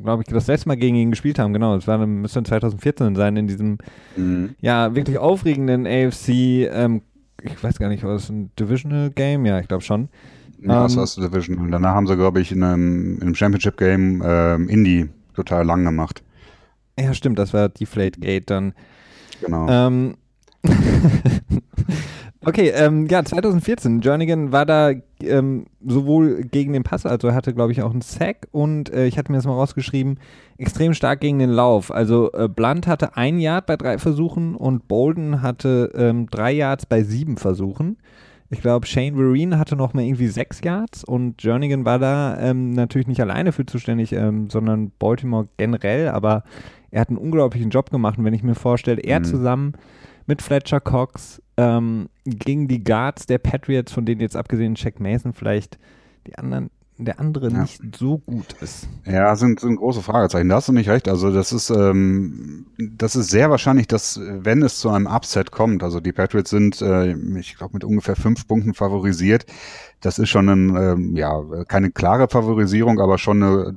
glaube 0.02 0.22
ich, 0.22 0.28
das 0.32 0.46
letzte 0.46 0.68
Mal 0.68 0.76
gegen 0.76 0.96
ihn 0.96 1.10
gespielt 1.10 1.38
haben, 1.38 1.52
genau, 1.52 1.74
das 1.74 1.86
war, 1.86 1.98
müsste 2.06 2.42
2014 2.42 3.14
sein, 3.16 3.36
in 3.36 3.46
diesem 3.46 3.78
Mhm. 4.16 4.54
ja, 4.60 4.94
wirklich 4.94 5.18
aufregenden 5.18 5.86
AFC, 5.86 6.28
ähm, 6.70 7.02
ich 7.42 7.62
weiß 7.62 7.78
gar 7.78 7.88
nicht, 7.88 8.02
war 8.02 8.14
das 8.14 8.28
ein 8.30 8.50
Divisional 8.58 9.10
Game? 9.10 9.46
Ja, 9.46 9.60
ich 9.60 9.68
glaube 9.68 9.84
schon. 9.84 10.08
Ja, 10.60 10.82
das 10.82 10.92
Ähm, 10.92 10.96
war 10.98 11.04
das 11.04 11.14
Division. 11.16 11.58
Und 11.58 11.70
danach 11.70 11.94
haben 11.94 12.06
sie, 12.06 12.16
glaube 12.16 12.40
ich, 12.40 12.50
in 12.50 12.62
einem, 12.64 13.16
in 13.16 13.22
einem 13.22 13.34
Championship-Game 13.34 14.22
ähm, 14.24 14.68
Indy 14.68 15.08
total 15.34 15.64
lang 15.64 15.84
gemacht. 15.84 16.22
Ja, 16.98 17.14
stimmt, 17.14 17.38
das 17.38 17.54
war 17.54 17.68
Deflate 17.68 18.18
Gate 18.18 18.50
dann. 18.50 18.72
Genau. 19.40 19.68
Ähm, 19.68 20.16
okay, 22.48 22.70
ähm, 22.74 23.06
ja, 23.06 23.24
2014. 23.24 24.00
Jernigan 24.00 24.52
war 24.52 24.66
da 24.66 24.92
ähm, 25.22 25.66
sowohl 25.86 26.42
gegen 26.42 26.72
den 26.72 26.82
Pass, 26.82 27.06
also 27.06 27.28
er 27.28 27.34
hatte, 27.34 27.54
glaube 27.54 27.72
ich, 27.72 27.82
auch 27.82 27.90
einen 27.90 28.00
Sack 28.00 28.48
und 28.50 28.92
äh, 28.92 29.06
ich 29.06 29.18
hatte 29.18 29.30
mir 29.32 29.38
das 29.38 29.46
mal 29.46 29.54
rausgeschrieben, 29.54 30.18
extrem 30.56 30.94
stark 30.94 31.20
gegen 31.20 31.38
den 31.38 31.50
Lauf. 31.50 31.90
Also 31.92 32.32
äh, 32.32 32.48
Blunt 32.48 32.86
hatte 32.86 33.16
ein 33.16 33.38
Yard 33.38 33.66
bei 33.66 33.76
drei 33.76 33.98
Versuchen 33.98 34.54
und 34.54 34.88
Bolden 34.88 35.42
hatte 35.42 35.92
ähm, 35.94 36.26
drei 36.30 36.52
Yards 36.52 36.86
bei 36.86 37.02
sieben 37.02 37.36
Versuchen. 37.36 37.96
Ich 38.50 38.62
glaube, 38.62 38.86
Shane 38.86 39.14
Vereen 39.14 39.58
hatte 39.58 39.76
noch 39.76 39.92
mal 39.92 40.02
irgendwie 40.02 40.28
sechs 40.28 40.62
Yards 40.62 41.04
und 41.04 41.42
Jernigan 41.42 41.84
war 41.84 41.98
da 41.98 42.38
ähm, 42.40 42.70
natürlich 42.70 43.06
nicht 43.06 43.20
alleine 43.20 43.52
für 43.52 43.66
zuständig, 43.66 44.12
ähm, 44.12 44.48
sondern 44.48 44.90
Baltimore 44.98 45.48
generell, 45.58 46.08
aber 46.08 46.44
er 46.90 47.02
hat 47.02 47.10
einen 47.10 47.18
unglaublichen 47.18 47.68
Job 47.68 47.90
gemacht 47.90 48.16
und 48.18 48.24
wenn 48.24 48.32
ich 48.32 48.42
mir 48.42 48.54
vorstelle, 48.54 49.02
er 49.02 49.20
Mhm. 49.20 49.24
zusammen 49.24 49.72
mit 50.26 50.40
Fletcher 50.40 50.80
Cox 50.80 51.42
ähm, 51.58 52.08
gegen 52.24 52.68
die 52.68 52.82
Guards 52.82 53.26
der 53.26 53.38
Patriots, 53.38 53.92
von 53.92 54.06
denen 54.06 54.22
jetzt 54.22 54.36
abgesehen 54.36 54.74
Jack 54.76 55.00
Mason 55.00 55.34
vielleicht 55.34 55.78
die 56.26 56.36
anderen 56.36 56.70
der 56.98 57.20
andere 57.20 57.50
ja. 57.50 57.62
nicht 57.62 57.96
so 57.96 58.18
gut 58.18 58.54
ist. 58.60 58.88
Ja, 59.04 59.34
sind, 59.36 59.60
sind 59.60 59.76
große 59.76 60.02
Fragezeichen. 60.02 60.48
Da 60.48 60.56
hast 60.56 60.68
du 60.68 60.72
nicht 60.72 60.88
recht. 60.88 61.08
Also 61.08 61.32
das 61.32 61.52
ist, 61.52 61.70
ähm, 61.70 62.66
das 62.76 63.14
ist 63.14 63.30
sehr 63.30 63.50
wahrscheinlich, 63.50 63.86
dass 63.86 64.20
wenn 64.20 64.62
es 64.62 64.80
zu 64.80 64.90
einem 64.90 65.06
Upset 65.06 65.52
kommt, 65.52 65.84
also 65.84 66.00
die 66.00 66.12
Patriots 66.12 66.50
sind, 66.50 66.82
äh, 66.82 67.12
ich 67.38 67.56
glaube, 67.56 67.74
mit 67.74 67.84
ungefähr 67.84 68.16
fünf 68.16 68.48
Punkten 68.48 68.74
favorisiert. 68.74 69.46
Das 70.00 70.18
ist 70.18 70.28
schon 70.28 70.48
ein, 70.48 70.76
ähm, 70.76 71.16
ja, 71.16 71.42
keine 71.66 71.90
klare 71.90 72.28
Favorisierung, 72.28 73.00
aber 73.00 73.18
schon 73.18 73.42
eine 73.42 73.76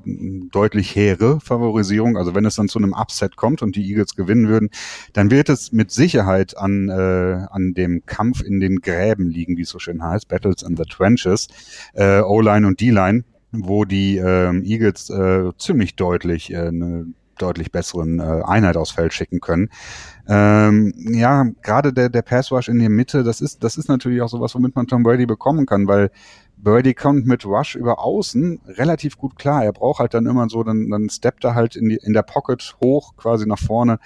deutlich 0.51 0.95
hehre 0.95 1.39
Favorisierung. 1.39 2.15
Also 2.17 2.36
wenn 2.36 2.45
es 2.45 2.55
dann 2.55 2.67
zu 2.67 2.77
einem 2.79 2.93
Upset 2.93 3.36
kommt 3.36 3.62
und 3.62 3.75
die 3.75 3.89
Eagles 3.89 4.15
gewinnen 4.15 4.47
würden, 4.47 4.69
dann 5.13 5.31
wird 5.31 5.49
es 5.49 5.71
mit 5.71 5.89
Sicherheit 5.91 6.57
an, 6.57 6.89
äh, 6.89 7.47
an 7.49 7.73
dem 7.73 8.05
Kampf 8.05 8.41
in 8.41 8.60
den 8.60 8.81
Gräben 8.81 9.29
liegen, 9.29 9.57
wie 9.57 9.63
es 9.63 9.69
so 9.69 9.79
schön 9.79 10.03
heißt, 10.03 10.27
Battles 10.27 10.62
in 10.62 10.77
the 10.77 10.84
Trenches, 10.84 11.47
äh, 11.93 12.21
O-Line 12.21 12.67
und 12.67 12.79
D-Line, 12.79 13.23
wo 13.51 13.86
die 13.86 14.17
ähm, 14.17 14.63
Eagles 14.63 15.10
äh, 15.10 15.51
ziemlich 15.57 15.95
deutlich 15.95 16.51
äh, 16.51 16.67
eine 16.67 17.07
deutlich 17.41 17.71
besseren 17.71 18.19
äh, 18.19 18.41
Einheit 18.45 18.77
aufs 18.77 18.91
Feld 18.91 19.13
schicken 19.13 19.39
können. 19.39 19.69
Ähm, 20.27 20.93
ja, 20.97 21.45
gerade 21.62 21.93
der, 21.93 22.10
der 22.10 22.21
Pass 22.21 22.51
Rush 22.51 22.69
in 22.69 22.80
der 22.80 22.89
Mitte, 22.89 23.23
das 23.23 23.41
ist, 23.41 23.63
das 23.63 23.77
ist 23.77 23.89
natürlich 23.89 24.21
auch 24.21 24.30
sowas, 24.30 24.56
womit 24.56 24.75
man 24.75 24.88
Tom 24.88 25.04
Brady 25.04 25.25
bekommen 25.25 25.65
kann, 25.65 25.88
weil 25.88 26.12
Brady 26.58 26.93
kommt 26.93 27.25
mit 27.25 27.45
Rush 27.45 27.75
über 27.75 27.99
außen 27.99 28.62
relativ 28.67 29.17
gut 29.17 29.36
klar. 29.36 29.63
Er 29.63 29.73
braucht 29.73 29.99
halt 29.99 30.13
dann 30.13 30.27
immer 30.27 30.47
so, 30.47 30.63
dann, 30.63 30.89
dann 30.89 31.10
steppt 31.10 31.43
er 31.43 31.56
halt 31.56 31.75
in, 31.75 31.89
die, 31.89 31.99
in 32.01 32.13
der 32.13 32.21
Pocket 32.21 32.77
hoch, 32.82 33.15
quasi 33.17 33.47
nach 33.47 33.60
vorne. 33.60 33.99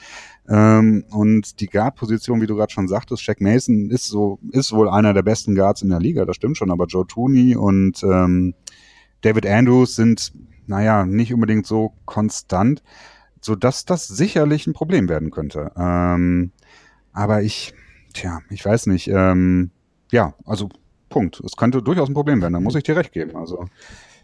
Ähm, 0.48 1.04
und 1.10 1.60
die 1.60 1.68
Guard-Position, 1.68 2.42
wie 2.42 2.48
du 2.48 2.56
gerade 2.56 2.72
schon 2.72 2.88
sagtest, 2.88 3.24
Shaq 3.24 3.42
Mason 3.42 3.90
ist 3.90 4.08
so, 4.08 4.40
ist 4.52 4.72
wohl 4.72 4.90
einer 4.90 5.14
der 5.14 5.24
besten 5.24 5.56
Guards 5.56 5.82
in 5.82 5.90
der 5.90 6.00
Liga, 6.00 6.24
das 6.26 6.38
stimmt 6.38 6.58
schon, 6.58 6.72
aber 6.72 6.86
Joe 6.86 7.06
Tooney 7.06 7.56
und 7.56 8.02
ähm, 8.04 8.54
David 9.22 9.48
Andrews 9.48 9.96
sind, 9.96 10.32
naja, 10.68 11.06
nicht 11.06 11.34
unbedingt 11.34 11.66
so 11.66 11.94
konstant 12.06 12.84
so 13.46 13.56
dass 13.56 13.86
das 13.86 14.08
sicherlich 14.08 14.66
ein 14.66 14.74
Problem 14.74 15.08
werden 15.08 15.30
könnte. 15.30 15.72
Ähm, 15.78 16.52
aber 17.14 17.44
ich, 17.44 17.74
tja, 18.14 18.40
ich 18.50 18.66
weiß 18.66 18.88
nicht. 18.88 19.08
Ähm, 19.08 19.70
ja, 20.12 20.34
also 20.46 20.70
Punkt. 21.10 21.40
Es 21.46 21.56
könnte 21.56 21.82
durchaus 21.84 22.10
ein 22.10 22.16
Problem 22.16 22.42
werden. 22.42 22.54
Da 22.54 22.60
muss 22.60 22.76
ich 22.76 22.84
dir 22.84 22.96
recht 22.96 23.12
geben. 23.14 23.38
Also 23.38 23.68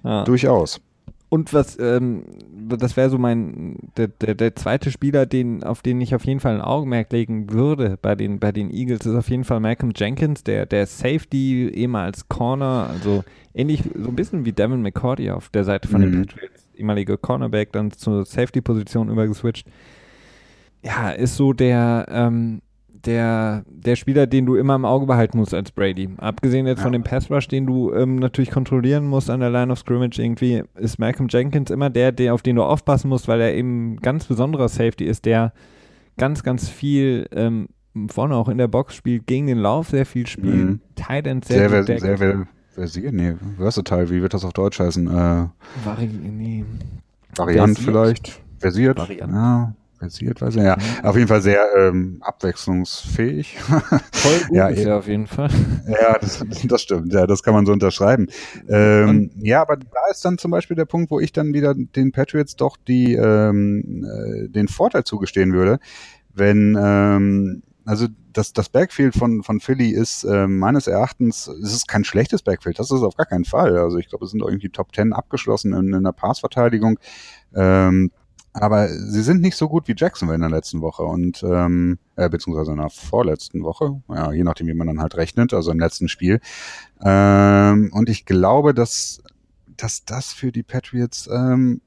ja. 0.03 0.23
durchaus. 0.23 0.81
Und 1.29 1.53
was, 1.53 1.79
ähm, 1.79 2.25
das 2.51 2.97
wäre 2.97 3.09
so 3.09 3.17
mein, 3.17 3.77
der, 3.95 4.07
der, 4.09 4.35
der 4.35 4.55
zweite 4.55 4.91
Spieler, 4.91 5.25
den, 5.25 5.63
auf 5.63 5.81
den 5.81 6.01
ich 6.01 6.13
auf 6.13 6.25
jeden 6.25 6.41
Fall 6.41 6.55
ein 6.55 6.61
Augenmerk 6.61 7.13
legen 7.13 7.53
würde 7.53 7.97
bei 8.01 8.15
den, 8.15 8.39
bei 8.39 8.51
den 8.51 8.69
Eagles, 8.69 9.05
ist 9.05 9.15
auf 9.15 9.29
jeden 9.29 9.45
Fall 9.45 9.61
Malcolm 9.61 9.93
Jenkins, 9.95 10.43
der, 10.43 10.65
der 10.65 10.87
Safety, 10.87 11.69
ehemals 11.69 12.27
Corner, 12.27 12.89
also 12.91 13.23
ähnlich, 13.53 13.83
so 13.95 14.09
ein 14.09 14.15
bisschen 14.15 14.43
wie 14.43 14.51
Devin 14.51 14.81
McCordy 14.81 15.31
auf 15.31 15.47
der 15.47 15.63
Seite 15.63 15.87
von 15.87 16.01
mhm. 16.01 16.11
den 16.11 16.25
Patriots 16.25 16.67
ehemalige 16.81 17.17
Cornerback, 17.17 17.71
dann 17.71 17.91
zur 17.91 18.25
Safety-Position 18.25 19.09
übergeswitcht. 19.09 19.67
Ja, 20.83 21.11
ist 21.11 21.37
so 21.37 21.53
der, 21.53 22.07
ähm, 22.09 22.61
der, 23.05 23.63
der 23.67 23.95
Spieler, 23.95 24.27
den 24.27 24.45
du 24.45 24.55
immer 24.55 24.75
im 24.75 24.85
Auge 24.85 25.05
behalten 25.05 25.37
musst 25.37 25.53
als 25.53 25.71
Brady. 25.71 26.09
Abgesehen 26.17 26.67
jetzt 26.67 26.79
ja. 26.79 26.83
von 26.83 26.93
dem 26.93 27.03
Pass 27.03 27.29
Rush, 27.31 27.47
den 27.47 27.65
du 27.65 27.93
ähm, 27.93 28.17
natürlich 28.17 28.51
kontrollieren 28.51 29.05
musst 29.05 29.29
an 29.29 29.39
der 29.39 29.49
Line 29.49 29.71
of 29.71 29.79
Scrimmage 29.79 30.19
irgendwie, 30.19 30.63
ist 30.75 30.99
Malcolm 30.99 31.27
Jenkins 31.29 31.71
immer 31.71 31.89
der, 31.89 32.11
der, 32.11 32.33
auf 32.33 32.41
den 32.41 32.55
du 32.55 32.63
aufpassen 32.63 33.09
musst, 33.09 33.27
weil 33.27 33.41
er 33.41 33.53
eben 33.53 33.97
ganz 33.97 34.25
besonderer 34.25 34.69
Safety 34.69 35.05
ist, 35.05 35.25
der 35.25 35.53
ganz, 36.17 36.43
ganz 36.43 36.69
viel 36.69 37.27
ähm, 37.31 37.69
vorne 38.09 38.35
auch 38.35 38.49
in 38.49 38.57
der 38.57 38.67
Box 38.67 38.95
spielt, 38.95 39.27
gegen 39.27 39.47
den 39.47 39.57
Lauf 39.57 39.89
sehr 39.89 40.05
viel 40.05 40.27
spielt, 40.27 40.55
mhm. 40.55 40.79
Tight 40.95 41.27
End 41.27 41.45
sehr, 41.45 41.69
sehr, 41.69 41.83
sehr, 41.83 42.17
sehr, 42.17 42.47
Versiert? 42.73 43.13
Nee, 43.13 43.35
versatile, 43.57 44.09
wie 44.09 44.21
wird 44.21 44.33
das 44.33 44.45
auf 44.45 44.53
Deutsch 44.53 44.79
heißen? 44.79 45.07
Äh, 45.07 45.47
Vari 45.83 46.07
nee. 46.07 46.63
Variant 47.35 47.77
versiert? 47.77 47.85
vielleicht. 47.85 48.41
Versiert? 48.59 48.97
Variant. 48.97 49.33
Ja, 49.33 49.75
versiert, 49.99 50.41
weiß 50.41 50.55
ich. 50.55 50.63
Ja, 50.63 50.77
auf 51.03 51.15
jeden 51.15 51.27
Fall 51.27 51.41
sehr 51.41 51.65
ähm, 51.77 52.17
abwechslungsfähig. 52.21 53.57
Voll 54.13 54.39
gut 54.47 54.55
ja, 54.55 54.67
ist 54.67 54.83
ja 54.85 54.97
auf 54.97 55.07
jeden 55.07 55.27
Fall. 55.27 55.49
Ja, 55.87 56.17
das, 56.17 56.45
das 56.63 56.81
stimmt. 56.81 57.13
Ja, 57.13 57.27
das 57.27 57.43
kann 57.43 57.53
man 57.53 57.65
so 57.65 57.73
unterschreiben. 57.73 58.27
Ähm, 58.69 59.31
ja, 59.37 59.61
aber 59.61 59.75
da 59.75 60.09
ist 60.09 60.23
dann 60.23 60.37
zum 60.37 60.51
Beispiel 60.51 60.77
der 60.77 60.85
Punkt, 60.85 61.11
wo 61.11 61.19
ich 61.19 61.33
dann 61.33 61.53
wieder 61.53 61.73
den 61.75 62.11
Patriots 62.11 62.55
doch 62.55 62.77
die 62.77 63.15
ähm, 63.15 64.05
äh, 64.05 64.47
den 64.47 64.69
Vorteil 64.69 65.03
zugestehen 65.03 65.53
würde, 65.53 65.79
wenn 66.33 66.77
ähm, 66.81 67.63
also 67.85 68.07
das, 68.33 68.53
das 68.53 68.69
Backfield 68.69 69.15
von, 69.15 69.43
von 69.43 69.59
Philly 69.59 69.89
ist 69.89 70.23
äh, 70.23 70.47
meines 70.47 70.87
Erachtens, 70.87 71.47
es 71.47 71.73
ist 71.73 71.87
kein 71.87 72.03
schlechtes 72.03 72.41
Backfield, 72.41 72.79
das 72.79 72.91
ist 72.91 73.01
auf 73.01 73.15
gar 73.15 73.25
keinen 73.25 73.45
Fall. 73.45 73.77
Also 73.77 73.97
ich 73.97 74.09
glaube, 74.09 74.25
es 74.25 74.31
sind 74.31 74.41
irgendwie 74.41 74.69
Top 74.69 74.91
Ten 74.91 75.13
abgeschlossen 75.13 75.73
in, 75.73 75.93
in 75.93 76.03
der 76.03 76.11
Passverteidigung. 76.11 76.99
Ähm, 77.55 78.11
aber 78.53 78.89
sie 78.89 79.23
sind 79.23 79.41
nicht 79.41 79.55
so 79.55 79.69
gut 79.69 79.87
wie 79.87 79.95
Jacksonville 79.95 80.35
in 80.35 80.41
der 80.41 80.49
letzten 80.49 80.81
Woche 80.81 81.03
und 81.03 81.41
ähm, 81.43 81.99
äh, 82.17 82.29
beziehungsweise 82.29 82.71
in 82.71 82.77
der 82.77 82.89
vorletzten 82.89 83.63
Woche, 83.63 84.01
ja, 84.09 84.31
je 84.33 84.43
nachdem, 84.43 84.67
wie 84.67 84.73
man 84.73 84.87
dann 84.87 84.99
halt 84.99 85.15
rechnet, 85.15 85.53
also 85.53 85.71
im 85.71 85.79
letzten 85.79 86.09
Spiel. 86.09 86.41
Ähm, 87.01 87.91
und 87.93 88.09
ich 88.09 88.25
glaube, 88.25 88.73
dass, 88.73 89.23
dass 89.77 90.03
das 90.03 90.33
für 90.33 90.51
die 90.51 90.63
Patriots 90.63 91.29
ähm, 91.31 91.81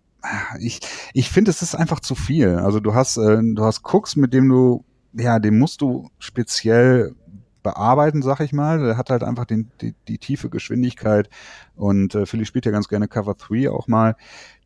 ich, 0.59 0.81
ich 1.13 1.29
finde, 1.29 1.51
es 1.51 1.61
ist 1.61 1.75
einfach 1.75 2.01
zu 2.01 2.15
viel. 2.15 2.57
Also 2.57 2.81
du 2.81 2.95
hast, 2.95 3.19
äh, 3.19 3.39
du 3.43 3.63
hast 3.63 3.83
Cooks, 3.85 4.17
mit 4.17 4.33
dem 4.33 4.49
du 4.49 4.85
ja, 5.17 5.39
den 5.39 5.59
musst 5.59 5.81
du 5.81 6.11
speziell 6.19 7.15
bearbeiten, 7.65 8.23
sag 8.23 8.41
ich 8.41 8.53
mal. 8.53 8.79
Der 8.79 8.97
hat 8.97 9.11
halt 9.11 9.25
einfach 9.25 9.47
den, 9.47 9.73
die, 9.81 9.95
die 10.07 10.19
tiefe 10.19 10.51
Geschwindigkeit. 10.51 11.29
Und 11.75 12.15
äh, 12.15 12.27
Philly 12.27 12.45
spielt 12.45 12.67
ja 12.67 12.71
ganz 12.71 12.89
gerne 12.89 13.09
Cover 13.09 13.35
3 13.35 13.71
auch 13.71 13.89
mal, 13.89 14.17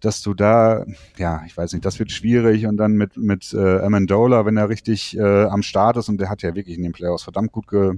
dass 0.01 0.21
du 0.21 0.35
da, 0.35 0.85
ja, 1.17 1.43
ich 1.47 1.57
weiß 1.57 1.73
nicht, 1.73 1.85
das 1.85 1.99
wird 1.99 2.11
schwierig. 2.11 2.67
Und 2.67 2.77
dann 2.77 2.93
mit, 2.93 3.17
mit 3.17 3.55
äh, 3.55 3.79
Amendola, 3.79 4.45
wenn 4.45 4.59
er 4.59 4.69
richtig 4.69 5.17
äh, 5.17 5.45
am 5.45 5.63
Start 5.63 5.97
ist. 5.97 6.09
Und 6.11 6.21
der 6.21 6.29
hat 6.29 6.43
ja 6.43 6.55
wirklich 6.55 6.77
in 6.77 6.83
den 6.83 6.93
Playoffs 6.93 7.23
verdammt 7.23 7.53
gut 7.53 7.69
ge, 7.69 7.95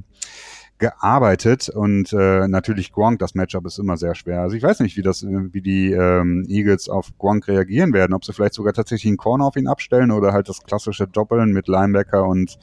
gearbeitet 0.80 1.68
und 1.68 2.12
äh, 2.12 2.48
natürlich 2.48 2.92
Gronk, 2.92 3.20
das 3.20 3.34
Matchup 3.34 3.66
ist 3.66 3.78
immer 3.78 3.96
sehr 3.96 4.14
schwer. 4.14 4.40
Also 4.40 4.56
ich 4.56 4.62
weiß 4.62 4.80
nicht, 4.80 4.96
wie 4.96 5.02
das, 5.02 5.24
wie 5.24 5.60
die 5.60 5.92
ähm, 5.92 6.44
Eagles 6.48 6.88
auf 6.88 7.16
Gronk 7.18 7.46
reagieren 7.46 7.92
werden, 7.92 8.14
ob 8.14 8.24
sie 8.24 8.32
vielleicht 8.32 8.54
sogar 8.54 8.72
tatsächlich 8.72 9.10
einen 9.10 9.18
Corner 9.18 9.44
auf 9.44 9.56
ihn 9.56 9.68
abstellen 9.68 10.10
oder 10.10 10.32
halt 10.32 10.48
das 10.48 10.62
klassische 10.62 11.06
Doppeln 11.06 11.52
mit 11.52 11.68
Linebacker 11.68 12.26
und 12.26 12.58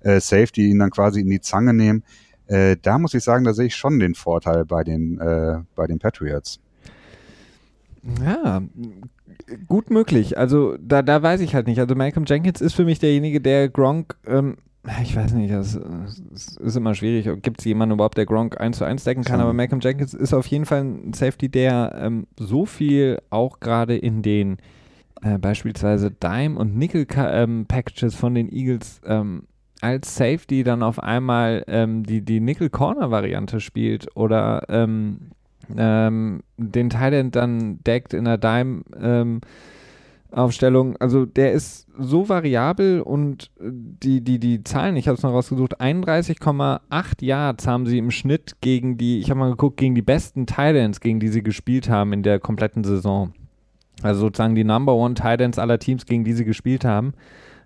äh, 0.00 0.20
Safety 0.20 0.70
ihn 0.70 0.78
dann 0.78 0.90
quasi 0.90 1.20
in 1.20 1.28
die 1.28 1.40
Zange 1.40 1.74
nehmen. 1.74 2.04
Äh, 2.46 2.76
da 2.80 2.98
muss 2.98 3.12
ich 3.12 3.24
sagen, 3.24 3.44
da 3.44 3.52
sehe 3.52 3.66
ich 3.66 3.76
schon 3.76 3.98
den 3.98 4.14
Vorteil 4.14 4.64
bei 4.64 4.84
den 4.84 5.18
äh, 5.20 5.58
bei 5.74 5.86
den 5.86 5.98
Patriots. 5.98 6.60
Ja, 8.24 8.62
gut 9.66 9.90
möglich. 9.90 10.38
Also 10.38 10.76
da, 10.80 11.02
da 11.02 11.22
weiß 11.22 11.40
ich 11.40 11.54
halt 11.54 11.66
nicht. 11.66 11.80
Also 11.80 11.94
Malcolm 11.96 12.24
Jenkins 12.26 12.60
ist 12.60 12.74
für 12.74 12.84
mich 12.84 13.00
derjenige, 13.00 13.40
der 13.40 13.68
Gronk 13.68 14.16
ähm, 14.26 14.56
ich 15.02 15.16
weiß 15.16 15.32
nicht, 15.32 15.52
das, 15.52 15.78
ist 16.34 16.76
immer 16.76 16.94
schwierig. 16.94 17.28
Gibt 17.42 17.60
es 17.60 17.64
jemanden 17.64 17.94
überhaupt, 17.94 18.16
der 18.16 18.26
Gronk 18.26 18.60
1 18.60 18.78
zu 18.78 18.84
1 18.84 19.04
decken 19.04 19.24
kann? 19.24 19.40
Aber 19.40 19.52
Malcolm 19.52 19.80
Jenkins 19.80 20.14
ist 20.14 20.34
auf 20.34 20.46
jeden 20.46 20.66
Fall 20.66 20.84
ein 20.84 21.12
Safety, 21.12 21.48
der 21.48 21.96
ähm, 22.00 22.26
so 22.38 22.66
viel 22.66 23.18
auch 23.30 23.60
gerade 23.60 23.96
in 23.96 24.22
den 24.22 24.58
äh, 25.22 25.38
beispielsweise 25.38 26.10
Dime- 26.10 26.58
und 26.58 26.76
Nickel-Packages 26.76 28.14
ähm, 28.14 28.18
von 28.18 28.34
den 28.34 28.52
Eagles 28.52 29.00
ähm, 29.04 29.44
als 29.80 30.16
Safety 30.16 30.64
dann 30.64 30.82
auf 30.82 31.02
einmal 31.02 31.64
ähm, 31.68 32.02
die, 32.04 32.22
die 32.22 32.40
Nickel-Corner-Variante 32.40 33.60
spielt 33.60 34.08
oder 34.16 34.64
ähm, 34.68 35.30
ähm, 35.76 36.42
den 36.56 36.90
Thailand 36.90 37.36
dann 37.36 37.82
deckt 37.84 38.14
in 38.14 38.24
der 38.24 38.38
Dime- 38.38 38.82
Aufstellung, 40.30 40.96
also 40.98 41.24
der 41.24 41.52
ist 41.52 41.86
so 41.98 42.28
variabel 42.28 43.00
und 43.00 43.50
die, 43.58 44.20
die, 44.20 44.38
die 44.38 44.62
Zahlen, 44.62 44.96
ich 44.96 45.08
habe 45.08 45.16
es 45.16 45.22
noch 45.22 45.32
rausgesucht, 45.32 45.80
31,8 45.80 47.24
Yards 47.24 47.66
haben 47.66 47.86
sie 47.86 47.98
im 47.98 48.10
Schnitt 48.10 48.56
gegen 48.60 48.98
die, 48.98 49.20
ich 49.20 49.30
habe 49.30 49.40
mal 49.40 49.50
geguckt, 49.50 49.78
gegen 49.78 49.94
die 49.94 50.02
besten 50.02 50.46
Titans, 50.46 51.00
gegen 51.00 51.18
die 51.18 51.28
sie 51.28 51.42
gespielt 51.42 51.88
haben 51.88 52.12
in 52.12 52.22
der 52.22 52.40
kompletten 52.40 52.84
Saison. 52.84 53.32
Also 54.02 54.20
sozusagen 54.20 54.54
die 54.54 54.64
Number 54.64 54.94
One 54.94 55.14
Titans 55.14 55.58
aller 55.58 55.78
Teams, 55.78 56.04
gegen 56.04 56.24
die 56.24 56.34
sie 56.34 56.44
gespielt 56.44 56.84
haben, 56.84 57.14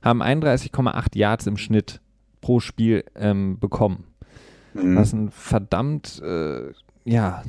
haben 0.02 0.22
31,8 0.22 1.16
Yards 1.16 1.46
im 1.46 1.56
Schnitt 1.56 2.00
pro 2.40 2.60
Spiel 2.60 3.04
ähm, 3.16 3.58
bekommen. 3.58 4.04
Mhm. 4.74 4.96
Was 4.96 5.12
ein 5.12 5.30
verdammt, 5.30 6.22
äh, 6.24 6.70
ja, 7.04 7.42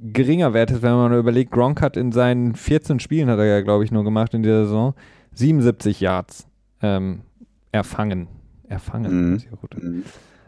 geringer 0.00 0.54
Wert 0.54 0.70
ist, 0.70 0.82
wenn 0.82 0.92
man 0.92 1.16
überlegt, 1.16 1.50
Gronk 1.50 1.80
hat 1.80 1.96
in 1.96 2.12
seinen 2.12 2.54
14 2.54 3.00
Spielen, 3.00 3.28
hat 3.28 3.38
er 3.38 3.46
ja, 3.46 3.60
glaube 3.60 3.84
ich, 3.84 3.90
nur 3.90 4.04
gemacht 4.04 4.34
in 4.34 4.42
dieser 4.42 4.64
Saison, 4.64 4.94
77 5.34 6.00
Yards 6.00 6.46
ähm, 6.82 7.22
erfangen. 7.72 8.28
Erfangen. 8.68 9.32
Mhm. 9.32 9.42
mhm. 9.80 10.02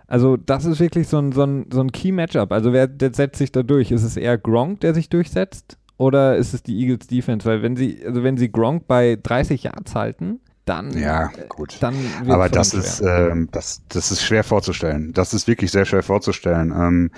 Also 0.07 0.37
das 0.37 0.65
ist 0.65 0.81
wirklich 0.81 1.07
so 1.07 1.19
ein, 1.19 1.31
so 1.31 1.45
ein, 1.45 1.67
so 1.73 1.81
ein 1.81 1.93
Key-Matchup. 1.93 2.51
Also 2.51 2.73
wer 2.73 2.91
setzt 3.13 3.39
sich 3.39 3.53
da 3.53 3.63
durch? 3.63 3.93
Ist 3.93 4.03
es 4.03 4.17
eher 4.17 4.39
Gronk, 4.39 4.81
der 4.81 4.93
sich 4.93 5.09
durchsetzt? 5.09 5.79
Oder 5.99 6.37
ist 6.37 6.53
es 6.53 6.65
die 6.65 6.81
Eagles 6.81 7.07
Defense? 7.07 7.47
Weil 7.47 7.63
wenn 7.63 7.77
sie, 7.77 8.03
also 8.05 8.25
wenn 8.25 8.37
sie 8.37 8.51
Gronk 8.51 8.89
bei 8.89 9.19
30 9.23 9.63
Yards 9.63 9.95
halten, 9.95 10.41
dann. 10.65 10.97
Ja, 10.99 11.31
gut. 11.49 11.77
Dann 11.81 11.95
Aber 12.27 12.49
das 12.49 12.75
ist, 12.75 13.01
äh, 13.01 13.35
das, 13.53 13.83
das 13.89 14.11
ist 14.11 14.23
schwer 14.23 14.43
vorzustellen. 14.43 15.13
Das 15.13 15.35
ist 15.35 15.47
wirklich 15.47 15.71
sehr 15.71 15.85
schwer 15.85 16.03
vorzustellen. 16.03 16.73
Ähm, 16.73 17.11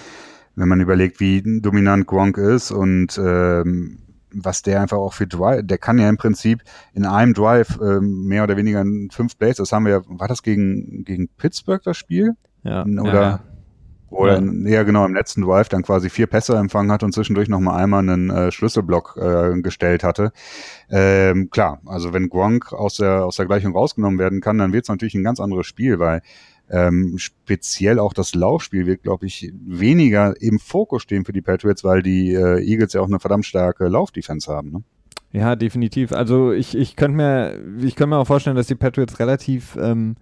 wenn 0.55 0.68
man 0.68 0.80
überlegt, 0.80 1.20
wie 1.20 1.42
dominant 1.61 2.07
Gronk 2.07 2.38
ist 2.38 2.70
und 2.70 3.18
ähm, 3.18 3.98
was 4.34 4.62
der 4.62 4.80
einfach 4.80 4.96
auch 4.96 5.12
für 5.12 5.26
Drive, 5.26 5.62
der 5.64 5.78
kann 5.78 5.98
ja 5.98 6.09
im 6.09 6.16
Prinzip 6.16 6.62
in 6.94 7.05
einem 7.05 7.34
Drive 7.34 7.78
ähm, 7.82 8.26
mehr 8.26 8.44
oder 8.44 8.57
weniger 8.57 8.84
fünf 9.11 9.38
Plays, 9.38 9.57
das 9.57 9.72
haben 9.72 9.86
wir, 9.86 10.05
war 10.07 10.28
das 10.28 10.42
gegen, 10.42 11.05
gegen 11.05 11.28
Pittsburgh 11.28 11.82
das 11.82 11.96
Spiel? 11.96 12.34
Ja. 12.62 12.84
Oder, 12.84 13.22
ja, 13.22 13.40
oder 14.11 14.42
ja. 14.42 14.70
ja. 14.70 14.82
genau, 14.84 15.05
im 15.05 15.14
letzten 15.14 15.42
Drive 15.42 15.68
dann 15.68 15.82
quasi 15.82 16.11
vier 16.11 16.26
Pässe 16.26 16.57
empfangen 16.57 16.92
hat 16.92 17.03
und 17.03 17.12
zwischendurch 17.12 17.48
nochmal 17.48 17.82
einmal 17.82 18.00
einen 18.00 18.30
äh, 18.30 18.53
Schlüsselblock 18.53 19.18
äh, 19.20 19.61
gestellt 19.61 20.05
hatte. 20.05 20.32
Ähm, 20.90 21.50
klar, 21.50 21.80
also 21.86 22.12
wenn 22.12 22.28
Gronk 22.28 22.72
aus 22.72 22.96
der, 22.96 23.24
aus 23.24 23.36
der 23.36 23.46
Gleichung 23.46 23.72
rausgenommen 23.72 24.18
werden 24.18 24.40
kann, 24.40 24.59
dann 24.59 24.72
wird 24.72 24.84
es 24.84 24.88
natürlich 24.88 25.14
ein 25.14 25.24
ganz 25.24 25.40
anderes 25.40 25.66
Spiel, 25.66 25.98
weil 25.98 26.22
ähm, 26.73 27.18
speziell 27.18 27.99
auch 27.99 28.14
das 28.14 28.35
Laufspiel 28.35 28.87
wird, 28.87 29.03
glaube 29.03 29.27
ich, 29.27 29.53
weniger 29.64 30.35
im 30.41 30.59
Fokus 30.59 31.03
stehen 31.03 31.27
für 31.27 31.35
die 31.35 31.43
Patriots, 31.43 31.85
weil 31.85 32.03
die 32.03 32.33
äh, 32.33 32.64
Eagles 32.64 32.95
ja 32.95 33.03
auch 33.03 33.09
eine 33.09 33.20
verdammt 33.20 33.45
starke 33.45 33.87
Laufdefense 33.89 34.51
haben. 34.51 34.73
Ne? 34.73 34.83
Ja, 35.33 35.55
definitiv. 35.55 36.12
Also 36.12 36.53
ich, 36.53 36.75
ich 36.75 36.97
könnte 36.97 37.16
mir, 37.16 37.61
ich 37.85 37.99
mir 37.99 38.16
auch 38.16 38.27
vorstellen, 38.27 38.57
dass 38.57 38.68
die 38.68 38.75
Patriots 38.75 39.20
relativ, 39.20 39.77
ähm, 39.81 40.16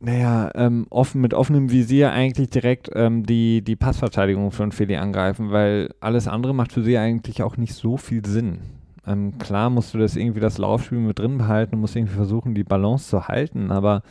naja, 0.00 0.50
ähm, 0.56 0.86
offen, 0.90 1.20
mit 1.20 1.34
offenem 1.34 1.70
Visier 1.70 2.10
eigentlich 2.10 2.50
direkt 2.50 2.90
ähm, 2.94 3.24
die, 3.24 3.62
die 3.62 3.76
Passverteidigung 3.76 4.50
von 4.50 4.72
Philly 4.72 4.96
angreifen, 4.96 5.52
weil 5.52 5.94
alles 6.00 6.26
andere 6.26 6.52
macht 6.52 6.72
für 6.72 6.82
sie 6.82 6.98
eigentlich 6.98 7.44
auch 7.44 7.56
nicht 7.56 7.74
so 7.74 7.96
viel 7.96 8.26
Sinn. 8.26 8.58
Ähm, 9.06 9.38
klar 9.38 9.70
musst 9.70 9.94
du 9.94 9.98
das 9.98 10.16
irgendwie 10.16 10.40
das 10.40 10.58
Laufspiel 10.58 10.98
mit 10.98 11.20
drin 11.20 11.38
behalten 11.38 11.76
und 11.76 11.80
musst 11.80 11.94
irgendwie 11.94 12.16
versuchen, 12.16 12.56
die 12.56 12.64
Balance 12.64 13.08
zu 13.08 13.28
halten, 13.28 13.70
aber 13.70 14.02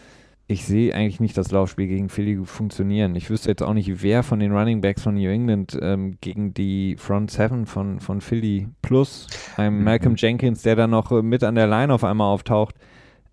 ich 0.47 0.65
sehe 0.65 0.93
eigentlich 0.93 1.19
nicht 1.19 1.37
das 1.37 1.51
Laufspiel 1.51 1.87
gegen 1.87 2.09
Philly 2.09 2.45
funktionieren. 2.45 3.15
Ich 3.15 3.29
wüsste 3.29 3.49
jetzt 3.49 3.63
auch 3.63 3.73
nicht, 3.73 4.03
wer 4.03 4.21
von 4.21 4.39
den 4.39 4.51
Running 4.51 4.79
Backs 4.79 5.01
von 5.01 5.15
New 5.15 5.29
England 5.29 5.77
ähm, 5.81 6.17
gegen 6.21 6.53
die 6.53 6.95
Front 6.97 7.31
Seven 7.31 7.65
von, 7.65 7.99
von 7.99 8.21
Philly 8.21 8.67
plus 8.83 9.27
einem 9.57 9.79
mhm. 9.79 9.83
Malcolm 9.83 10.15
Jenkins, 10.15 10.61
der 10.61 10.75
dann 10.75 10.91
noch 10.91 11.11
äh, 11.11 11.23
mit 11.23 11.43
an 11.43 11.55
der 11.55 11.67
Line 11.67 11.91
auf 11.91 12.03
einmal 12.03 12.31
auftaucht, 12.31 12.75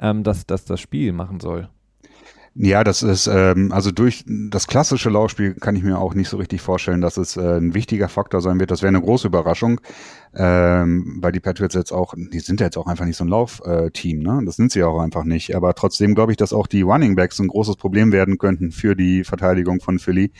ähm, 0.00 0.22
dass, 0.22 0.46
dass 0.46 0.64
das 0.64 0.80
Spiel 0.80 1.12
machen 1.12 1.40
soll. 1.40 1.68
Ja, 2.55 2.84
das 2.84 3.03
ist, 3.03 3.28
ähm, 3.28 3.72
also 3.72 3.90
durch 3.92 4.24
das 4.26 4.66
klassische 4.66 5.09
Laufspiel 5.09 5.55
kann 5.55 5.74
ich 5.74 5.82
mir 5.82 5.98
auch 5.98 6.12
nicht 6.12 6.28
so 6.28 6.36
richtig 6.36 6.61
vorstellen, 6.61 7.00
dass 7.00 7.16
es 7.16 7.38
äh, 7.38 7.57
ein 7.57 7.72
wichtiger 7.72 8.11
Faktor 8.11 8.42
sein 8.42 8.61
wird. 8.61 8.70
Das 8.70 8.82
wäre 8.82 8.88
eine 8.88 9.00
große 9.00 9.26
Überraschung, 9.26 9.80
ähm, 10.34 11.18
weil 11.22 11.32
die 11.32 11.40
Patriots 11.40 11.74
jetzt 11.74 11.92
auch, 11.92 12.12
die 12.14 12.40
sind 12.40 12.61
ja 12.61 12.66
jetzt 12.66 12.76
auch 12.76 12.88
einfach 12.88 13.07
nicht 13.07 13.16
so 13.16 13.24
ein 13.24 13.28
Laufteam, 13.28 14.20
äh, 14.20 14.22
ne? 14.22 14.42
Das 14.44 14.57
sind 14.57 14.70
sie 14.70 14.84
auch 14.84 15.00
einfach 15.00 15.24
nicht. 15.24 15.57
Aber 15.57 15.74
trotzdem 15.74 16.14
glaube 16.14 16.32
ich, 16.32 16.36
dass 16.36 16.53
auch 16.53 16.66
die 16.66 16.82
Running 16.82 17.16
Backs 17.16 17.38
ein 17.38 17.48
großes 17.48 17.76
Problem 17.76 18.12
werden 18.12 18.36
könnten 18.36 18.70
für 18.70 18.94
die 18.94 19.24
Verteidigung 19.24 19.80
von 19.80 19.98
Philly. 19.98 20.30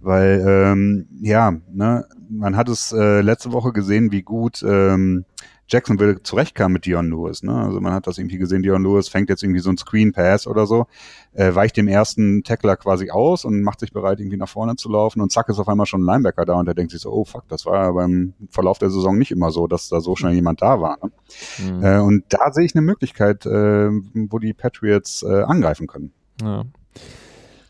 Weil, 0.00 0.44
ähm, 0.46 1.08
ja, 1.20 1.56
ne, 1.72 2.04
man 2.30 2.56
hat 2.56 2.68
es 2.68 2.92
äh, 2.92 3.20
letzte 3.20 3.50
Woche 3.50 3.72
gesehen, 3.72 4.12
wie 4.12 4.22
gut 4.22 4.62
ähm, 4.64 5.24
Jacksonville 5.68 6.22
zurechtkam 6.22 6.72
mit 6.72 6.86
Dion 6.86 7.10
Lewis. 7.10 7.42
Ne? 7.42 7.54
Also 7.54 7.80
man 7.80 7.92
hat 7.92 8.06
das 8.06 8.18
irgendwie 8.18 8.38
gesehen, 8.38 8.62
Dion 8.62 8.82
Lewis 8.82 9.08
fängt 9.08 9.28
jetzt 9.28 9.42
irgendwie 9.42 9.60
so 9.60 9.70
ein 9.70 9.76
Screen 9.76 10.12
Pass 10.12 10.46
oder 10.46 10.66
so, 10.66 10.86
äh, 11.34 11.54
weicht 11.54 11.76
dem 11.76 11.88
ersten 11.88 12.42
Tackler 12.42 12.76
quasi 12.76 13.10
aus 13.10 13.44
und 13.44 13.62
macht 13.62 13.80
sich 13.80 13.92
bereit, 13.92 14.20
irgendwie 14.20 14.38
nach 14.38 14.48
vorne 14.48 14.76
zu 14.76 14.88
laufen 14.88 15.20
und 15.20 15.30
zack 15.30 15.48
ist 15.48 15.58
auf 15.58 15.68
einmal 15.68 15.86
schon 15.86 16.02
ein 16.02 16.06
Linebacker 16.06 16.44
da 16.44 16.54
und 16.54 16.66
der 16.66 16.74
denkt 16.74 16.92
sich 16.92 17.02
so, 17.02 17.12
oh 17.12 17.24
fuck, 17.24 17.46
das 17.48 17.66
war 17.66 17.84
ja 17.84 17.92
beim 17.92 18.34
Verlauf 18.50 18.78
der 18.78 18.90
Saison 18.90 19.18
nicht 19.18 19.30
immer 19.30 19.50
so, 19.50 19.66
dass 19.66 19.88
da 19.88 20.00
so 20.00 20.16
schnell 20.16 20.32
jemand 20.32 20.62
da 20.62 20.80
war. 20.80 20.98
Ne? 21.02 21.10
Mhm. 21.58 21.84
Äh, 21.84 21.98
und 22.00 22.24
da 22.30 22.50
sehe 22.52 22.64
ich 22.64 22.74
eine 22.74 22.82
Möglichkeit, 22.82 23.44
äh, 23.46 23.90
wo 23.90 24.38
die 24.38 24.54
Patriots 24.54 25.22
äh, 25.22 25.42
angreifen 25.42 25.86
können. 25.86 26.12
Ja. 26.42 26.64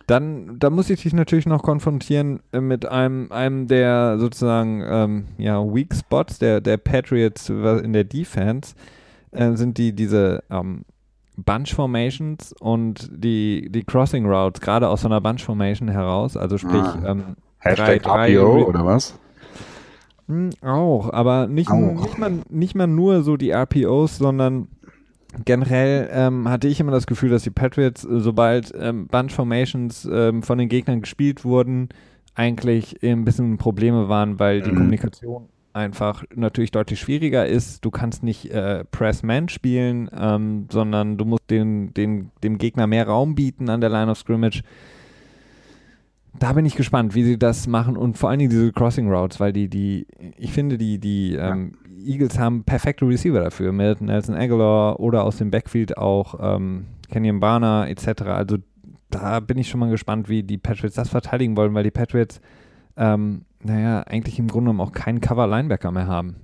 Dann, 0.08 0.58
da 0.58 0.70
muss 0.70 0.88
ich 0.88 1.02
dich 1.02 1.12
natürlich 1.12 1.44
noch 1.44 1.62
konfrontieren 1.62 2.40
äh, 2.52 2.60
mit 2.60 2.86
einem, 2.86 3.30
einem 3.30 3.68
der 3.68 4.18
sozusagen 4.18 4.82
ähm, 4.84 5.24
ja, 5.36 5.62
Weak 5.62 5.94
Spots 5.94 6.38
der, 6.38 6.62
der 6.62 6.78
Patriots 6.78 7.50
in 7.50 7.92
der 7.92 8.04
Defense, 8.04 8.74
äh, 9.32 9.52
sind 9.52 9.76
die 9.76 9.92
diese 9.92 10.42
ähm, 10.50 10.86
Bunch 11.36 11.74
Formations 11.74 12.54
und 12.58 13.10
die, 13.12 13.68
die 13.70 13.84
Crossing 13.84 14.24
Routes, 14.24 14.62
gerade 14.62 14.88
aus 14.88 15.02
so 15.02 15.08
einer 15.08 15.20
Bunch 15.20 15.44
Formation 15.44 15.88
heraus, 15.88 16.38
also 16.38 16.56
sprich 16.56 16.82
ah. 16.82 17.02
ähm, 17.04 17.36
Hashtag 17.58 18.02
drei, 18.02 18.28
drei 18.28 18.38
RPO 18.38 18.66
oder 18.66 18.86
was? 18.86 19.18
Hm, 20.26 20.50
auch, 20.62 21.12
aber 21.12 21.48
nicht, 21.48 21.70
auch. 21.70 22.02
Nicht, 22.02 22.18
mal, 22.18 22.32
nicht 22.48 22.74
mal 22.74 22.86
nur 22.86 23.22
so 23.22 23.36
die 23.36 23.50
RPOs, 23.50 24.16
sondern 24.16 24.68
generell 25.44 26.08
ähm, 26.12 26.48
hatte 26.48 26.68
ich 26.68 26.80
immer 26.80 26.92
das 26.92 27.06
Gefühl, 27.06 27.30
dass 27.30 27.42
die 27.42 27.50
Patriots, 27.50 28.04
äh, 28.04 28.20
sobald 28.20 28.72
ähm, 28.78 29.06
Bunch 29.08 29.32
Formations 29.32 30.08
ähm, 30.10 30.42
von 30.42 30.58
den 30.58 30.68
Gegnern 30.68 31.00
gespielt 31.00 31.44
wurden, 31.44 31.88
eigentlich 32.34 33.02
ein 33.02 33.24
bisschen 33.24 33.58
Probleme 33.58 34.08
waren, 34.08 34.38
weil 34.38 34.62
die 34.62 34.70
mhm. 34.70 34.76
Kommunikation 34.76 35.48
einfach 35.72 36.24
natürlich 36.34 36.70
deutlich 36.70 37.00
schwieriger 37.00 37.46
ist. 37.46 37.84
Du 37.84 37.90
kannst 37.90 38.22
nicht 38.22 38.50
äh, 38.50 38.84
Press-Man 38.84 39.48
spielen, 39.48 40.10
ähm, 40.16 40.66
sondern 40.70 41.16
du 41.18 41.24
musst 41.24 41.50
den, 41.50 41.94
den, 41.94 42.30
dem 42.42 42.58
Gegner 42.58 42.86
mehr 42.86 43.06
Raum 43.06 43.34
bieten 43.34 43.68
an 43.68 43.80
der 43.80 43.90
Line 43.90 44.10
of 44.10 44.18
Scrimmage. 44.18 44.62
Da 46.38 46.52
bin 46.52 46.66
ich 46.66 46.76
gespannt, 46.76 47.14
wie 47.14 47.24
sie 47.24 47.38
das 47.38 47.66
machen 47.66 47.96
und 47.96 48.16
vor 48.16 48.30
allen 48.30 48.38
Dingen 48.38 48.50
diese 48.50 48.72
Crossing 48.72 49.10
Routes, 49.10 49.40
weil 49.40 49.52
die, 49.52 49.68
die, 49.68 50.06
ich 50.36 50.52
finde, 50.52 50.78
die, 50.78 50.98
die 50.98 51.34
ähm, 51.34 51.72
Eagles 52.04 52.38
haben 52.38 52.64
perfekte 52.64 53.06
Receiver 53.06 53.40
dafür, 53.40 53.72
mit 53.72 54.00
Nelson 54.00 54.36
Aguilar 54.36 55.00
oder 55.00 55.24
aus 55.24 55.38
dem 55.38 55.50
Backfield 55.50 55.96
auch 55.98 56.36
ähm, 56.40 56.86
Kenyon 57.10 57.40
Barner 57.40 57.88
etc. 57.88 58.22
Also 58.22 58.58
da 59.10 59.40
bin 59.40 59.58
ich 59.58 59.68
schon 59.68 59.80
mal 59.80 59.90
gespannt, 59.90 60.28
wie 60.28 60.42
die 60.42 60.58
Patriots 60.58 60.96
das 60.96 61.08
verteidigen 61.08 61.56
wollen, 61.56 61.74
weil 61.74 61.84
die 61.84 61.90
Patriots, 61.90 62.40
ähm, 62.96 63.42
naja, 63.62 64.02
eigentlich 64.02 64.38
im 64.38 64.48
Grunde 64.48 64.70
genommen 64.70 64.80
auch 64.88 64.92
keinen 64.92 65.20
Cover-Linebacker 65.20 65.90
mehr 65.90 66.06
haben. 66.06 66.36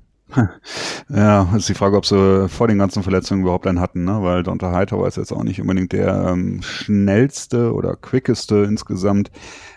Ja, 1.09 1.55
ist 1.57 1.69
die 1.69 1.75
Frage, 1.75 1.97
ob 1.97 2.07
sie 2.07 2.49
vor 2.49 2.69
den 2.69 2.79
ganzen 2.79 3.03
Verletzungen 3.03 3.43
überhaupt 3.43 3.67
einen 3.67 3.81
hatten, 3.81 4.05
ne? 4.05 4.23
weil 4.23 4.43
Donta 4.43 4.73
Hightower 4.73 5.07
ist 5.07 5.17
jetzt 5.17 5.33
auch 5.33 5.43
nicht 5.43 5.61
unbedingt 5.61 5.93
der 5.93 6.29
ähm, 6.29 6.63
schnellste 6.63 7.73
oder 7.73 7.97
quickeste 7.97 8.65
insgesamt. 8.65 9.31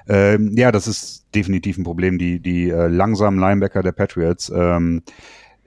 Ähm, 0.08 0.54
ja, 0.56 0.72
das 0.72 0.88
ist 0.88 1.26
definitiv 1.36 1.78
ein 1.78 1.84
Problem. 1.84 2.18
Die, 2.18 2.40
die 2.40 2.70
äh, 2.70 2.88
langsamen 2.88 3.40
Linebacker 3.40 3.84
der 3.84 3.92
Patriots 3.92 4.52
ähm, 4.56 5.04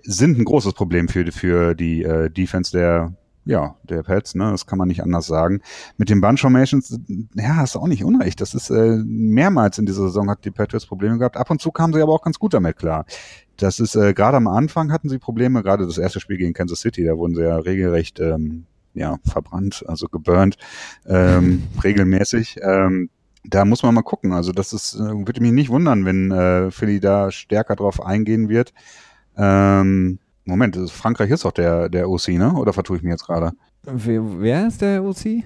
sind 0.03 0.38
ein 0.38 0.45
großes 0.45 0.72
Problem 0.72 1.09
für, 1.09 1.30
für 1.30 1.74
die 1.74 2.03
äh, 2.03 2.30
Defense 2.30 2.72
der, 2.72 3.14
ja, 3.51 3.74
der 3.82 4.05
Pets, 4.05 4.36
ne? 4.36 4.48
Das 4.53 4.64
kann 4.64 4.78
man 4.78 4.86
nicht 4.86 5.03
anders 5.03 5.26
sagen. 5.26 5.61
Mit 5.96 6.09
den 6.09 6.20
Bunch 6.20 6.40
Formations, 6.40 6.96
ja, 7.34 7.57
hast 7.57 7.74
du 7.74 7.80
auch 7.80 7.88
nicht 7.88 8.05
unrecht. 8.05 8.40
Das 8.40 8.55
ist 8.55 8.70
äh, 8.70 8.96
mehrmals 9.05 9.76
in 9.76 9.86
dieser 9.86 10.03
Saison 10.03 10.30
hat 10.30 10.44
die 10.44 10.53
Patriots 10.53 10.86
Probleme 10.86 11.18
gehabt. 11.18 11.36
Ab 11.36 11.51
und 11.51 11.61
zu 11.61 11.72
kamen 11.72 11.92
sie 11.92 12.01
aber 12.01 12.12
auch 12.12 12.22
ganz 12.22 12.38
gut 12.38 12.55
damit 12.55 12.76
klar. 12.76 13.05
Das 13.57 13.80
ist 13.80 13.96
äh, 13.96 14.14
gerade 14.14 14.36
am 14.36 14.46
Anfang 14.46 14.92
hatten 14.92 15.09
sie 15.09 15.18
Probleme, 15.18 15.64
gerade 15.64 15.84
das 15.84 15.98
erste 15.98 16.20
Spiel 16.20 16.36
gegen 16.36 16.53
Kansas 16.53 16.78
City, 16.78 17.05
da 17.05 17.16
wurden 17.16 17.34
sie 17.34 17.42
ja 17.42 17.57
regelrecht 17.57 18.20
ähm, 18.20 18.66
ja, 18.94 19.18
verbrannt, 19.24 19.84
also 19.88 20.07
geburnt, 20.07 20.57
ähm, 21.07 21.64
regelmäßig. 21.84 22.61
Ähm, 22.62 23.11
da 23.42 23.64
muss 23.64 23.82
man 23.82 23.94
mal 23.94 24.03
gucken. 24.03 24.32
Also 24.32 24.53
das 24.53 24.72
ist, 24.72 24.94
äh, 24.94 25.26
würde 25.26 25.40
mich 25.40 25.53
nicht 25.53 25.70
wundern, 25.70 26.05
wenn 26.05 26.30
äh, 26.30 26.70
Philly 26.70 27.01
da 27.01 27.32
stärker 27.32 27.74
drauf 27.74 28.01
eingehen 28.01 28.48
wird. 28.48 28.72
Ähm, 29.36 30.20
Moment, 30.51 30.76
Frankreich 30.90 31.30
ist 31.30 31.44
doch 31.44 31.53
der, 31.53 31.88
der 31.88 32.11
OC, 32.11 32.28
ne? 32.30 32.53
Oder 32.55 32.72
vertue 32.72 32.96
ich 32.96 33.03
mir 33.03 33.11
jetzt 33.11 33.24
gerade? 33.24 33.53
Wer, 33.84 34.40
wer, 34.40 34.66
ist 34.66 34.82
der 34.82 35.03
OC? 35.03 35.44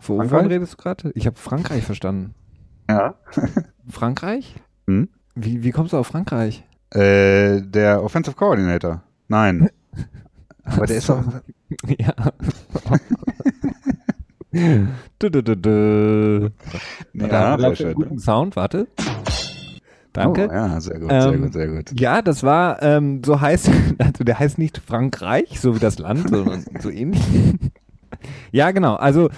Wovon 0.00 0.46
redest 0.46 0.74
du 0.74 0.76
gerade? 0.76 1.10
Ich 1.14 1.26
habe 1.26 1.36
Frankreich 1.36 1.84
verstanden. 1.84 2.34
Ja. 2.88 3.16
Frankreich? 3.88 4.54
Hm? 4.86 5.08
Wie, 5.34 5.64
wie 5.64 5.72
kommst 5.72 5.92
du 5.92 5.98
auf 5.98 6.06
Frankreich? 6.06 6.64
Äh, 6.90 7.60
der 7.60 8.02
Offensive 8.02 8.36
Coordinator. 8.36 9.02
Nein. 9.28 9.68
Aber 10.64 10.86
der 10.86 10.96
ist 10.96 11.08
doch. 11.08 11.22
ja. 11.98 12.14
du, 15.18 15.30
du, 15.30 15.42
du, 15.42 15.56
du. 15.56 16.52
Ja, 17.14 17.58
sehr 17.58 17.76
schön. 17.76 17.94
Guten 17.94 18.18
Sound, 18.18 18.56
warte. 18.56 18.86
Danke. 20.16 20.48
Oh, 20.50 20.52
ja, 20.52 20.80
sehr 20.80 20.98
gut, 20.98 21.10
ähm, 21.12 21.20
sehr 21.20 21.38
gut, 21.38 21.52
sehr 21.52 21.68
gut. 21.68 22.00
Ja, 22.00 22.22
das 22.22 22.42
war, 22.42 22.82
ähm, 22.82 23.22
so 23.24 23.40
heißt, 23.40 23.70
also 23.98 24.24
der 24.24 24.38
heißt 24.38 24.58
nicht 24.58 24.78
Frankreich, 24.78 25.60
so 25.60 25.74
wie 25.74 25.78
das 25.78 25.98
Land, 25.98 26.30
sondern 26.30 26.64
so 26.80 26.90
ähnlich. 26.90 27.22
ja, 28.50 28.70
genau. 28.70 28.94
Also 28.94 29.28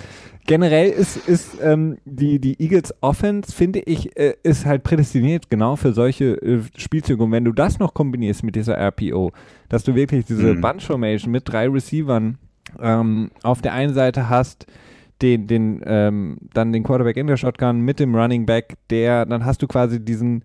generell 0.46 0.90
ist, 0.90 1.28
ist 1.28 1.58
ähm, 1.62 1.98
die, 2.04 2.40
die 2.40 2.60
Eagles 2.60 2.94
Offense, 3.00 3.52
finde 3.52 3.80
ich, 3.80 4.16
äh, 4.16 4.34
ist 4.42 4.66
halt 4.66 4.82
prädestiniert 4.82 5.50
genau 5.50 5.76
für 5.76 5.92
solche 5.92 6.40
äh, 6.42 6.62
Spielzüge. 6.76 7.22
Und 7.22 7.32
wenn 7.32 7.44
du 7.44 7.52
das 7.52 7.78
noch 7.78 7.92
kombinierst 7.92 8.44
mit 8.44 8.56
dieser 8.56 8.78
RPO, 8.78 9.32
dass 9.68 9.84
du 9.84 9.94
wirklich 9.94 10.24
diese 10.26 10.54
mhm. 10.54 10.60
Bunch 10.60 10.86
Formation 10.86 11.32
mit 11.32 11.42
drei 11.46 11.68
Receivern 11.68 12.38
ähm, 12.80 13.30
auf 13.42 13.62
der 13.62 13.72
einen 13.74 13.94
Seite 13.94 14.28
hast, 14.28 14.66
den, 15.22 15.46
den, 15.46 15.82
ähm, 15.84 16.38
dann 16.54 16.72
den 16.72 16.82
Quarterback 16.82 17.16
in 17.16 17.26
der 17.26 17.36
Shotgun 17.36 17.80
mit 17.80 18.00
dem 18.00 18.14
Running 18.14 18.46
Back, 18.46 18.76
der, 18.90 19.26
dann 19.26 19.44
hast 19.44 19.62
du 19.62 19.66
quasi 19.66 20.02
diesen, 20.02 20.44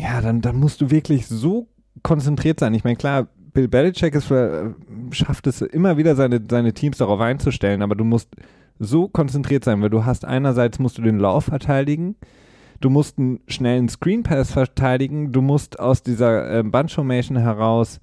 ja, 0.00 0.20
dann, 0.20 0.40
dann 0.40 0.56
musst 0.58 0.80
du 0.80 0.90
wirklich 0.90 1.26
so 1.26 1.68
konzentriert 2.02 2.60
sein. 2.60 2.74
Ich 2.74 2.84
meine, 2.84 2.96
klar, 2.96 3.28
Bill 3.52 3.68
Belichick 3.68 4.14
ist, 4.14 4.30
äh, 4.30 4.70
schafft 5.10 5.46
es 5.46 5.60
immer 5.60 5.96
wieder, 5.96 6.16
seine, 6.16 6.40
seine 6.48 6.72
Teams 6.72 6.98
darauf 6.98 7.20
einzustellen, 7.20 7.82
aber 7.82 7.94
du 7.94 8.04
musst 8.04 8.34
so 8.78 9.08
konzentriert 9.08 9.64
sein, 9.64 9.82
weil 9.82 9.90
du 9.90 10.04
hast 10.04 10.24
einerseits 10.24 10.78
musst 10.78 10.98
du 10.98 11.02
den 11.02 11.18
Lauf 11.18 11.44
verteidigen, 11.46 12.16
du 12.80 12.88
musst 12.88 13.18
einen 13.18 13.40
schnellen 13.46 13.88
Screen 13.88 14.22
Pass 14.22 14.52
verteidigen, 14.52 15.32
du 15.32 15.42
musst 15.42 15.78
aus 15.78 16.02
dieser 16.02 16.58
äh, 16.58 16.62
Bunch 16.62 16.94
Formation 16.94 17.36
heraus 17.36 18.00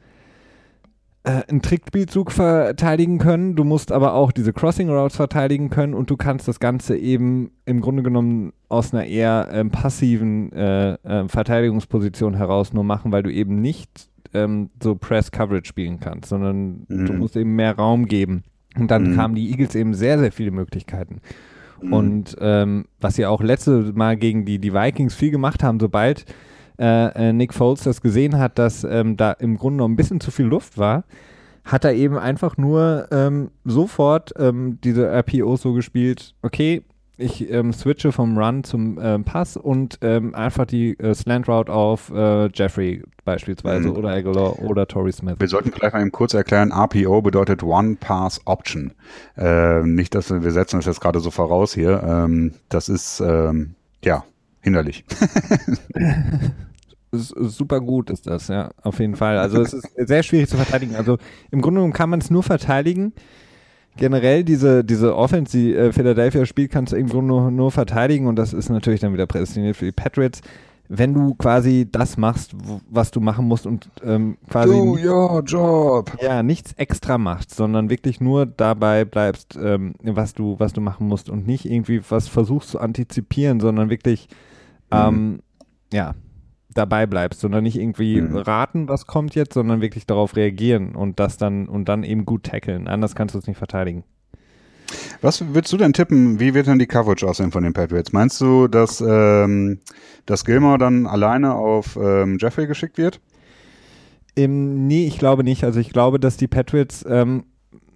äh, 1.28 1.44
einen 1.50 1.62
Trickspielzug 1.62 2.32
verteidigen 2.32 3.18
können, 3.18 3.58
du 3.58 3.66
musst 3.66 3.92
aber 3.92 4.14
auch 4.14 4.32
diese 4.32 4.54
Crossing 4.54 4.90
Routes 4.90 5.18
verteidigen 5.18 5.70
können 5.70 5.94
und 5.94 6.10
du 6.10 6.16
kannst 6.16 6.48
das 6.48 6.62
Ganze 6.62 6.96
eben 6.96 7.52
im 7.66 7.82
Grunde 7.82 8.02
genommen 8.02 8.54
aus 8.70 8.94
einer 8.94 9.06
eher 9.06 9.50
ähm, 9.52 9.70
passiven 9.70 10.54
äh, 10.54 10.94
äh, 10.94 11.28
Verteidigungsposition 11.28 12.36
heraus 12.36 12.72
nur 12.72 12.86
machen, 12.86 13.12
weil 13.12 13.24
du 13.24 13.30
eben 13.30 13.60
nicht 13.60 14.10
ähm, 14.34 14.70
so 14.82 14.96
Press 14.96 15.32
Coverage 15.32 15.68
spielen 15.68 16.00
kannst, 16.00 16.30
sondern 16.30 16.86
mhm. 16.88 17.06
du 17.06 17.14
musst 17.14 17.36
eben 17.36 17.56
mehr 17.58 17.76
Raum 17.76 18.06
geben. 18.06 18.44
Und 18.78 18.90
dann 18.90 19.12
mhm. 19.12 19.16
kamen 19.16 19.36
die 19.36 19.50
Eagles 19.52 19.76
eben 19.76 19.94
sehr, 19.96 20.20
sehr 20.20 20.32
viele 20.32 20.52
Möglichkeiten. 20.52 21.20
Mhm. 21.82 21.94
Und 21.94 22.38
ähm, 22.40 22.86
was 23.02 23.16
sie 23.16 23.26
auch 23.26 23.42
letzte 23.42 23.92
Mal 23.94 24.16
gegen 24.16 24.46
die, 24.46 24.60
die 24.60 24.74
Vikings 24.74 25.14
viel 25.14 25.32
gemacht 25.32 25.62
haben, 25.62 25.82
sobald 25.82 26.26
äh, 26.80 27.30
äh, 27.30 27.34
Nick 27.34 27.54
Foles 27.54 27.84
das 27.84 28.02
gesehen 28.02 28.38
hat, 28.38 28.60
dass 28.60 28.84
ähm, 28.84 29.18
da 29.18 29.32
im 29.32 29.58
Grunde 29.58 29.78
noch 29.78 29.88
ein 29.88 29.96
bisschen 29.96 30.20
zu 30.20 30.32
viel 30.32 30.46
Luft 30.46 30.78
war, 30.78 31.04
hat 31.66 31.84
er 31.84 31.94
eben 31.94 32.18
einfach 32.18 32.58
nur 32.58 33.08
ähm, 33.12 33.52
sofort 33.66 34.34
ähm, 34.38 34.80
diese 34.84 35.08
RPOs 35.08 35.62
so 35.62 35.74
gespielt, 35.74 36.34
okay, 36.42 36.84
ich 37.20 37.52
ähm, 37.52 37.74
switche 37.74 38.12
vom 38.12 38.38
Run 38.38 38.64
zum 38.64 39.00
ähm, 39.02 39.24
Pass 39.24 39.58
und 39.58 39.98
ähm, 40.02 40.36
einfach 40.36 40.66
die 40.68 40.98
äh, 41.00 41.16
Slant 41.16 41.50
Route 41.50 41.74
auf 41.74 42.12
äh, 42.12 42.48
Jeffrey 42.54 43.02
beispielsweise 43.26 43.90
mhm. 43.90 43.96
oder 43.96 44.10
Aguilar 44.10 44.60
oder 44.60 44.88
Torrey 44.88 45.12
Smith. 45.12 45.36
Wir 45.40 45.48
sollten 45.48 45.72
vielleicht 45.72 45.94
mal 45.94 46.02
eben 46.02 46.12
kurz 46.12 46.36
erklären, 46.36 46.72
RPO 46.72 47.24
bedeutet 47.24 47.64
One 47.64 47.98
Pass 48.00 48.40
Option. 48.46 48.94
Äh, 49.36 49.82
nicht, 49.82 50.14
dass 50.14 50.30
wir, 50.30 50.44
wir 50.44 50.52
setzen 50.52 50.78
das 50.78 50.86
jetzt 50.86 51.02
gerade 51.02 51.20
so 51.20 51.32
voraus 51.32 51.74
hier. 51.74 52.30
Das 52.70 52.88
ist, 52.88 53.20
ja, 53.20 54.24
hinderlich. 54.68 55.06
super 57.12 57.82
gut 57.82 58.10
ist 58.10 58.28
das, 58.28 58.48
ja, 58.48 58.72
auf 58.82 59.00
jeden 59.00 59.16
Fall. 59.16 59.38
Also 59.38 59.62
es 59.62 59.74
ist 59.74 59.88
sehr 59.96 60.24
schwierig 60.24 60.50
zu 60.50 60.58
verteidigen. 60.58 60.96
Also 60.96 61.18
im 61.52 61.62
Grunde 61.62 61.80
genommen 61.80 61.94
kann 61.94 62.10
man 62.10 62.20
es 62.20 62.30
nur 62.30 62.44
verteidigen, 62.44 63.14
generell 63.98 64.44
diese, 64.44 64.84
diese 64.84 65.16
Offense, 65.16 65.58
die 65.58 65.74
äh, 65.74 65.92
Philadelphia 65.92 66.46
spielt, 66.46 66.72
kannst 66.72 66.94
du 66.94 66.98
irgendwo 66.98 67.22
nur, 67.22 67.52
nur 67.52 67.72
verteidigen 67.72 68.28
und 68.28 68.36
das 68.38 68.54
ist 68.54 68.70
natürlich 68.70 69.00
dann 69.00 69.14
wieder 69.14 69.28
prädestiniert 69.28 69.76
für 69.76 69.86
die 69.86 69.92
Patriots. 69.92 70.42
Wenn 70.90 71.14
du 71.14 71.36
quasi 71.36 71.86
das 71.92 72.16
machst, 72.16 72.54
was 72.90 73.12
du 73.12 73.20
machen 73.20 73.46
musst 73.46 73.66
und 73.66 73.90
ähm, 74.04 74.38
quasi 74.50 74.74
Do 74.74 74.98
your 74.98 75.44
job. 75.44 76.16
ja 76.22 76.44
nichts 76.44 76.72
extra 76.78 77.18
machst, 77.18 77.54
sondern 77.54 77.90
wirklich 77.90 78.22
nur 78.22 78.46
dabei 78.46 79.04
bleibst, 79.04 79.58
ähm, 79.62 79.96
was 80.02 80.34
du 80.34 80.56
was 80.60 80.72
du 80.72 80.80
machen 80.80 81.08
musst 81.08 81.30
und 81.30 81.46
nicht 81.46 81.66
irgendwie 81.66 82.02
was 82.10 82.30
versuchst 82.30 82.70
zu 82.70 82.80
antizipieren, 82.80 83.60
sondern 83.60 83.90
wirklich 83.90 84.30
mhm. 84.92 84.98
ähm, 84.98 85.40
ja 85.92 86.16
dabei 86.78 87.08
bleibst, 87.08 87.42
sondern 87.42 87.64
nicht 87.64 87.78
irgendwie 87.78 88.22
mhm. 88.22 88.38
raten, 88.38 88.88
was 88.88 89.08
kommt 89.08 89.36
jetzt, 89.36 89.54
sondern 89.54 89.82
wirklich 89.82 90.06
darauf 90.06 90.36
reagieren 90.36 90.96
und 90.96 91.20
das 91.20 91.38
dann 91.38 91.68
und 91.68 91.90
dann 91.90 92.04
eben 92.04 92.26
gut 92.26 92.44
tackeln. 92.44 92.88
Anders 92.88 93.16
kannst 93.16 93.36
du 93.36 93.40
es 93.40 93.48
nicht 93.48 93.58
verteidigen. 93.58 94.04
Was 95.22 95.54
würdest 95.54 95.74
du 95.74 95.78
denn 95.78 95.94
tippen, 95.94 96.40
wie 96.40 96.54
wird 96.54 96.68
denn 96.68 96.80
die 96.80 96.86
Coverage 96.86 97.28
aussehen 97.28 97.52
von 97.52 97.64
den 97.64 97.74
Patriots? 97.74 98.14
Meinst 98.14 98.40
du, 98.40 98.68
dass, 98.68 99.02
ähm, 99.02 99.80
dass 100.26 100.46
Gilmore 100.46 100.78
dann 100.78 101.08
alleine 101.08 101.56
auf 101.56 101.98
ähm, 102.02 102.38
Jeffrey 102.40 102.68
geschickt 102.68 102.98
wird? 102.98 103.20
Ähm, 104.38 104.88
nee, 104.88 105.08
ich 105.08 105.18
glaube 105.18 105.44
nicht. 105.44 105.64
Also 105.64 105.80
ich 105.80 105.90
glaube, 105.90 106.20
dass 106.20 106.38
die 106.38 106.48
Patriots 106.48 107.04
ähm, 107.10 107.44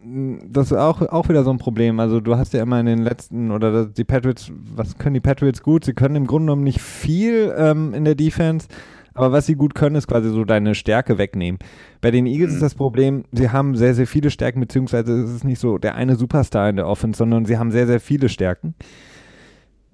das 0.04 0.72
ist 0.72 0.78
auch, 0.78 1.02
auch 1.02 1.30
wieder 1.30 1.44
so 1.44 1.52
ein 1.52 1.58
Problem. 1.58 2.00
Also 2.00 2.20
du 2.20 2.36
hast 2.36 2.54
ja 2.54 2.64
immer 2.64 2.80
in 2.80 2.86
den 2.86 3.04
letzten, 3.04 3.52
oder 3.52 3.86
die 3.86 4.04
Patriots, 4.04 4.52
was 4.76 4.98
können 4.98 5.14
die 5.14 5.20
Patriots 5.20 5.62
gut? 5.62 5.86
Sie 5.86 5.94
können 5.94 6.16
im 6.16 6.28
Grunde 6.28 6.48
genommen 6.48 6.64
nicht 6.64 6.82
viel 6.82 7.54
ähm, 7.56 7.94
in 7.94 8.06
der 8.06 8.16
Defense, 8.16 8.68
aber 9.14 9.32
was 9.32 9.46
sie 9.46 9.56
gut 9.56 9.76
können, 9.76 9.96
ist 9.96 10.08
quasi 10.08 10.30
so 10.30 10.44
deine 10.44 10.74
Stärke 10.74 11.18
wegnehmen. 11.18 11.60
Bei 12.00 12.12
den 12.12 12.26
Eagles 12.26 12.52
mhm. 12.52 12.56
ist 12.56 12.64
das 12.64 12.76
Problem, 12.76 13.26
sie 13.32 13.50
haben 13.50 13.76
sehr, 13.76 13.94
sehr 13.94 14.08
viele 14.08 14.32
Stärken, 14.32 14.60
beziehungsweise 14.60 15.14
es 15.22 15.32
ist 15.32 15.44
nicht 15.44 15.60
so 15.60 15.78
der 15.78 15.96
eine 15.96 16.16
Superstar 16.16 16.70
in 16.70 16.78
der 16.78 16.88
Offense, 16.88 17.18
sondern 17.18 17.46
sie 17.46 17.58
haben 17.58 17.72
sehr, 17.72 17.88
sehr 17.88 18.00
viele 18.00 18.30
Stärken. 18.30 18.74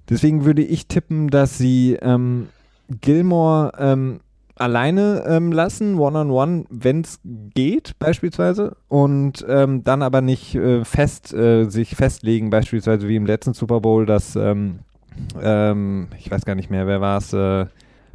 Deswegen 0.08 0.44
würde 0.44 0.62
ich 0.62 0.86
tippen, 0.86 1.28
dass 1.28 1.58
sie 1.58 1.98
ähm, 2.00 2.48
Gilmore 2.88 3.72
ähm, 3.78 4.20
alleine 4.60 5.24
ähm, 5.26 5.52
lassen, 5.52 5.98
one-on-one, 5.98 6.64
wenn 6.70 7.00
es 7.02 7.20
geht, 7.54 7.98
beispielsweise, 7.98 8.76
und 8.88 9.44
ähm, 9.48 9.84
dann 9.84 10.02
aber 10.02 10.20
nicht 10.20 10.54
äh, 10.54 10.84
fest 10.84 11.32
äh, 11.32 11.68
sich 11.68 11.96
festlegen, 11.96 12.50
beispielsweise 12.50 13.08
wie 13.08 13.16
im 13.16 13.26
letzten 13.26 13.54
Super 13.54 13.80
Bowl, 13.80 14.06
dass 14.06 14.36
ähm, 14.36 14.80
ähm 15.40 16.08
ich 16.18 16.30
weiß 16.30 16.44
gar 16.44 16.54
nicht 16.54 16.70
mehr, 16.70 16.86
wer 16.86 17.00
war 17.00 17.18
es, 17.18 17.32
äh, 17.32 17.66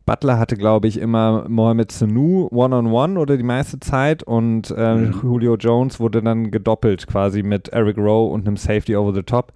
Butler 0.05 0.37
hatte, 0.37 0.57
glaube 0.57 0.87
ich, 0.87 0.99
immer 0.99 1.45
Mohamed 1.47 1.91
Sanu 1.91 2.49
one-on-one 2.51 3.17
oder 3.17 3.37
die 3.37 3.43
meiste 3.43 3.79
Zeit 3.79 4.21
und 4.21 4.69
mhm. 4.69 5.15
Julio 5.23 5.55
Jones 5.55 6.01
wurde 6.01 6.21
dann 6.21 6.51
gedoppelt 6.51 7.07
quasi 7.07 7.41
mit 7.41 7.69
Eric 7.69 7.97
Rowe 7.97 8.29
und 8.33 8.45
einem 8.45 8.57
Safety 8.57 8.97
over 8.97 9.13
the 9.13 9.23
top. 9.23 9.53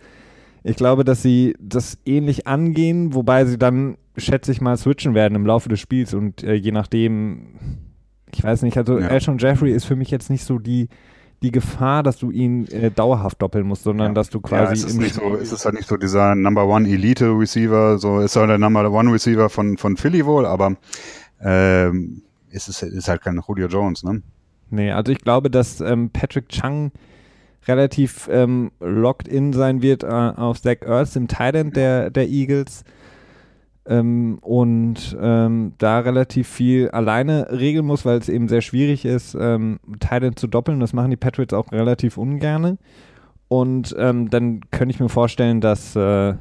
Ich 0.64 0.76
glaube, 0.76 1.04
dass 1.04 1.22
sie 1.22 1.56
das 1.60 1.98
ähnlich 2.06 2.48
angehen, 2.48 3.14
wobei 3.14 3.46
sie 3.46 3.58
dann 3.58 3.98
schätze 4.18 4.52
ich 4.52 4.62
mal, 4.62 4.78
switchen 4.78 5.14
werden 5.14 5.36
im 5.36 5.46
Laufe 5.46 5.70
des 5.70 5.80
Spiels 5.80 6.14
und 6.14 6.44
äh, 6.44 6.54
je 6.54 6.72
nachdem, 6.72 7.56
ich 8.34 8.44
weiß 8.44 8.64
nicht, 8.64 8.78
also 8.78 9.00
ja. 9.00 9.08
Alshon 9.08 9.38
Jeffrey 9.38 9.72
ist 9.72 9.86
für 9.86 9.96
mich 9.96 10.12
jetzt 10.12 10.30
nicht 10.30 10.44
so 10.44 10.60
die, 10.60 10.90
die 11.42 11.52
Gefahr, 11.52 12.04
dass 12.04 12.18
du 12.18 12.32
ihn 12.32 12.68
äh, 12.68 12.90
dauerhaft 12.92 13.42
doppeln 13.42 13.68
musst, 13.68 13.84
sondern 13.84 14.10
ja. 14.10 14.14
dass 14.14 14.30
du 14.30 14.42
quasi. 14.42 14.66
Ja, 14.66 14.72
es 14.72 14.84
ist, 14.84 14.98
nicht 14.98 15.16
so, 15.16 15.36
ist 15.36 15.52
es 15.52 15.66
halt 15.66 15.76
nicht 15.76 15.88
so 15.88 15.98
dieser 15.98 16.36
Number 16.36 16.66
One 16.68 16.88
Elite 16.88 17.28
Receiver, 17.28 18.00
so 18.00 18.20
ist 18.20 18.36
halt 18.36 18.50
der 18.50 18.58
Number 18.58 18.92
One 18.92 19.14
Receiver 19.14 19.50
von, 19.50 19.78
von 19.78 19.98
Philly 19.98 20.26
wohl, 20.26 20.46
aber 20.46 20.76
ähm, 21.42 22.24
ist 22.50 22.68
es 22.68 22.82
ist 22.82 23.08
halt 23.08 23.22
kein 23.22 23.40
Julio 23.48 23.68
Jones, 23.68 24.04
ne? 24.04 24.22
Nee, 24.70 24.92
also 24.92 25.12
ich 25.12 25.20
glaube, 25.20 25.50
dass 25.50 25.80
ähm, 25.80 26.10
Patrick 26.10 26.50
Chung 26.50 26.92
relativ 27.68 28.28
ähm, 28.32 28.72
locked 28.80 29.28
in 29.28 29.54
sein 29.54 29.82
wird 29.82 30.04
äh, 30.04 30.08
auf 30.08 30.62
Zach 30.62 30.82
Ertz 30.82 31.16
im 31.16 31.28
Thailand 31.28 31.76
der, 31.76 32.10
der 32.10 32.28
Eagles 32.28 32.84
ähm, 33.88 34.38
und 34.42 35.18
ähm, 35.20 35.74
da 35.78 36.00
relativ 36.00 36.48
viel 36.48 36.90
alleine 36.90 37.48
regeln 37.52 37.86
muss, 37.86 38.06
weil 38.06 38.18
es 38.18 38.30
eben 38.30 38.48
sehr 38.48 38.62
schwierig 38.62 39.06
ist, 39.06 39.36
ähm, 39.40 39.80
Teile 40.00 40.36
zu 40.36 40.48
doppeln. 40.48 40.80
Das 40.80 40.94
machen 40.94 41.12
die 41.12 41.18
Patriots 41.18 41.54
auch 41.54 41.72
relativ 41.72 42.18
ungerne. 42.18 42.78
Und 43.48 43.96
ähm, 43.98 44.30
dann 44.30 44.62
könnte 44.72 44.94
ich 44.94 45.00
mir 45.00 45.10
vorstellen, 45.10 45.62
dass 45.62 45.96
äh, 45.96 46.34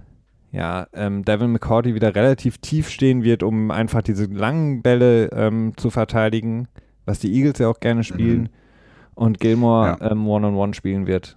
ja, 0.53 0.87
ähm, 0.93 1.25
Devin 1.25 1.53
McCourty 1.53 1.95
wieder 1.95 2.15
relativ 2.15 2.59
tief 2.59 2.89
stehen 2.89 3.23
wird, 3.23 3.43
um 3.43 3.71
einfach 3.71 4.03
diese 4.03 4.25
langen 4.27 4.83
Bälle 4.83 5.31
ähm, 5.33 5.73
zu 5.77 5.91
verteidigen, 5.91 6.69
was 7.05 7.21
die 7.21 7.33
Eagles 7.33 7.59
ja 7.59 7.69
auch 7.69 7.81
gerne 7.81 8.03
spielen. 8.05 8.43
Mhm. 8.43 8.49
Und 9.15 9.41
Gilmore 9.41 9.99
ja. 10.01 10.11
One-on-One 10.11 10.47
-on 10.47 10.71
-one 10.71 10.75
spielen 10.75 11.07
wird. 11.07 11.37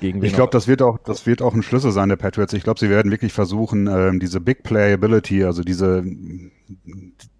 Gegen 0.00 0.22
ich 0.22 0.34
glaube, 0.34 0.50
das 0.50 0.68
wird 0.68 0.82
auch, 0.82 0.98
das 0.98 1.26
wird 1.26 1.40
auch 1.40 1.54
ein 1.54 1.62
Schlüssel 1.62 1.90
sein 1.90 2.08
der 2.08 2.16
Patriots. 2.16 2.52
Ich 2.52 2.64
glaube, 2.64 2.78
sie 2.78 2.90
werden 2.90 3.10
wirklich 3.10 3.32
versuchen, 3.32 3.86
ähm, 3.86 4.20
diese 4.20 4.40
Big 4.40 4.62
Playability, 4.62 5.44
also 5.44 5.62
diese, 5.62 6.04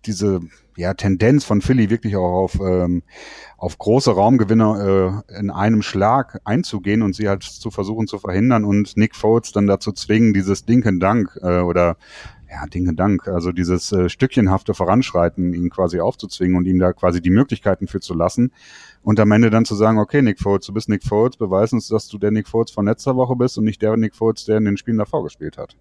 diese 0.06 0.40
ja, 0.76 0.94
Tendenz 0.94 1.44
von 1.44 1.60
Philly 1.60 1.90
wirklich 1.90 2.16
auch 2.16 2.32
auf, 2.44 2.60
ähm, 2.60 3.02
auf 3.58 3.78
große 3.78 4.10
Raumgewinner 4.10 5.22
äh, 5.28 5.38
in 5.38 5.50
einem 5.50 5.82
Schlag 5.82 6.40
einzugehen 6.44 7.02
und 7.02 7.14
sie 7.14 7.28
halt 7.28 7.42
zu 7.42 7.70
versuchen 7.70 8.06
zu 8.06 8.18
verhindern 8.18 8.64
und 8.64 8.96
Nick 8.96 9.16
Foles 9.16 9.52
dann 9.52 9.66
dazu 9.66 9.92
zwingen, 9.92 10.32
dieses 10.32 10.64
Dinken 10.64 11.00
Dank 11.00 11.38
äh, 11.42 11.60
oder 11.60 11.96
ja, 12.50 12.66
Dinge 12.66 12.94
Dank, 12.94 13.28
also 13.28 13.52
dieses 13.52 13.92
äh, 13.92 14.08
stückchenhafte 14.08 14.74
Voranschreiten, 14.74 15.52
ihn 15.52 15.70
quasi 15.70 16.00
aufzuzwingen 16.00 16.56
und 16.56 16.66
ihm 16.66 16.78
da 16.78 16.92
quasi 16.92 17.20
die 17.20 17.30
Möglichkeiten 17.30 17.88
für 17.88 18.00
zu 18.00 18.14
lassen 18.14 18.52
und 19.02 19.18
am 19.20 19.32
Ende 19.32 19.50
dann 19.50 19.64
zu 19.64 19.74
sagen, 19.74 19.98
okay, 19.98 20.22
Nick 20.22 20.40
Foles, 20.40 20.66
du 20.66 20.72
bist 20.72 20.88
Nick 20.88 21.04
Foles, 21.04 21.36
beweis 21.36 21.72
uns, 21.72 21.88
dass 21.88 22.08
du 22.08 22.18
der 22.18 22.30
Nick 22.30 22.48
Foles 22.48 22.70
von 22.70 22.86
letzter 22.86 23.16
Woche 23.16 23.36
bist 23.36 23.58
und 23.58 23.64
nicht 23.64 23.82
der 23.82 23.96
Nick 23.96 24.14
Foles, 24.14 24.44
der 24.44 24.58
in 24.58 24.64
den 24.64 24.76
Spielen 24.76 24.98
davor 24.98 25.22
gespielt 25.24 25.58
hat. 25.58 25.76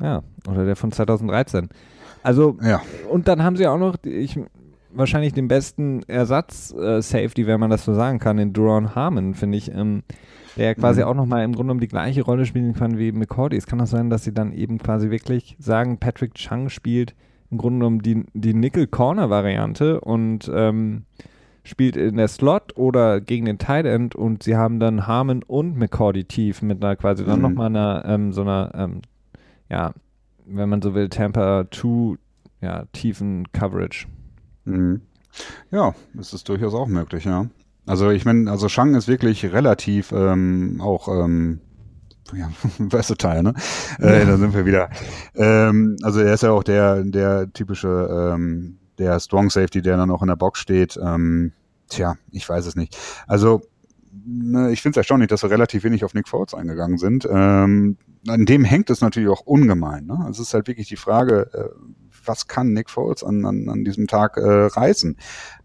Ja, 0.00 0.22
oder 0.48 0.64
der 0.64 0.76
von 0.76 0.92
2013. 0.92 1.68
Also, 2.22 2.56
ja. 2.62 2.80
und 3.10 3.28
dann 3.28 3.42
haben 3.42 3.56
sie 3.56 3.66
auch 3.66 3.78
noch, 3.78 3.96
ich, 4.02 4.38
wahrscheinlich 4.94 5.32
den 5.32 5.48
besten 5.48 6.02
Ersatz-Safety, 6.04 7.42
äh, 7.42 7.46
wenn 7.46 7.60
man 7.60 7.70
das 7.70 7.84
so 7.84 7.94
sagen 7.94 8.18
kann, 8.18 8.38
in 8.38 8.52
Duron 8.52 8.94
Harmon, 8.94 9.34
finde 9.34 9.58
ich, 9.58 9.72
ähm, 9.72 10.02
der 10.56 10.74
quasi 10.74 11.00
mhm. 11.00 11.08
auch 11.08 11.14
nochmal 11.14 11.44
im 11.44 11.52
Grunde 11.52 11.68
genommen 11.68 11.80
die 11.80 11.88
gleiche 11.88 12.22
Rolle 12.22 12.46
spielen 12.46 12.74
kann 12.74 12.98
wie 12.98 13.12
McCordy. 13.12 13.56
Es 13.56 13.66
kann 13.66 13.80
auch 13.80 13.86
sein, 13.86 14.10
dass 14.10 14.24
sie 14.24 14.32
dann 14.32 14.52
eben 14.52 14.78
quasi 14.78 15.10
wirklich 15.10 15.56
sagen, 15.58 15.98
Patrick 15.98 16.34
Chung 16.34 16.68
spielt 16.68 17.14
im 17.50 17.58
Grunde 17.58 17.78
genommen 17.80 18.02
die, 18.02 18.24
die 18.34 18.54
Nickel-Corner-Variante 18.54 20.00
und 20.00 20.50
ähm, 20.52 21.04
spielt 21.62 21.96
in 21.96 22.16
der 22.16 22.28
Slot 22.28 22.76
oder 22.76 23.20
gegen 23.20 23.46
den 23.46 23.58
Tight 23.58 23.86
End 23.86 24.14
und 24.14 24.42
sie 24.42 24.56
haben 24.56 24.80
dann 24.80 25.06
Harmon 25.06 25.42
und 25.42 25.76
McCordy 25.76 26.24
tief 26.24 26.62
mit 26.62 26.84
einer 26.84 26.96
quasi 26.96 27.22
mhm. 27.22 27.28
dann 27.28 27.40
nochmal 27.40 27.66
einer, 27.66 28.04
ähm, 28.06 28.32
so 28.32 28.42
einer, 28.42 28.70
ähm, 28.74 29.02
ja, 29.70 29.92
wenn 30.46 30.68
man 30.68 30.82
so 30.82 30.94
will, 30.94 31.08
Tampa 31.08 31.66
2, 31.70 32.16
ja, 32.60 32.84
tiefen 32.92 33.50
Coverage. 33.52 34.06
Mhm. 34.64 35.02
Ja, 35.70 35.94
das 36.14 36.32
ist 36.32 36.48
durchaus 36.48 36.74
auch 36.74 36.86
möglich, 36.86 37.24
ja. 37.24 37.46
Also 37.86 38.10
ich 38.10 38.24
meine, 38.24 38.50
also 38.50 38.68
Shang 38.68 38.94
ist 38.94 39.08
wirklich 39.08 39.44
relativ 39.52 40.12
ähm, 40.12 40.80
auch 40.80 41.08
ähm, 41.08 41.60
ja, 42.32 42.50
versatile, 42.88 43.42
ne? 43.42 43.54
Äh, 43.98 44.24
da 44.24 44.38
sind 44.38 44.54
wir 44.54 44.64
wieder. 44.64 44.88
Ähm, 45.34 45.96
also 46.02 46.20
er 46.20 46.34
ist 46.34 46.42
ja 46.42 46.52
auch 46.52 46.64
der, 46.64 47.04
der 47.04 47.52
typische, 47.52 48.32
ähm, 48.34 48.78
der 48.98 49.20
Strong 49.20 49.50
Safety, 49.50 49.82
der 49.82 49.98
dann 49.98 50.10
auch 50.10 50.22
in 50.22 50.28
der 50.28 50.36
Box 50.36 50.60
steht. 50.60 50.98
Ähm, 51.02 51.52
tja, 51.88 52.16
ich 52.30 52.48
weiß 52.48 52.64
es 52.64 52.76
nicht. 52.76 52.96
Also 53.26 53.62
ne, 54.24 54.72
ich 54.72 54.80
finde 54.80 54.94
es 54.94 55.02
erstaunlich, 55.02 55.28
dass 55.28 55.42
wir 55.42 55.50
relativ 55.50 55.84
wenig 55.84 56.04
auf 56.04 56.14
Nick 56.14 56.28
Foles 56.28 56.54
eingegangen 56.54 56.98
sind. 56.98 57.28
Ähm, 57.30 57.98
an 58.26 58.46
dem 58.46 58.64
hängt 58.64 58.88
es 58.88 59.00
natürlich 59.00 59.28
auch 59.28 59.42
ungemein. 59.42 60.06
Ne? 60.06 60.26
Es 60.30 60.38
ist 60.38 60.54
halt 60.54 60.66
wirklich 60.66 60.88
die 60.88 60.96
Frage, 60.96 61.50
äh, 61.52 61.68
was 62.26 62.48
kann 62.48 62.72
Nick 62.72 62.90
Foles 62.90 63.22
an, 63.22 63.44
an, 63.44 63.68
an 63.68 63.84
diesem 63.84 64.06
Tag 64.06 64.36
äh, 64.36 64.66
reißen? 64.66 65.16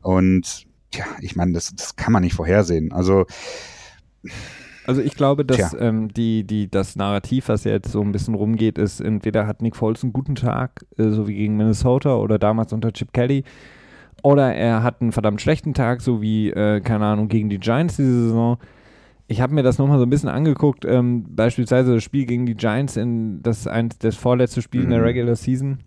Und 0.02 0.66
ja, 0.94 1.06
ich 1.22 1.36
meine, 1.36 1.54
das, 1.54 1.74
das 1.76 1.96
kann 1.96 2.14
man 2.14 2.24
nicht 2.24 2.36
vorhersehen. 2.36 2.92
Also 2.92 3.26
also 4.90 5.02
ich 5.04 5.14
glaube, 5.14 5.46
dass 5.46 5.76
ähm, 5.80 6.12
die, 6.12 6.44
die, 6.44 6.68
das 6.68 6.96
Narrativ, 6.96 7.48
was 7.48 7.64
jetzt 7.64 7.92
so 7.92 8.02
ein 8.02 8.12
bisschen 8.12 8.34
rumgeht, 8.34 8.80
ist, 8.80 9.00
entweder 9.00 9.46
hat 9.46 9.62
Nick 9.62 9.76
Foles 9.76 10.02
einen 10.02 10.14
guten 10.14 10.34
Tag, 10.34 10.84
äh, 10.98 11.10
so 11.10 11.28
wie 11.28 11.36
gegen 11.36 11.58
Minnesota 11.58 12.16
oder 12.16 12.40
damals 12.40 12.74
unter 12.74 12.92
Chip 12.92 13.14
Kelly, 13.14 13.44
oder 14.24 14.52
er 14.52 14.82
hat 14.82 15.00
einen 15.02 15.12
verdammt 15.12 15.42
schlechten 15.42 15.76
Tag, 15.76 16.02
so 16.02 16.24
wie, 16.24 16.50
äh, 16.50 16.82
keine 16.82 17.06
Ahnung, 17.06 17.28
gegen 17.28 17.50
die 17.50 17.60
Giants 17.60 17.98
diese 17.98 18.24
Saison. 18.24 18.58
Ich 19.28 19.42
habe 19.42 19.54
mir 19.54 19.62
das 19.62 19.78
nochmal 19.78 20.00
so 20.00 20.06
ein 20.06 20.10
bisschen 20.10 20.30
angeguckt, 20.30 20.86
ähm, 20.86 21.24
beispielsweise 21.30 21.94
das 21.94 22.04
Spiel 22.04 22.26
gegen 22.26 22.48
die 22.48 22.56
Giants, 22.56 22.98
in 22.98 23.44
das, 23.44 23.68
ein, 23.68 23.90
das 24.00 24.16
vorletzte 24.16 24.64
Spiel 24.64 24.82
mhm. 24.82 24.86
in 24.86 24.90
der 24.90 25.00
mhm. 25.02 25.06
Regular 25.06 25.36
Season. 25.36 25.78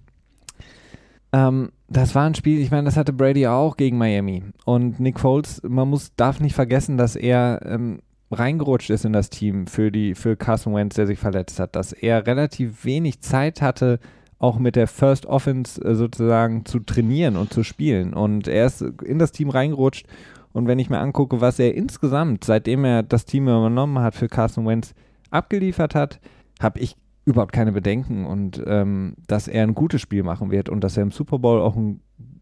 Ähm, 1.32 1.72
das 1.88 2.14
war 2.14 2.24
ein 2.24 2.34
Spiel, 2.34 2.60
ich 2.60 2.70
meine, 2.70 2.84
das 2.84 2.96
hatte 2.96 3.12
Brady 3.12 3.46
auch 3.46 3.76
gegen 3.76 3.98
Miami. 3.98 4.42
Und 4.64 5.00
Nick 5.00 5.20
Foles, 5.20 5.62
man 5.66 5.88
muss, 5.88 6.14
darf 6.16 6.40
nicht 6.40 6.54
vergessen, 6.54 6.96
dass 6.96 7.16
er 7.16 7.60
ähm, 7.64 8.00
reingerutscht 8.30 8.90
ist 8.90 9.04
in 9.04 9.12
das 9.12 9.30
Team 9.30 9.66
für, 9.66 9.90
die, 9.90 10.14
für 10.14 10.36
Carson 10.36 10.74
Wentz, 10.74 10.94
der 10.94 11.06
sich 11.06 11.18
verletzt 11.18 11.58
hat, 11.58 11.76
dass 11.76 11.92
er 11.92 12.26
relativ 12.26 12.84
wenig 12.84 13.20
Zeit 13.20 13.62
hatte, 13.62 13.98
auch 14.38 14.58
mit 14.58 14.74
der 14.74 14.88
First 14.88 15.26
Offense 15.26 15.80
äh, 15.82 15.94
sozusagen 15.94 16.64
zu 16.64 16.80
trainieren 16.80 17.36
und 17.36 17.52
zu 17.52 17.62
spielen. 17.62 18.12
Und 18.12 18.48
er 18.48 18.66
ist 18.66 18.82
in 18.82 19.18
das 19.18 19.32
Team 19.32 19.50
reingerutscht. 19.50 20.06
Und 20.52 20.66
wenn 20.66 20.78
ich 20.78 20.90
mir 20.90 20.98
angucke, 20.98 21.40
was 21.40 21.58
er 21.58 21.74
insgesamt, 21.74 22.44
seitdem 22.44 22.84
er 22.84 23.02
das 23.02 23.24
Team 23.24 23.44
übernommen 23.44 24.00
hat, 24.00 24.14
für 24.14 24.28
Carson 24.28 24.66
Wentz 24.66 24.94
abgeliefert 25.30 25.94
hat, 25.94 26.20
habe 26.60 26.80
ich 26.80 26.96
überhaupt 27.24 27.52
keine 27.52 27.72
Bedenken 27.72 28.26
und 28.26 28.62
ähm, 28.66 29.14
dass 29.26 29.48
er 29.48 29.62
ein 29.62 29.74
gutes 29.74 30.00
Spiel 30.00 30.22
machen 30.22 30.50
wird 30.50 30.68
und 30.68 30.82
dass 30.82 30.96
er 30.96 31.04
im 31.04 31.12
Super 31.12 31.38
Bowl 31.38 31.60
auch 31.60 31.76
ein, 31.76 32.00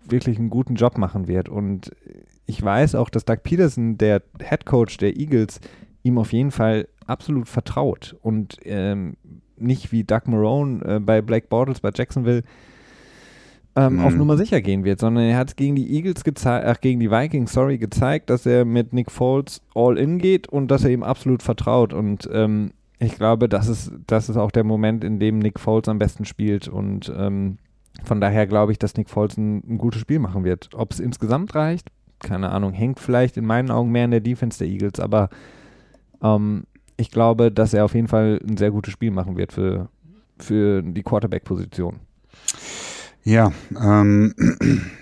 wirklich 0.09 0.39
einen 0.39 0.51
guten 0.51 0.75
Job 0.75 0.97
machen 0.97 1.29
wird. 1.29 1.49
Und 1.49 1.93
ich 2.47 2.63
weiß 2.63 2.95
auch, 2.95 3.11
dass 3.11 3.25
Doug 3.25 3.43
Peterson, 3.43 3.99
der 3.99 4.23
Head 4.43 4.65
Coach 4.65 4.97
der 4.97 5.17
Eagles, 5.17 5.61
ihm 6.03 6.19
auf 6.19 6.33
jeden 6.33 6.51
Fall 6.51 6.89
absolut 7.07 7.49
vertraut 7.49 8.17
und 8.23 8.57
ähm, 8.65 9.17
nicht 9.59 9.93
wie 9.93 10.05
Doug 10.05 10.23
Marone 10.27 10.83
äh, 10.85 10.99
bei 10.99 11.21
Black 11.21 11.51
Bortles 11.51 11.81
bei 11.81 11.91
Jacksonville 11.95 12.43
ähm, 13.77 13.97
mhm. 13.97 14.01
auf 14.01 14.15
Nummer 14.15 14.37
sicher 14.37 14.61
gehen 14.61 14.85
wird, 14.85 14.99
sondern 14.99 15.25
er 15.25 15.37
hat 15.37 15.57
gegen 15.57 15.77
die 15.77 15.95
Eagles 15.95 16.25
gezeigt, 16.25 16.67
ach 16.67 16.81
gegen 16.81 17.01
die 17.01 17.11
Vikings, 17.11 17.53
sorry, 17.53 17.79
gezeigt, 17.79 18.31
dass 18.31 18.47
er 18.47 18.65
mit 18.65 18.93
Nick 18.93 19.11
Foles 19.11 19.61
all 19.75 19.99
in 19.99 20.19
geht 20.19 20.49
und 20.49 20.71
dass 20.71 20.85
er 20.85 20.91
ihm 20.91 21.03
absolut 21.03 21.43
vertraut 21.43 21.93
und 21.93 22.29
ähm, 22.33 22.73
ich 23.01 23.17
glaube, 23.17 23.49
das 23.49 23.67
ist, 23.67 23.93
das 24.07 24.29
ist 24.29 24.37
auch 24.37 24.51
der 24.51 24.63
Moment, 24.63 25.05
in 25.05 25.19
dem 25.19 25.39
Nick 25.39 25.59
Foles 25.59 25.89
am 25.89 25.99
besten 25.99 26.27
spielt 26.27 26.69
und 26.69 27.11
ähm, 27.17 27.57
von 28.05 28.21
daher 28.21 28.47
glaube 28.47 28.73
ich, 28.73 28.79
dass 28.79 28.97
Nick 28.97 29.09
Foles 29.09 29.37
ein, 29.37 29.63
ein 29.67 29.79
gutes 29.79 30.01
Spiel 30.01 30.19
machen 30.19 30.45
wird. 30.45 30.69
Ob 30.75 30.93
es 30.93 31.01
insgesamt 31.01 31.55
reicht, 31.55 31.89
keine 32.21 32.51
Ahnung, 32.51 32.73
hängt 32.73 33.01
vielleicht 33.01 33.39
in 33.39 33.47
meinen 33.47 33.71
Augen 33.71 33.91
mehr 33.91 34.05
in 34.05 34.11
der 34.11 34.21
Defense 34.21 34.59
der 34.59 34.69
Eagles, 34.69 35.01
aber 35.01 35.31
ähm, 36.23 36.65
ich 36.99 37.11
glaube, 37.11 37.51
dass 37.51 37.73
er 37.73 37.87
auf 37.87 37.95
jeden 37.95 38.09
Fall 38.09 38.39
ein 38.47 38.59
sehr 38.59 38.71
gutes 38.71 38.93
Spiel 38.93 39.11
machen 39.11 39.39
wird 39.39 39.53
für, 39.53 39.89
für 40.39 40.83
die 40.83 41.03
Quarterback-Position. 41.03 42.01
Ja, 43.31 43.53
ähm, 43.81 44.35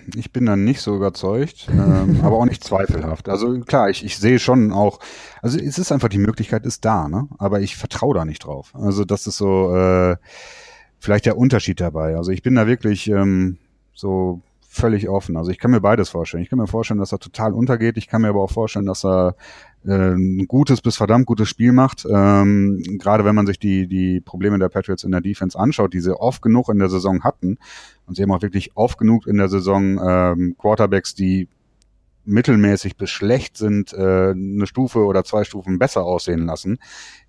ich 0.14 0.32
bin 0.34 0.44
dann 0.44 0.62
nicht 0.62 0.82
so 0.82 0.94
überzeugt, 0.94 1.66
ähm, 1.70 2.20
aber 2.22 2.36
auch 2.36 2.44
nicht 2.44 2.62
zweifelhaft. 2.62 3.26
Also 3.26 3.58
klar, 3.60 3.88
ich, 3.88 4.04
ich 4.04 4.18
sehe 4.18 4.38
schon 4.38 4.70
auch, 4.70 4.98
also 5.40 5.58
es 5.58 5.78
ist 5.78 5.90
einfach 5.92 6.10
die 6.10 6.18
Möglichkeit 6.18 6.66
ist 6.66 6.84
da, 6.84 7.08
ne? 7.08 7.26
Aber 7.38 7.60
ich 7.60 7.76
vertraue 7.76 8.14
da 8.14 8.26
nicht 8.26 8.44
drauf. 8.44 8.74
Also 8.74 9.06
das 9.06 9.26
ist 9.26 9.38
so 9.38 9.74
äh, 9.74 10.16
vielleicht 10.98 11.24
der 11.24 11.38
Unterschied 11.38 11.80
dabei. 11.80 12.16
Also 12.16 12.30
ich 12.30 12.42
bin 12.42 12.54
da 12.54 12.66
wirklich 12.66 13.08
ähm, 13.08 13.56
so 13.94 14.42
völlig 14.78 15.08
offen. 15.08 15.36
Also 15.36 15.50
ich 15.50 15.58
kann 15.58 15.70
mir 15.70 15.80
beides 15.80 16.08
vorstellen. 16.08 16.42
Ich 16.42 16.50
kann 16.50 16.58
mir 16.58 16.66
vorstellen, 16.66 17.00
dass 17.00 17.12
er 17.12 17.18
total 17.18 17.52
untergeht. 17.52 17.96
Ich 17.96 18.06
kann 18.06 18.22
mir 18.22 18.28
aber 18.28 18.42
auch 18.42 18.50
vorstellen, 18.50 18.86
dass 18.86 19.04
er 19.04 19.36
äh, 19.84 20.14
ein 20.14 20.46
gutes 20.46 20.80
bis 20.80 20.96
verdammt 20.96 21.26
gutes 21.26 21.48
Spiel 21.48 21.72
macht. 21.72 22.06
Ähm, 22.10 22.82
gerade 22.98 23.24
wenn 23.24 23.34
man 23.34 23.46
sich 23.46 23.58
die, 23.58 23.86
die 23.86 24.20
Probleme 24.20 24.58
der 24.58 24.68
Patriots 24.68 25.04
in 25.04 25.12
der 25.12 25.20
Defense 25.20 25.58
anschaut, 25.58 25.92
die 25.92 26.00
sie 26.00 26.18
oft 26.18 26.42
genug 26.42 26.68
in 26.68 26.78
der 26.78 26.88
Saison 26.88 27.22
hatten. 27.24 27.58
Und 28.06 28.16
sie 28.16 28.22
haben 28.22 28.32
auch 28.32 28.42
wirklich 28.42 28.76
oft 28.76 28.98
genug 28.98 29.26
in 29.26 29.36
der 29.36 29.48
Saison 29.48 30.00
ähm, 30.02 30.56
Quarterbacks, 30.58 31.14
die 31.14 31.48
mittelmäßig 32.24 32.96
bis 32.96 33.10
schlecht 33.10 33.56
sind, 33.56 33.92
äh, 33.92 34.30
eine 34.30 34.66
Stufe 34.66 35.04
oder 35.04 35.24
zwei 35.24 35.44
Stufen 35.44 35.78
besser 35.78 36.04
aussehen 36.04 36.46
lassen. 36.46 36.78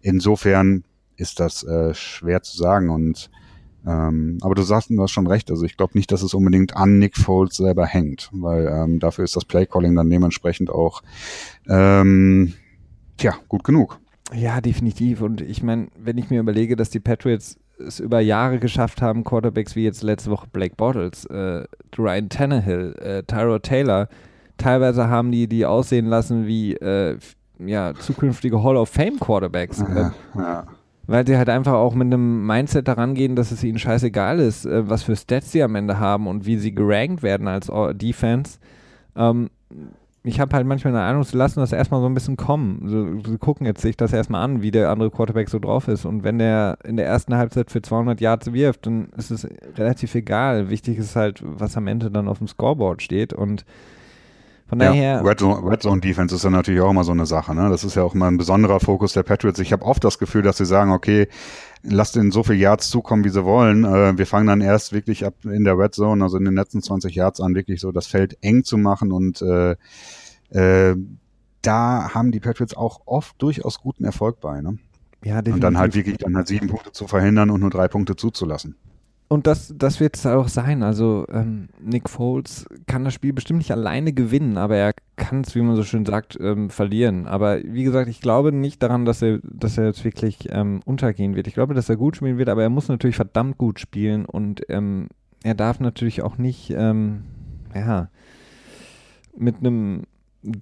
Insofern 0.01 0.83
ist 1.15 1.39
das 1.39 1.63
äh, 1.63 1.93
schwer 1.93 2.41
zu 2.41 2.57
sagen 2.57 2.89
und 2.89 3.29
ähm, 3.88 4.38
aber 4.41 4.55
du 4.55 4.61
sagst, 4.61 4.89
du 4.89 5.01
hast 5.01 5.11
schon 5.11 5.27
recht. 5.27 5.49
Also 5.49 5.65
ich 5.65 5.77
glaube 5.77 5.97
nicht, 5.97 6.11
dass 6.11 6.21
es 6.21 6.34
unbedingt 6.34 6.75
an 6.75 6.99
Nick 6.99 7.17
Foles 7.17 7.55
selber 7.55 7.86
hängt, 7.86 8.30
weil 8.34 8.67
ähm, 8.67 8.99
dafür 8.99 9.23
ist 9.23 9.36
das 9.36 9.45
Playcalling 9.45 9.95
dann 9.95 10.09
dementsprechend 10.09 10.69
auch 10.69 11.01
ähm, 11.67 12.53
tja, 13.17 13.36
gut 13.47 13.63
genug. 13.63 13.99
Ja, 14.34 14.61
definitiv. 14.61 15.21
Und 15.21 15.41
ich 15.41 15.63
meine, 15.63 15.88
wenn 15.97 16.17
ich 16.17 16.30
mir 16.30 16.39
überlege, 16.39 16.75
dass 16.75 16.89
die 16.89 16.99
Patriots 16.99 17.57
es 17.80 17.99
über 17.99 18.19
Jahre 18.19 18.59
geschafft 18.59 19.01
haben, 19.01 19.23
Quarterbacks 19.23 19.75
wie 19.75 19.86
jetzt 19.86 20.03
letzte 20.03 20.30
Woche 20.30 20.47
Blake 20.51 20.75
Bottles, 20.75 21.25
äh, 21.25 21.63
Ryan 21.97 22.27
Tannehill, 22.27 22.95
äh, 22.99 23.23
Tyro 23.23 23.59
Taylor, 23.59 24.09
teilweise 24.57 25.07
haben 25.07 25.32
die 25.32 25.47
die 25.47 25.65
aussehen 25.65 26.05
lassen 26.05 26.45
wie 26.45 26.73
äh, 26.73 27.17
ja, 27.57 27.93
zukünftige 27.93 28.61
Hall 28.61 28.75
of 28.75 28.89
Fame 28.89 29.17
Quarterbacks. 29.19 29.80
Ja, 29.80 30.13
ja 30.36 30.67
weil 31.10 31.26
sie 31.26 31.38
halt 31.38 31.49
einfach 31.49 31.74
auch 31.74 31.95
mit 31.95 32.05
einem 32.05 32.45
Mindset 32.45 32.88
daran 32.88 33.16
gehen, 33.16 33.36
dass 33.36 33.51
es 33.51 33.64
ihnen 33.64 33.80
scheißegal 33.80 34.39
ist, 34.39 34.66
äh, 34.66 34.88
was 34.88 35.03
für 35.03 35.16
Stats 35.16 35.51
sie 35.51 35.64
am 35.64 35.76
Ende 35.76 35.99
haben 35.99 36.28
und 36.28 36.45
wie 36.45 36.57
sie 36.57 36.74
gerankt 36.74 37.24
werden 37.24 37.47
als 37.47 37.72
Defense. 37.93 38.60
Ähm, 39.16 39.49
ich 40.24 40.39
habe 40.39 40.55
halt 40.55 40.68
manchmal 40.68 40.93
eine 40.93 41.03
Ahnung, 41.03 41.24
sie 41.24 41.36
lassen 41.36 41.62
das 41.62 41.72
erstmal 41.72 42.01
so 42.01 42.05
ein 42.05 42.14
bisschen 42.14 42.38
kommen. 42.38 43.22
Sie, 43.26 43.38
gucken 43.38 43.66
jetzt 43.66 43.82
sich 43.82 43.97
das 43.97 44.14
erstmal 44.14 44.43
an, 44.43 44.62
wie 44.62 44.70
der 44.70 44.91
andere 44.91 45.10
Quarterback 45.10 45.49
so 45.49 45.57
drauf 45.57 45.88
ist. 45.88 46.05
Und 46.05 46.24
wenn 46.24 46.38
der 46.38 46.78
in 46.84 46.97
der 46.97 47.07
ersten 47.07 47.36
Halbzeit 47.36 47.72
für 47.72 47.82
200 47.82 48.22
Yards 48.22 48.53
wirft, 48.53 48.86
dann 48.86 49.07
ist 49.18 49.32
es 49.32 49.47
relativ 49.78 50.14
egal. 50.14 50.70
Wichtig 50.70 50.97
ist 50.97 51.16
halt, 51.16 51.41
was 51.43 51.78
am 51.78 51.88
Ende 51.88 52.12
dann 52.12 52.28
auf 52.28 52.38
dem 52.38 52.47
Scoreboard 52.47 53.01
steht. 53.01 53.34
Und 53.34 53.66
von 54.70 54.80
daher. 54.80 55.15
Ja, 55.15 55.22
Red, 55.22 55.39
Zone, 55.39 55.67
Red 55.67 55.82
Zone 55.82 55.99
Defense 55.99 56.36
ist 56.36 56.43
ja 56.43 56.51
natürlich 56.51 56.80
auch 56.82 56.91
immer 56.91 57.03
so 57.03 57.11
eine 57.11 57.26
Sache. 57.26 57.55
Ne? 57.55 57.70
Das 57.70 57.84
ist 57.84 57.95
ja 57.95 58.03
auch 58.03 58.13
immer 58.13 58.28
ein 58.28 58.38
besonderer 58.38 58.80
Fokus 58.80 59.13
der 59.13 59.24
Patriots. 59.24 59.59
Ich 59.59 59.74
habe 59.74 59.84
oft 59.84 60.03
das 60.03 60.20
Gefühl, 60.20 60.43
dass 60.43 60.57
sie 60.57 60.65
sagen, 60.65 60.91
okay, 60.91 61.28
lasst 61.82 62.15
ihnen 62.15 62.32
so 62.32 62.43
viel 62.43 62.55
Yards 62.55 62.89
zukommen, 62.89 63.24
wie 63.24 63.30
sie 63.30 63.43
wollen. 63.43 63.84
Äh, 63.84 64.17
wir 64.17 64.28
fangen 64.28 64.45
dann 64.45 64.61
erst 64.61 64.93
wirklich 64.93 65.26
ab 65.26 65.34
in 65.43 65.63
der 65.63 65.78
Red 65.78 65.95
Zone, 65.95 66.24
also 66.24 66.38
in 66.38 66.45
den 66.45 66.53
letzten 66.53 66.84
20 66.84 67.15
Yards 67.15 67.41
an, 67.41 67.55
wirklich 67.55 67.82
so 67.82 67.91
das 67.91 68.05
Feld 68.05 68.38
eng 68.41 68.63
zu 68.63 68.78
machen 68.78 69.11
und 69.11 69.41
äh, 69.41 69.76
äh, 70.51 70.95
da 71.61 72.13
haben 72.13 72.32
die 72.32 72.39
Patriots 72.39 72.76
auch 72.76 73.01
oft 73.05 73.41
durchaus 73.41 73.82
guten 73.82 74.05
Erfolg 74.05 74.39
bei. 74.39 74.61
Ne? 74.61 74.78
Ja, 75.24 75.41
definitiv. 75.41 75.53
Und 75.55 75.61
dann 75.61 75.78
halt 75.78 75.95
wirklich 75.95 76.17
dann 76.17 76.36
halt 76.36 76.47
sieben 76.47 76.67
Punkte 76.67 76.91
zu 76.91 77.07
verhindern 77.07 77.49
und 77.49 77.59
nur 77.59 77.70
drei 77.70 77.88
Punkte 77.88 78.15
zuzulassen. 78.15 78.76
Und 79.32 79.45
das, 79.45 79.71
das 79.77 79.99
wird 79.99 80.17
es 80.17 80.25
auch 80.25 80.47
sein. 80.47 80.82
Also 80.82 81.27
ähm, 81.32 81.69
Nick 81.80 82.09
Foles 82.09 82.65
kann 82.88 83.03
das 83.03 83.13
Spiel 83.13 83.32
bestimmt 83.32 83.59
nicht 83.59 83.71
alleine 83.71 84.11
gewinnen, 84.11 84.57
aber 84.57 84.75
er 84.75 84.93
kann 85.17 85.41
es, 85.41 85.53
wie 85.53 85.61
man 85.61 85.75
so 85.75 85.84
schön 85.84 86.03
sagt, 86.03 86.36
ähm, 86.41 86.71
verlieren. 86.71 87.27
Aber 87.27 87.59
wie 87.63 87.84
gesagt, 87.84 88.09
ich 88.09 88.21
glaube 88.21 88.51
nicht 88.51 88.82
daran, 88.82 89.05
dass 89.05 89.21
er, 89.21 89.38
dass 89.43 89.77
er 89.77 89.86
jetzt 89.86 90.03
wirklich 90.03 90.47
ähm, 90.49 90.82
untergehen 90.84 91.36
wird. 91.36 91.45
Ich 91.45 91.53
glaube, 91.53 91.75
dass 91.75 91.89
er 91.89 91.95
gut 91.95 92.15
spielen 92.15 92.39
wird, 92.39 92.49
aber 92.49 92.63
er 92.63 92.71
muss 92.71 92.88
natürlich 92.88 93.17
verdammt 93.17 93.59
gut 93.59 93.80
spielen 93.80 94.25
und 94.25 94.63
ähm, 94.67 95.09
er 95.43 95.53
darf 95.53 95.80
natürlich 95.80 96.23
auch 96.23 96.39
nicht, 96.39 96.71
ähm, 96.71 97.25
ja, 97.75 98.09
mit 99.38 99.57
einem 99.57 100.05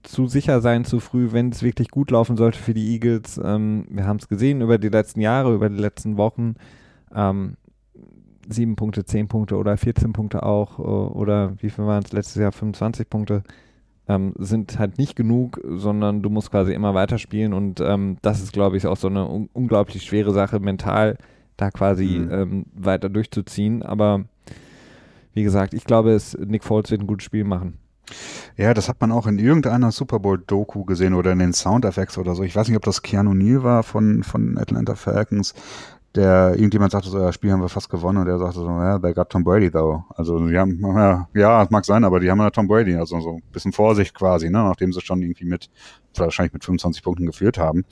zu 0.03 0.27
sicher 0.27 0.59
sein 0.59 0.83
zu 0.83 0.99
früh, 0.99 1.31
wenn 1.31 1.51
es 1.51 1.63
wirklich 1.63 1.89
gut 1.89 2.11
laufen 2.11 2.35
sollte 2.35 2.59
für 2.59 2.73
die 2.73 2.93
Eagles. 2.93 3.39
Ähm, 3.41 3.85
wir 3.89 4.05
haben 4.05 4.17
es 4.17 4.27
gesehen 4.27 4.59
über 4.59 4.77
die 4.77 4.89
letzten 4.89 5.21
Jahre, 5.21 5.53
über 5.53 5.69
die 5.69 5.79
letzten 5.79 6.17
Wochen. 6.17 6.55
Ähm, 7.15 7.55
sieben 8.49 8.75
Punkte, 8.75 9.05
zehn 9.05 9.27
Punkte 9.27 9.57
oder 9.57 9.77
14 9.77 10.13
Punkte 10.13 10.43
auch, 10.43 10.79
äh, 10.79 10.81
oder 10.81 11.53
wie 11.61 11.69
viel 11.69 11.85
waren 11.85 12.03
es 12.03 12.11
letztes 12.11 12.41
Jahr, 12.41 12.51
25 12.51 13.09
Punkte, 13.09 13.43
ähm, 14.07 14.33
sind 14.37 14.79
halt 14.79 14.97
nicht 14.97 15.15
genug, 15.15 15.59
sondern 15.65 16.21
du 16.21 16.29
musst 16.29 16.51
quasi 16.51 16.73
immer 16.73 16.93
weiterspielen 16.93 17.53
und 17.53 17.79
ähm, 17.81 18.17
das 18.21 18.41
ist, 18.41 18.53
glaube 18.53 18.77
ich, 18.77 18.87
auch 18.87 18.97
so 18.97 19.07
eine 19.07 19.27
un 19.27 19.49
unglaublich 19.53 20.03
schwere 20.03 20.33
Sache, 20.33 20.59
mental 20.59 21.17
da 21.57 21.71
quasi 21.71 22.19
mhm. 22.19 22.31
ähm, 22.31 22.65
weiter 22.73 23.09
durchzuziehen. 23.09 23.83
Aber 23.83 24.25
wie 25.33 25.43
gesagt, 25.43 25.73
ich 25.73 25.83
glaube, 25.83 26.11
es, 26.11 26.37
Nick 26.37 26.63
Foles 26.63 26.89
wird 26.91 27.01
ein 27.01 27.07
gutes 27.07 27.25
Spiel 27.25 27.43
machen. 27.43 27.79
Ja, 28.55 28.73
das 28.73 28.87
hat 28.87 29.01
man 29.01 29.11
auch 29.11 29.27
in 29.27 29.37
irgendeiner 29.37 29.91
Super 29.91 30.19
Bowl-Doku 30.19 30.85
gesehen 30.85 31.13
oder 31.13 31.33
in 31.33 31.39
den 31.39 31.53
Soundeffects 31.53 32.17
oder 32.17 32.35
so. 32.35 32.43
Ich 32.43 32.55
weiß 32.55 32.67
nicht, 32.67 32.77
ob 32.77 32.85
das 32.85 33.01
Keanu 33.01 33.33
Neal 33.33 33.63
war 33.63 33.83
von, 33.83 34.23
von 34.23 34.57
Atlanta 34.57 34.95
Falcons, 34.95 35.53
der 36.17 36.55
irgendjemand 36.55 36.91
sagte 36.91 37.09
so, 37.09 37.19
ja, 37.19 37.31
Spiel 37.31 37.51
haben 37.51 37.61
wir 37.61 37.69
fast 37.69 37.89
gewonnen 37.89 38.17
und 38.17 38.27
er 38.27 38.39
sagte 38.39 38.59
so, 38.59 38.67
ja, 38.67 38.97
they 38.97 39.13
got 39.13 39.29
Tom 39.29 39.43
Brady 39.43 39.69
though. 39.69 40.03
Also 40.09 40.45
die 40.47 40.57
haben, 40.57 40.79
ja, 40.81 41.29
ja, 41.33 41.67
mag 41.69 41.85
sein, 41.85 42.03
aber 42.03 42.19
die 42.19 42.29
haben 42.29 42.39
ja 42.39 42.49
Tom 42.49 42.67
Brady, 42.67 42.95
also 42.95 43.19
so 43.19 43.35
ein 43.35 43.43
bisschen 43.51 43.71
Vorsicht 43.71 44.15
quasi, 44.15 44.49
ne, 44.49 44.63
nachdem 44.63 44.91
sie 44.91 45.01
schon 45.01 45.21
irgendwie 45.21 45.45
mit, 45.45 45.69
wahrscheinlich 46.15 46.53
mit 46.53 46.65
25 46.65 47.03
Punkten 47.03 47.27
geführt 47.27 47.59
haben. 47.59 47.85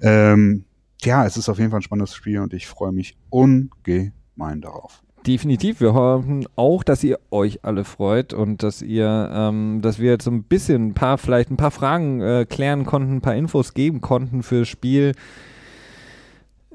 Ähm, 0.00 0.64
ja, 1.02 1.26
es 1.26 1.36
ist 1.36 1.48
auf 1.48 1.58
jeden 1.58 1.70
Fall 1.70 1.80
ein 1.80 1.82
spannendes 1.82 2.14
Spiel 2.14 2.38
und 2.40 2.54
ich 2.54 2.66
freue 2.68 2.92
mich 2.92 3.16
ungemein 3.28 4.60
darauf. 4.60 5.02
Definitiv. 5.26 5.80
Wir 5.80 5.94
hoffen 5.94 6.46
auch, 6.54 6.84
dass 6.84 7.02
ihr 7.02 7.18
euch 7.30 7.64
alle 7.64 7.84
freut 7.84 8.34
und 8.34 8.62
dass 8.62 8.82
ihr, 8.82 9.30
ähm, 9.32 9.80
dass 9.82 9.98
wir 9.98 10.10
jetzt 10.12 10.24
so 10.24 10.30
ein 10.30 10.44
bisschen 10.44 10.88
ein 10.88 10.94
paar, 10.94 11.18
vielleicht 11.18 11.50
ein 11.50 11.56
paar 11.56 11.70
Fragen 11.70 12.20
äh, 12.20 12.46
klären 12.48 12.84
konnten, 12.84 13.16
ein 13.16 13.20
paar 13.20 13.34
Infos 13.34 13.74
geben 13.74 14.00
konnten 14.00 14.42
fürs 14.42 14.68
Spiel. 14.68 15.12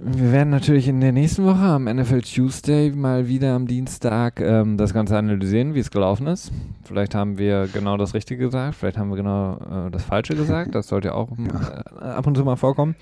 Wir 0.02 0.32
werden 0.32 0.50
natürlich 0.50 0.88
in 0.88 1.02
der 1.02 1.12
nächsten 1.12 1.43
Woche 1.43 1.58
am 1.58 1.84
NFL 1.84 2.22
Tuesday 2.22 2.89
mal 2.91 3.28
wieder 3.28 3.54
am 3.54 3.68
Dienstag 3.68 4.39
ähm, 4.39 4.78
das 4.78 4.93
Ganze 4.93 5.18
analysieren, 5.18 5.76
wie 5.76 5.80
es 5.80 5.91
gelaufen 5.91 6.26
ist. 6.28 6.54
Vielleicht 6.86 7.16
haben 7.16 7.38
wir 7.38 7.68
genau 7.68 7.97
das 7.97 8.14
Richtige 8.14 8.45
gesagt, 8.45 8.76
vielleicht 8.76 8.97
haben 8.97 9.10
wir 9.10 9.18
genau 9.18 9.88
äh, 9.88 9.91
das 9.91 10.04
Falsche 10.06 10.36
gesagt. 10.36 10.74
Das 10.74 10.88
sollte 10.88 11.14
auch 11.14 11.32
äh, 12.00 12.04
ab 12.06 12.26
und 12.26 12.38
zu 12.38 12.45
mal 12.45 12.56
vorkommen. 12.56 12.95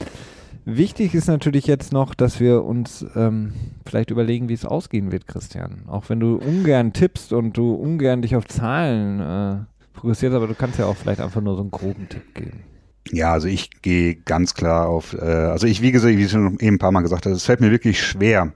Wichtig 0.66 1.14
ist 1.14 1.28
natürlich 1.28 1.68
jetzt 1.68 1.94
noch, 1.94 2.16
dass 2.16 2.40
wir 2.40 2.64
uns 2.64 3.06
ähm, 3.16 3.54
vielleicht 3.86 4.10
überlegen, 4.10 4.50
wie 4.50 4.54
es 4.54 4.66
ausgehen 4.66 5.12
wird, 5.12 5.28
Christian. 5.28 5.84
Auch 5.86 6.10
wenn 6.10 6.20
du 6.20 6.38
ungern 6.38 6.94
tippst 6.94 7.32
und 7.32 7.56
du 7.56 7.76
ungern 7.76 8.24
dich 8.24 8.36
auf 8.36 8.48
Zahlen 8.48 9.20
äh, 9.20 9.58
fokussierst, 9.94 10.36
aber 10.36 10.48
du 10.48 10.56
kannst 10.56 10.80
ja 10.80 10.88
auch 10.88 10.96
vielleicht 10.96 11.22
einfach 11.22 11.42
nur 11.42 11.56
so 11.58 11.62
einen 11.62 11.70
groben 11.70 12.10
Tipp 12.10 12.34
geben. 12.34 12.64
Ja, 13.12 13.34
also 13.34 13.48
ich 13.48 13.82
gehe 13.82 14.16
ganz 14.16 14.54
klar 14.54 14.88
auf, 14.88 15.14
äh, 15.14 15.26
also 15.26 15.68
ich, 15.68 15.82
wie 15.82 15.92
gesagt, 15.92 16.18
wie 16.18 16.24
ich 16.24 16.32
schon 16.32 16.60
eben 16.60 16.76
ein 16.76 16.80
paar 16.80 16.92
Mal 16.92 17.02
gesagt 17.02 17.26
habe, 17.26 17.36
es 17.36 17.46
fällt 17.46 17.62
mir 17.62 17.72
wirklich 17.72 18.02
schwer, 18.02 18.54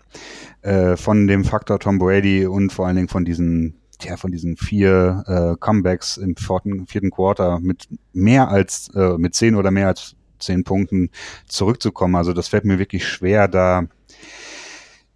äh, 0.62 0.98
von 0.98 1.28
dem 1.28 1.44
Faktor 1.44 1.80
Tom 1.80 1.98
Brady 1.98 2.46
und 2.46 2.72
vor 2.72 2.88
allen 2.88 2.96
Dingen 2.96 3.08
von 3.08 3.26
diesen, 3.26 3.76
ja, 4.02 4.18
von 4.18 4.32
diesen 4.32 4.58
vier 4.58 5.24
äh, 5.28 5.56
Comebacks 5.60 6.18
im 6.18 6.36
vierten, 6.36 6.88
vierten 6.88 7.12
Quarter 7.12 7.60
mit 7.60 7.88
mehr 8.14 8.50
als, 8.50 8.90
äh, 8.96 9.18
mit 9.18 9.36
zehn 9.36 9.56
oder 9.56 9.72
mehr 9.72 9.88
als 9.88 10.16
zehn 10.40 10.64
Punkten 10.64 11.10
zurückzukommen. 11.48 12.16
Also 12.16 12.34
das 12.34 12.48
fällt 12.48 12.66
mir 12.66 12.80
wirklich 12.80 13.08
schwer, 13.08 13.48
da 13.48 13.88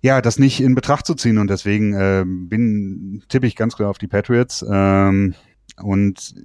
ja, 0.02 0.22
das 0.22 0.38
nicht 0.38 0.62
in 0.62 0.76
Betracht 0.76 1.08
zu 1.08 1.16
ziehen 1.16 1.40
und 1.40 1.50
deswegen 1.50 1.94
äh, 1.94 2.24
bin 2.26 3.24
tippe 3.28 3.48
ich 3.48 3.56
ganz 3.56 3.76
klar 3.76 3.90
auf 3.90 3.98
die 3.98 4.08
Patriots. 4.08 4.64
Ähm, 4.72 5.34
und 5.82 6.36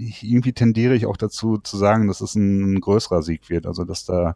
irgendwie 0.00 0.52
tendiere 0.52 0.94
ich 0.94 1.06
auch 1.06 1.16
dazu 1.16 1.58
zu 1.58 1.76
sagen, 1.76 2.08
dass 2.08 2.20
es 2.20 2.34
ein, 2.34 2.74
ein, 2.74 2.80
größerer 2.80 3.22
Sieg 3.22 3.48
wird. 3.48 3.66
Also 3.66 3.84
dass 3.84 4.04
da, 4.04 4.34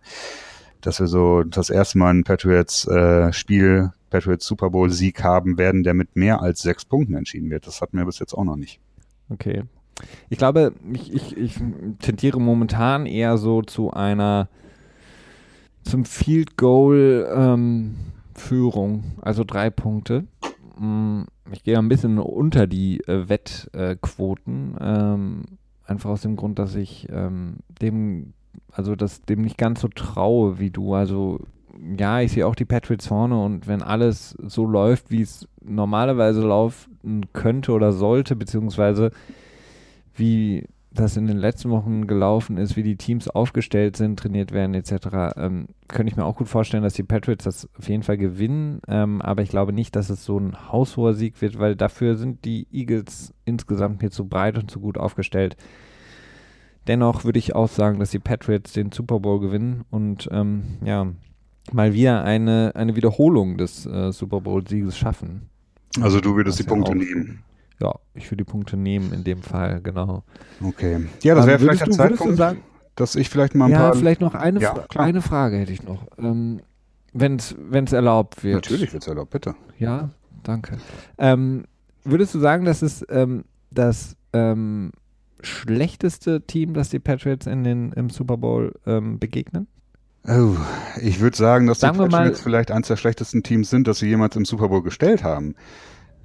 dass 0.80 1.00
wir 1.00 1.07
so 1.07 1.42
das 1.42 1.70
erste 1.70 1.98
Mal 1.98 2.14
ein 2.14 2.24
Patriots 2.24 2.86
äh, 2.86 3.32
Spiel, 3.32 3.92
Patriots 4.11 4.46
Super 4.46 4.70
Bowl 4.70 4.90
Sieg 4.90 5.24
haben 5.24 5.59
werden, 5.59 5.82
der 5.82 5.94
mit 5.94 6.14
mehr 6.14 6.40
als 6.40 6.61
sechs 6.62 6.84
Punkten 6.84 7.14
entschieden 7.14 7.50
wird. 7.50 7.66
Das 7.66 7.80
hatten 7.80 7.98
wir 7.98 8.05
bis 8.05 8.20
jetzt 8.20 8.34
auch 8.34 8.44
noch 8.44 8.57
nicht. 8.57 8.80
Okay. 9.28 9.64
Ich 10.28 10.38
glaube, 10.38 10.72
ich, 10.92 11.12
ich, 11.12 11.36
ich 11.36 11.61
tendiere 12.00 12.40
momentan 12.40 13.07
eher 13.07 13.38
so 13.38 13.62
zu 13.62 13.92
einer 13.92 14.48
zum 15.84 16.05
Field 16.05 16.57
Goal 16.57 17.28
ähm, 17.34 17.96
Führung, 18.34 19.12
also 19.20 19.44
drei 19.44 19.70
Punkte. 19.70 20.24
Mm, 20.78 21.22
ich 21.52 21.62
gehe 21.62 21.78
ein 21.78 21.88
bisschen 21.88 22.18
unter 22.18 22.66
die 22.66 23.00
äh, 23.06 23.28
Wettquoten, 23.28 24.76
ähm, 24.80 25.42
einfach 25.86 26.10
aus 26.10 26.22
dem 26.22 26.36
Grund, 26.36 26.58
dass 26.58 26.74
ich 26.74 27.08
ähm, 27.10 27.56
dem, 27.80 28.32
also 28.72 28.96
das 28.96 29.22
dem 29.22 29.42
nicht 29.42 29.58
ganz 29.58 29.80
so 29.80 29.88
traue 29.88 30.58
wie 30.58 30.70
du. 30.70 30.94
Also 30.94 31.40
ja, 31.98 32.20
ich 32.20 32.32
sehe 32.32 32.46
auch 32.46 32.54
die 32.54 32.64
Patriots 32.64 33.06
vorne 33.06 33.40
und 33.40 33.66
wenn 33.66 33.82
alles 33.82 34.36
so 34.42 34.64
läuft, 34.64 35.10
wie 35.10 35.22
es 35.22 35.48
normalerweise 35.62 36.42
laufen 36.42 37.26
könnte 37.32 37.72
oder 37.72 37.92
sollte, 37.92 38.36
beziehungsweise 38.36 39.10
wie 40.14 40.66
das 40.95 41.16
in 41.16 41.26
den 41.26 41.36
letzten 41.36 41.70
Wochen 41.70 42.07
gelaufen 42.07 42.57
ist, 42.57 42.76
wie 42.76 42.82
die 42.82 42.97
Teams 42.97 43.28
aufgestellt 43.28 43.97
sind, 43.97 44.18
trainiert 44.18 44.53
werden 44.53 44.74
etc., 44.74 45.34
ähm, 45.36 45.66
könnte 45.88 46.11
ich 46.11 46.16
mir 46.16 46.24
auch 46.24 46.36
gut 46.36 46.49
vorstellen, 46.49 46.82
dass 46.82 46.95
die 46.95 47.03
Patriots 47.03 47.45
das 47.45 47.68
auf 47.76 47.88
jeden 47.88 48.03
Fall 48.03 48.16
gewinnen. 48.16 48.80
Ähm, 48.88 49.20
aber 49.20 49.42
ich 49.42 49.49
glaube 49.49 49.72
nicht, 49.72 49.97
dass 49.97 50.11
es 50.11 50.24
so 50.24 50.38
ein 50.38 50.70
haushoher 50.70 51.14
Sieg 51.14 51.40
wird, 51.42 51.59
weil 51.59 51.76
dafür 51.76 52.16
sind 52.16 52.45
die 52.45 52.66
Eagles 52.72 53.34
insgesamt 53.45 54.03
mir 54.03 54.11
zu 54.11 54.26
breit 54.26 54.57
und 54.57 54.70
zu 54.70 54.80
gut 54.80 54.97
aufgestellt. 54.97 55.57
Dennoch 56.86 57.24
würde 57.24 57.38
ich 57.38 57.55
auch 57.55 57.68
sagen, 57.68 57.99
dass 57.99 58.11
die 58.11 58.18
Patriots 58.18 58.72
den 58.72 58.92
Super 58.92 59.20
Bowl 59.20 59.40
gewinnen 59.40 59.84
und 59.90 60.28
ähm, 60.30 60.64
ja, 60.84 61.07
mal 61.72 61.95
wieder 61.95 62.24
eine, 62.24 62.72
eine 62.74 62.95
Wiederholung 62.95 63.57
des 63.57 63.86
äh, 63.86 64.12
Super 64.12 64.40
Bowl-Sieges 64.40 64.97
schaffen. 64.97 65.49
Also 66.01 66.20
du 66.20 66.36
würdest 66.36 66.59
die 66.59 66.64
Punkte 66.64 66.95
nehmen. 66.95 67.43
Ja, 67.80 67.94
ich 68.14 68.30
würde 68.30 68.44
die 68.44 68.50
Punkte 68.50 68.76
nehmen 68.76 69.12
in 69.12 69.24
dem 69.24 69.42
Fall, 69.42 69.80
genau. 69.82 70.22
Okay. 70.62 71.06
Ja, 71.22 71.34
das 71.34 71.46
wäre 71.46 71.58
vielleicht 71.58 71.82
ein 71.82 71.90
du, 71.90 71.96
Zeitpunkt, 71.96 72.36
sagen, 72.36 72.60
dass 72.94 73.16
ich 73.16 73.28
vielleicht 73.28 73.54
mal 73.54 73.66
ein 73.66 73.72
ja, 73.72 73.78
paar... 73.78 73.94
Ja, 73.94 73.98
vielleicht 73.98 74.20
noch 74.20 74.34
eine, 74.34 74.60
ja, 74.60 74.74
Fra 74.74 75.02
eine 75.02 75.22
Frage 75.22 75.56
hätte 75.56 75.72
ich 75.72 75.82
noch. 75.82 76.06
Ähm, 76.18 76.60
Wenn 77.12 77.36
es 77.36 77.92
erlaubt 77.92 78.44
wird. 78.44 78.56
Natürlich 78.56 78.92
wird 78.92 79.02
es 79.02 79.08
erlaubt, 79.08 79.30
bitte. 79.30 79.54
Ja, 79.78 80.10
danke. 80.44 80.78
Ähm, 81.18 81.64
würdest 82.04 82.34
du 82.34 82.38
sagen, 82.38 82.64
dass 82.64 82.82
es 82.82 83.04
ähm, 83.10 83.44
das 83.70 84.16
ähm, 84.32 84.92
schlechteste 85.40 86.42
Team, 86.42 86.74
das 86.74 86.90
die 86.90 87.00
Patriots 87.00 87.46
in 87.46 87.64
den, 87.64 87.92
im 87.92 88.10
Super 88.10 88.36
Bowl 88.36 88.72
ähm, 88.86 89.18
begegnen? 89.18 89.66
Oh, 90.26 90.56
ich 91.00 91.20
würde 91.20 91.36
sagen, 91.36 91.66
dass 91.66 91.80
sagen 91.80 91.98
die 91.98 92.08
Patriots 92.08 92.40
vielleicht 92.40 92.70
eines 92.70 92.88
der 92.88 92.96
schlechtesten 92.96 93.42
Teams 93.42 93.68
sind, 93.68 93.86
dass 93.86 93.98
sie 93.98 94.08
jemals 94.08 94.36
im 94.36 94.44
Super 94.44 94.68
Bowl 94.68 94.82
gestellt 94.82 95.22
haben. 95.22 95.54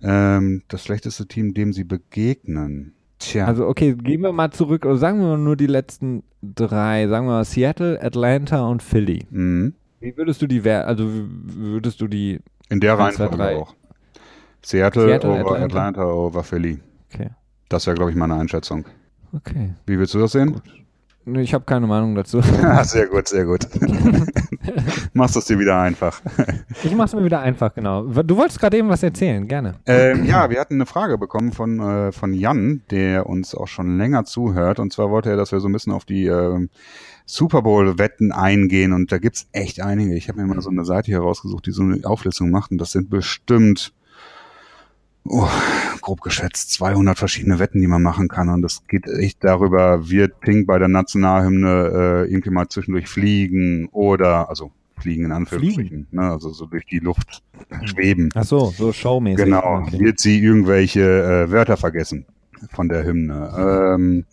Ähm, 0.02 0.64
das 0.68 0.84
schlechteste 0.84 1.28
Team, 1.28 1.54
dem 1.54 1.74
sie 1.74 1.84
begegnen. 1.84 2.94
Tja. 3.20 3.46
Also 3.46 3.68
okay, 3.68 3.96
gehen 3.96 4.22
wir 4.22 4.32
mal 4.32 4.52
zurück, 4.52 4.86
oder 4.86 4.98
sagen 4.98 5.20
wir 5.20 5.28
mal 5.28 5.38
nur 5.38 5.58
die 5.58 5.68
letzten 5.68 6.24
drei, 6.42 7.08
sagen 7.08 7.26
wir 7.26 7.34
mal 7.34 7.46
Seattle, 7.46 8.02
Atlanta 8.02 8.66
und 8.66 8.82
Philly. 8.82 9.26
Mhm. 9.30 9.74
Wie 10.00 10.16
würdest 10.16 10.42
du 10.42 10.48
die, 10.48 10.62
also 10.70 11.06
würdest 11.10 12.00
du 12.00 12.08
die 12.08 12.40
in 12.70 12.80
der 12.80 12.98
Reihenfolge 12.98 13.58
auch. 13.58 13.76
Seattle, 14.62 15.08
Seattle 15.08 15.32
over 15.32 15.40
Atlanta. 15.40 15.66
Atlanta 15.66 16.04
over 16.06 16.44
Philly. 16.44 16.80
Okay. 17.12 17.30
Das 17.68 17.88
wäre, 17.88 17.96
glaube 17.96 18.12
ich, 18.12 18.18
meine 18.18 18.36
Einschätzung. 18.36 18.86
Okay. 19.34 19.74
Wie 19.86 20.00
willst 20.00 20.14
du 20.14 20.20
das 20.20 20.32
sehen? 20.32 20.54
Gut. 20.54 20.64
Ich 21.36 21.54
habe 21.54 21.66
keine 21.66 21.88
Meinung 21.88 22.16
dazu. 22.16 22.42
sehr 22.84 23.08
gut, 23.08 23.28
sehr 23.28 23.46
gut. 23.46 23.68
Machst 25.14 25.36
du 25.36 25.40
es 25.40 25.46
dir 25.46 25.60
wieder 25.60 25.80
einfach. 25.80 26.22
ich 26.84 26.94
mach's 26.96 27.14
mir 27.14 27.24
wieder 27.24 27.40
einfach, 27.40 27.74
genau. 27.74 28.04
Du 28.04 28.38
wolltest 28.38 28.60
gerade 28.60 28.78
eben 28.78 28.90
was 28.90 29.04
erzählen, 29.04 29.48
gerne. 29.48 29.76
Ähm, 29.86 30.26
ja, 30.26 30.50
wir 30.50 30.60
hatten 30.60 30.76
eine 30.76 30.86
Frage 30.86 31.18
bekommen 31.18 31.52
von, 31.52 31.80
äh, 31.80 32.12
von 32.12 32.34
Jan, 32.34 32.82
der 32.92 33.28
uns 33.28 33.56
auch 33.56 33.68
schon 33.68 33.98
länger 33.98 34.26
zuhört. 34.26 34.80
Und 34.80 34.94
zwar 34.94 35.10
wollte 35.10 35.30
er, 35.30 35.38
dass 35.38 35.52
wir 35.52 35.60
so 35.60 35.68
ein 35.68 35.74
bisschen 35.74 35.94
auf 35.94 36.06
die 36.06 36.26
äh, 36.26 36.68
Super 37.26 37.62
Bowl-Wetten 37.62 38.32
eingehen. 38.32 38.94
Und 38.94 39.12
da 39.12 39.18
gibt's 39.18 39.48
echt 39.52 39.82
einige. 39.82 40.16
Ich 40.16 40.30
habe 40.30 40.42
mir 40.42 40.48
mal 40.48 40.62
so 40.62 40.70
eine 40.70 40.86
Seite 40.86 41.08
hier 41.08 41.20
rausgesucht, 41.20 41.66
die 41.66 41.72
so 41.72 41.84
eine 41.84 42.00
Auflistung 42.04 42.52
macht. 42.52 42.72
Und 42.72 42.80
das 42.80 42.92
sind 42.92 43.10
bestimmt 43.10 43.94
oh, 45.26 45.48
grob 46.02 46.22
geschätzt 46.22 46.72
200 46.74 47.18
verschiedene 47.18 47.60
Wetten, 47.60 47.82
die 47.82 47.88
man 47.88 48.02
machen 48.02 48.28
kann. 48.28 48.50
Und 48.50 48.64
es 48.66 48.86
geht 48.88 49.08
echt 49.08 49.44
darüber, 49.44 50.10
wird 50.10 50.40
Pink 50.40 50.68
bei 50.68 50.80
der 50.80 50.88
Nationalhymne 50.88 52.26
äh, 52.28 52.32
irgendwie 52.32 52.52
mal 52.52 52.68
zwischendurch 52.68 53.08
fliegen 53.08 53.88
oder, 53.92 54.50
also 54.50 54.72
fliegen 55.00 55.26
in 55.26 55.32
Anführungsstrichen, 55.32 56.08
ne, 56.12 56.24
also 56.24 56.50
so 56.50 56.66
durch 56.66 56.86
die 56.86 57.00
Luft 57.00 57.42
schweben. 57.86 58.30
Ach 58.36 58.44
so, 58.44 58.74
so 58.76 58.92
showmäßig. 58.92 59.46
Genau, 59.46 59.84
okay. 59.84 60.00
wird 60.00 60.20
sie 60.20 60.44
irgendwelche 60.44 61.02
äh, 61.02 61.52
Wörter 61.52 61.78
vergessen 61.78 62.26
von 62.72 62.90
der 62.90 63.06
Hymne. 63.06 63.54
Ähm, 63.58 64.26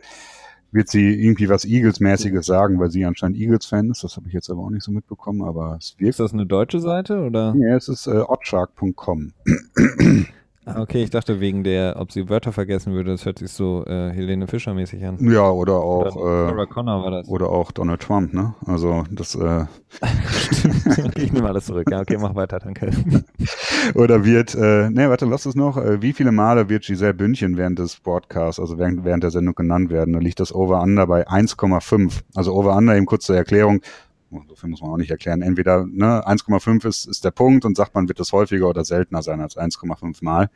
wird 0.73 0.89
sie 0.89 1.15
irgendwie 1.15 1.49
was 1.49 1.65
Eagles-mäßiges 1.65 2.45
sagen, 2.45 2.79
weil 2.79 2.91
sie 2.91 3.05
anscheinend 3.05 3.39
Eagles-Fan 3.39 3.91
ist. 3.91 4.05
Das 4.05 4.17
habe 4.17 4.29
ich 4.29 4.35
jetzt 4.35 4.51
aber 4.51 4.63
auch 4.63 4.71
nicht 4.71 4.83
so 4.83 4.93
mitbekommen, 4.93 5.43
aber 5.43 5.77
es 5.79 5.95
wirkt. 5.99 6.11
Ist 6.11 6.21
das 6.21 6.33
eine 6.33 6.45
deutsche 6.45 6.81
Seite 6.81 7.21
oder? 7.21 7.55
Ja, 7.57 7.77
es 7.77 7.89
ist 7.89 8.07
äh, 8.07 8.19
oddshark.com. 8.19 9.33
Ah, 10.69 10.81
okay, 10.81 11.05
ich 11.05 11.11
dachte 11.11 11.39
wegen 11.39 11.63
der, 11.63 11.95
ob 11.97 12.11
sie 12.11 12.29
Wörter 12.29 12.51
vergessen 12.51 12.93
würde, 12.93 13.13
das 13.13 13.25
hört 13.25 13.39
sich 13.39 13.53
so 13.53 13.85
äh, 13.87 14.11
Helene 14.11 14.49
Fischer 14.49 14.75
mäßig 14.75 15.07
an. 15.07 15.17
Ja, 15.21 15.49
oder 15.49 15.75
auch 15.75 16.17
oder, 16.17 16.61
äh, 16.61 16.67
Connor 16.67 17.05
war 17.05 17.11
das. 17.13 17.29
Oder 17.29 17.51
auch 17.51 17.71
Donald 17.71 18.03
Trump, 18.03 18.35
ne? 18.35 18.53
Also 18.67 19.05
das 19.13 19.37
äh 19.37 19.67
Ich 21.15 21.33
nehme 21.33 21.49
alles 21.49 21.67
zurück. 21.67 21.89
Ja, 21.89 22.01
okay, 22.01 22.19
mach 22.19 22.35
weiter, 22.35 22.59
danke. 22.59 22.91
oder 23.95 24.25
wird, 24.25 24.57
äh, 24.57 24.91
ne, 24.91 25.09
warte, 25.09 25.27
lass 25.27 25.47
es 25.47 25.55
noch. 25.55 25.77
Äh, 25.77 26.03
wie 26.03 26.13
viele 26.13 26.33
Male 26.33 26.69
wird 26.69 26.85
Giselle 26.85 27.15
Bündchen 27.15 27.57
während 27.57 27.79
des 27.79 28.01
Broadcasts, 28.01 28.59
also 28.59 28.77
während, 28.77 29.05
während 29.05 29.23
der 29.23 29.31
Sendung 29.31 29.55
genannt 29.55 29.91
werden? 29.91 30.15
Da 30.15 30.19
liegt 30.19 30.41
das 30.41 30.53
Over-Under 30.53 31.07
bei 31.07 31.29
1,5. 31.29 32.23
Also 32.35 32.53
Over-Under, 32.55 32.97
eben 32.97 33.07
kurz 33.07 33.27
zur 33.27 33.37
Erklärung, 33.37 33.83
so 34.49 34.55
viel 34.55 34.71
muss 34.71 34.83
man 34.83 34.91
auch 34.91 34.97
nicht 34.97 35.11
erklären. 35.11 35.43
Entweder 35.43 35.87
ne, 35.87 36.27
1,5 36.27 36.87
ist, 36.87 37.07
ist 37.07 37.25
der 37.25 37.31
Punkt 37.31 37.65
und 37.65 37.77
sagt 37.77 37.95
man, 37.95 38.09
wird 38.09 38.21
es 38.21 38.33
häufiger 38.33 38.69
oder 38.69 38.85
seltener 38.85 39.23
sein 39.23 39.41
als 39.41 39.57
1,5 39.57 40.23
Mal. 40.23 40.51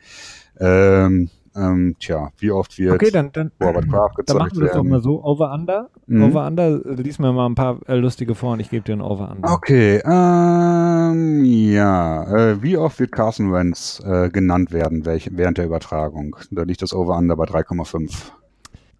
Ähm, 0.59 1.29
Ähm, 1.53 1.95
tja, 1.99 2.29
wie 2.37 2.49
oft 2.51 2.77
wird 2.77 2.93
okay, 2.93 3.11
dann, 3.11 3.31
dann, 3.33 3.51
Robert 3.61 3.89
Kraft 3.89 4.15
gezeigt 4.15 4.29
dann 4.29 4.37
machen 4.37 4.57
wir 4.57 4.67
das 4.67 4.75
doch 4.77 4.83
mal 4.83 5.01
so. 5.01 5.21
Over-Under. 5.21 5.89
Mhm. 6.07 6.23
Over-Under, 6.23 6.85
äh, 6.85 6.93
lies 6.93 7.19
mir 7.19 7.33
mal 7.33 7.45
ein 7.45 7.55
paar 7.55 7.79
äh, 7.87 7.95
lustige 7.95 8.35
vor 8.35 8.53
und 8.53 8.61
ich 8.61 8.69
gebe 8.69 8.85
dir 8.85 8.93
ein 8.93 9.01
Over-Under. 9.01 9.51
Okay, 9.51 10.01
ähm, 10.05 11.43
ja. 11.43 12.51
Äh, 12.51 12.63
wie 12.63 12.77
oft 12.77 12.99
wird 12.99 13.11
Carson 13.11 13.51
Wentz 13.51 14.01
äh, 14.05 14.29
genannt 14.29 14.71
werden 14.71 15.05
welch, 15.05 15.29
während 15.33 15.57
der 15.57 15.65
Übertragung? 15.65 16.37
Da 16.51 16.63
liegt 16.63 16.81
das 16.83 16.93
Over-Under 16.93 17.35
bei 17.35 17.45
3,5. 17.45 18.31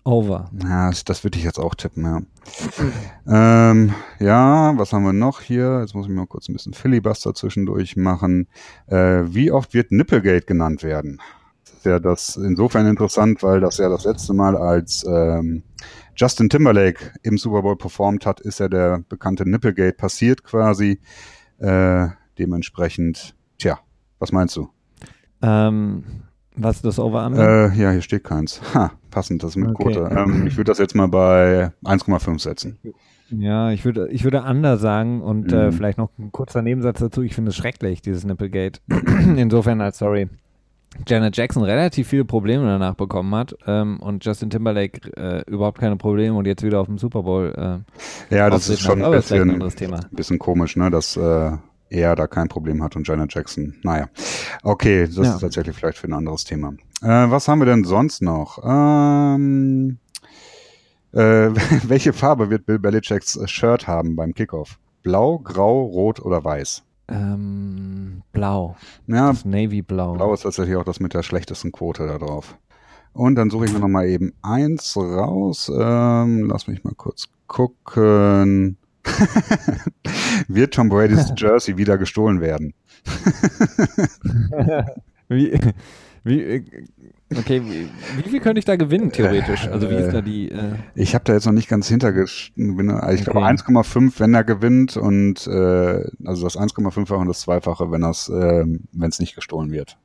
Over. 0.03 0.49
Ja, 0.63 0.89
das, 0.89 1.03
das 1.03 1.23
würde 1.23 1.37
ich 1.37 1.43
jetzt 1.43 1.59
auch 1.59 1.75
tippen, 1.75 2.03
ja. 2.03 3.71
ähm, 3.71 3.93
ja, 4.19 4.75
was 4.77 4.93
haben 4.93 5.03
wir 5.03 5.13
noch 5.13 5.41
hier? 5.41 5.79
Jetzt 5.81 5.93
muss 5.93 6.07
ich 6.07 6.11
mal 6.11 6.25
kurz 6.25 6.49
ein 6.49 6.53
bisschen 6.53 6.73
Filibuster 6.73 7.35
zwischendurch 7.35 7.95
machen. 7.97 8.47
Äh, 8.87 9.23
wie 9.25 9.51
oft 9.51 9.75
wird 9.75 9.91
Nipplegate 9.91 10.45
genannt 10.47 10.81
werden? 10.81 11.21
Das 11.63 11.73
ist 11.73 11.85
ja 11.85 11.99
das 11.99 12.37
insofern 12.37 12.87
interessant, 12.87 13.43
weil 13.43 13.59
das 13.59 13.77
ja 13.77 13.89
das 13.89 14.05
letzte 14.05 14.33
Mal 14.33 14.57
als 14.57 15.05
ähm, 15.07 15.63
Justin 16.15 16.49
Timberlake 16.49 17.13
im 17.21 17.37
Super 17.37 17.61
Bowl 17.61 17.77
performt 17.77 18.25
hat, 18.25 18.39
ist 18.39 18.59
ja 18.59 18.67
der 18.67 19.03
bekannte 19.07 19.47
Nipplegate 19.47 19.97
passiert 19.97 20.43
quasi. 20.43 20.99
Äh, 21.59 22.07
dementsprechend, 22.39 23.35
tja, 23.59 23.79
was 24.17 24.31
meinst 24.31 24.55
du? 24.55 24.69
Ähm, 25.43 26.03
was 26.55 26.77
ist 26.77 26.85
das 26.85 26.99
Over-Under? 26.99 27.71
Äh, 27.71 27.77
ja, 27.77 27.91
hier 27.91 28.01
steht 28.01 28.23
keins. 28.23 28.61
Ha, 28.73 28.91
passend, 29.11 29.43
das 29.43 29.55
mit 29.55 29.69
Okay. 29.69 29.93
Quote. 29.93 30.09
Ähm, 30.15 30.47
ich 30.47 30.57
würde 30.57 30.71
das 30.71 30.79
jetzt 30.79 30.95
mal 30.95 31.07
bei 31.07 31.71
1,5 31.85 32.39
setzen. 32.39 32.77
Ja, 33.29 33.71
ich 33.71 33.85
würde, 33.85 34.09
ich 34.09 34.23
würde 34.23 34.41
Under 34.41 34.77
sagen 34.77 35.21
und 35.21 35.53
äh, 35.53 35.67
Mhm. 35.67 35.71
vielleicht 35.73 35.97
noch 35.97 36.09
ein 36.19 36.31
kurzer 36.31 36.61
Nebensatz 36.61 36.99
dazu. 36.99 37.21
Ich 37.21 37.35
finde 37.35 37.49
es 37.49 37.55
schrecklich, 37.55 38.01
dieses 38.01 38.25
Nipplegate. 38.25 38.79
Insofern 39.37 39.79
als, 39.81 39.99
sorry, 39.99 40.27
Janet 41.07 41.37
Jackson 41.37 41.63
relativ 41.63 42.09
viele 42.09 42.25
Probleme 42.25 42.65
danach 42.65 42.95
bekommen 42.95 43.33
hat 43.33 43.55
ähm, 43.65 44.01
und 44.01 44.25
Justin 44.25 44.49
Timberlake 44.49 45.09
äh, 45.15 45.49
überhaupt 45.49 45.79
keine 45.79 45.95
Probleme 45.95 46.35
und 46.35 46.45
jetzt 46.45 46.63
wieder 46.63 46.81
auf 46.81 46.87
dem 46.87 46.97
Super 46.97 47.23
Bowl. 47.23 47.53
Äh, 48.29 48.35
Ja, 48.35 48.49
das 48.49 48.67
ist 48.67 48.81
schon 48.81 49.01
ein 49.01 49.09
vielleicht 49.11 49.31
ein 49.31 49.37
bisschen, 49.37 49.49
anderes 49.51 49.75
Thema. 49.75 49.99
bisschen 50.11 50.37
komisch, 50.37 50.75
ne, 50.75 50.89
dass 50.91 51.15
äh, 51.15 51.51
er 51.89 52.15
da 52.17 52.27
kein 52.27 52.49
Problem 52.49 52.83
hat 52.83 52.97
und 52.97 53.07
Janet 53.07 53.33
Jackson. 53.33 53.75
Naja, 53.83 54.09
okay, 54.63 55.05
das 55.05 55.15
Ja. 55.15 55.35
ist 55.35 55.39
tatsächlich 55.39 55.75
vielleicht 55.77 55.97
für 55.97 56.07
ein 56.07 56.13
anderes 56.13 56.43
Thema. 56.43 56.73
Äh, 57.01 57.07
was 57.31 57.47
haben 57.47 57.59
wir 57.59 57.65
denn 57.65 57.83
sonst 57.83 58.21
noch? 58.21 58.59
Ähm, 58.63 59.97
äh, 61.13 61.17
welche 61.87 62.13
Farbe 62.13 62.49
wird 62.49 62.65
Bill 62.65 62.79
Belichicks 62.79 63.39
Shirt 63.45 63.87
haben 63.87 64.15
beim 64.15 64.33
Kickoff? 64.33 64.77
Blau, 65.03 65.39
grau, 65.39 65.83
rot 65.83 66.19
oder 66.19 66.43
weiß? 66.43 66.83
Ähm, 67.07 68.21
blau. 68.31 68.75
Ja, 69.07 69.29
Das 69.29 69.45
Navy 69.45 69.81
Blau. 69.81 70.13
Blau 70.13 70.33
ist 70.33 70.43
tatsächlich 70.43 70.75
auch 70.77 70.85
das 70.85 70.99
mit 70.99 71.13
der 71.13 71.23
schlechtesten 71.23 71.71
Quote 71.71 72.07
da 72.07 72.17
drauf. 72.17 72.55
Und 73.13 73.35
dann 73.35 73.49
suche 73.49 73.65
ich 73.65 73.73
mir 73.73 73.79
noch 73.79 73.89
mal 73.89 74.07
eben 74.07 74.33
eins 74.41 74.95
raus. 74.95 75.69
Ähm, 75.73 76.45
lass 76.45 76.67
mich 76.67 76.83
mal 76.83 76.93
kurz 76.95 77.27
gucken. 77.47 78.77
Wird 80.47 80.73
Tom 80.75 80.87
Brady's 80.87 81.33
Jersey 81.37 81.75
wieder 81.77 81.97
gestohlen 81.97 82.39
werden? 82.39 82.73
wie, 85.27 85.59
wie, 86.23 86.41
äh, 86.41 86.63
okay, 87.35 87.61
wie, 87.65 87.87
wie 88.23 88.29
viel 88.29 88.39
könnte 88.39 88.59
ich 88.59 88.65
da 88.65 88.75
gewinnen, 88.75 89.11
theoretisch? 89.11 89.67
Also 89.67 89.89
wie 89.89 89.95
ist 89.95 90.11
da 90.13 90.21
die, 90.21 90.51
äh, 90.51 90.73
Ich 90.95 91.15
habe 91.15 91.23
da 91.23 91.33
jetzt 91.33 91.45
noch 91.45 91.53
nicht 91.53 91.67
ganz 91.69 91.87
hintergeschrieben. 91.87 92.79
Ich 93.13 93.23
glaube 93.23 93.39
Okay. 93.39 93.53
1,5, 93.55 94.19
wenn 94.19 94.33
er 94.33 94.43
gewinnt 94.43 94.97
und 94.97 95.47
äh, 95.47 96.03
also 96.25 96.43
das 96.43 96.57
1,5-fache 96.57 97.15
und 97.19 97.27
das 97.27 97.41
Zweifache, 97.41 97.91
wenn 97.91 98.01
das, 98.01 98.29
äh, 98.29 98.65
wenn 98.91 99.09
es 99.09 99.19
nicht 99.19 99.35
gestohlen 99.35 99.71
wird. 99.71 99.97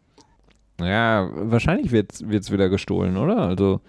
ja, 0.80 1.28
wahrscheinlich 1.34 1.90
wird 1.92 2.12
es 2.20 2.50
wieder 2.52 2.68
gestohlen, 2.68 3.16
oder? 3.16 3.38
Also, 3.38 3.80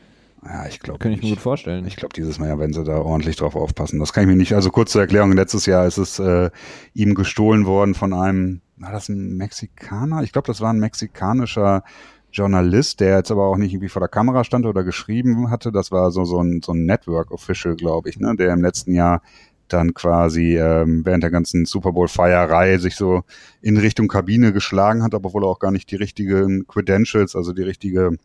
Ja, 0.44 0.66
ich 0.68 0.80
glaube. 0.80 1.00
kann 1.00 1.12
ich 1.12 1.22
mir 1.22 1.30
gut 1.30 1.40
vorstellen. 1.40 1.86
Ich 1.88 1.96
glaube, 1.96 2.14
dieses 2.14 2.40
Mal 2.40 2.48
ja, 2.50 2.60
wenn 2.60 2.74
sie 2.74 2.84
da 2.84 2.98
ordentlich 2.98 3.36
drauf 3.38 3.56
aufpassen. 3.56 4.00
Das 4.00 4.12
kann 4.14 4.24
ich 4.24 4.30
mir 4.30 4.36
nicht. 4.36 4.54
Also 4.54 4.70
kurz 4.70 4.92
zur 4.92 5.02
Erklärung, 5.02 5.32
letztes 5.34 5.66
Jahr 5.66 5.86
ist 5.86 5.98
es 5.98 6.20
äh, 6.20 6.50
ihm 6.94 7.14
gestohlen 7.16 7.66
worden 7.66 7.94
von 7.96 8.14
einem, 8.14 8.62
war 8.78 8.92
das 8.92 9.10
ein 9.10 9.36
Mexikaner? 9.38 10.22
Ich 10.24 10.32
glaube, 10.32 10.46
das 10.48 10.62
war 10.62 10.72
ein 10.72 10.80
mexikanischer 10.80 11.84
Journalist, 12.32 13.00
der 13.00 13.18
jetzt 13.18 13.32
aber 13.32 13.46
auch 13.46 13.58
nicht 13.58 13.74
irgendwie 13.74 13.90
vor 13.90 14.00
der 14.00 14.10
Kamera 14.10 14.44
stand 14.44 14.66
oder 14.66 14.84
geschrieben 14.84 15.50
hatte. 15.50 15.72
Das 15.72 15.92
war 15.92 16.12
so, 16.12 16.26
so 16.26 16.42
ein, 16.42 16.62
so 16.64 16.74
ein 16.74 16.86
Network-Official, 16.86 17.76
glaube 17.76 18.10
ich, 18.10 18.20
ne, 18.20 18.36
der 18.36 18.54
im 18.54 18.62
letzten 18.62 18.94
Jahr 18.94 19.22
dann 19.68 19.94
quasi 19.94 20.58
ähm, 20.58 21.06
während 21.06 21.24
der 21.24 21.32
ganzen 21.32 21.66
Super 21.66 21.92
Bowl-Feierei 21.92 22.78
sich 22.78 22.96
so 22.96 23.24
in 23.62 23.78
Richtung 23.78 24.08
Kabine 24.08 24.54
geschlagen 24.54 25.04
hat, 25.04 25.14
aber 25.14 25.34
wohl 25.34 25.44
auch 25.44 25.60
gar 25.60 25.72
nicht 25.72 25.92
die 25.92 25.98
richtigen 25.98 26.68
Credentials, 26.68 27.36
also 27.36 27.54
die 27.54 27.64
richtige 27.64 28.18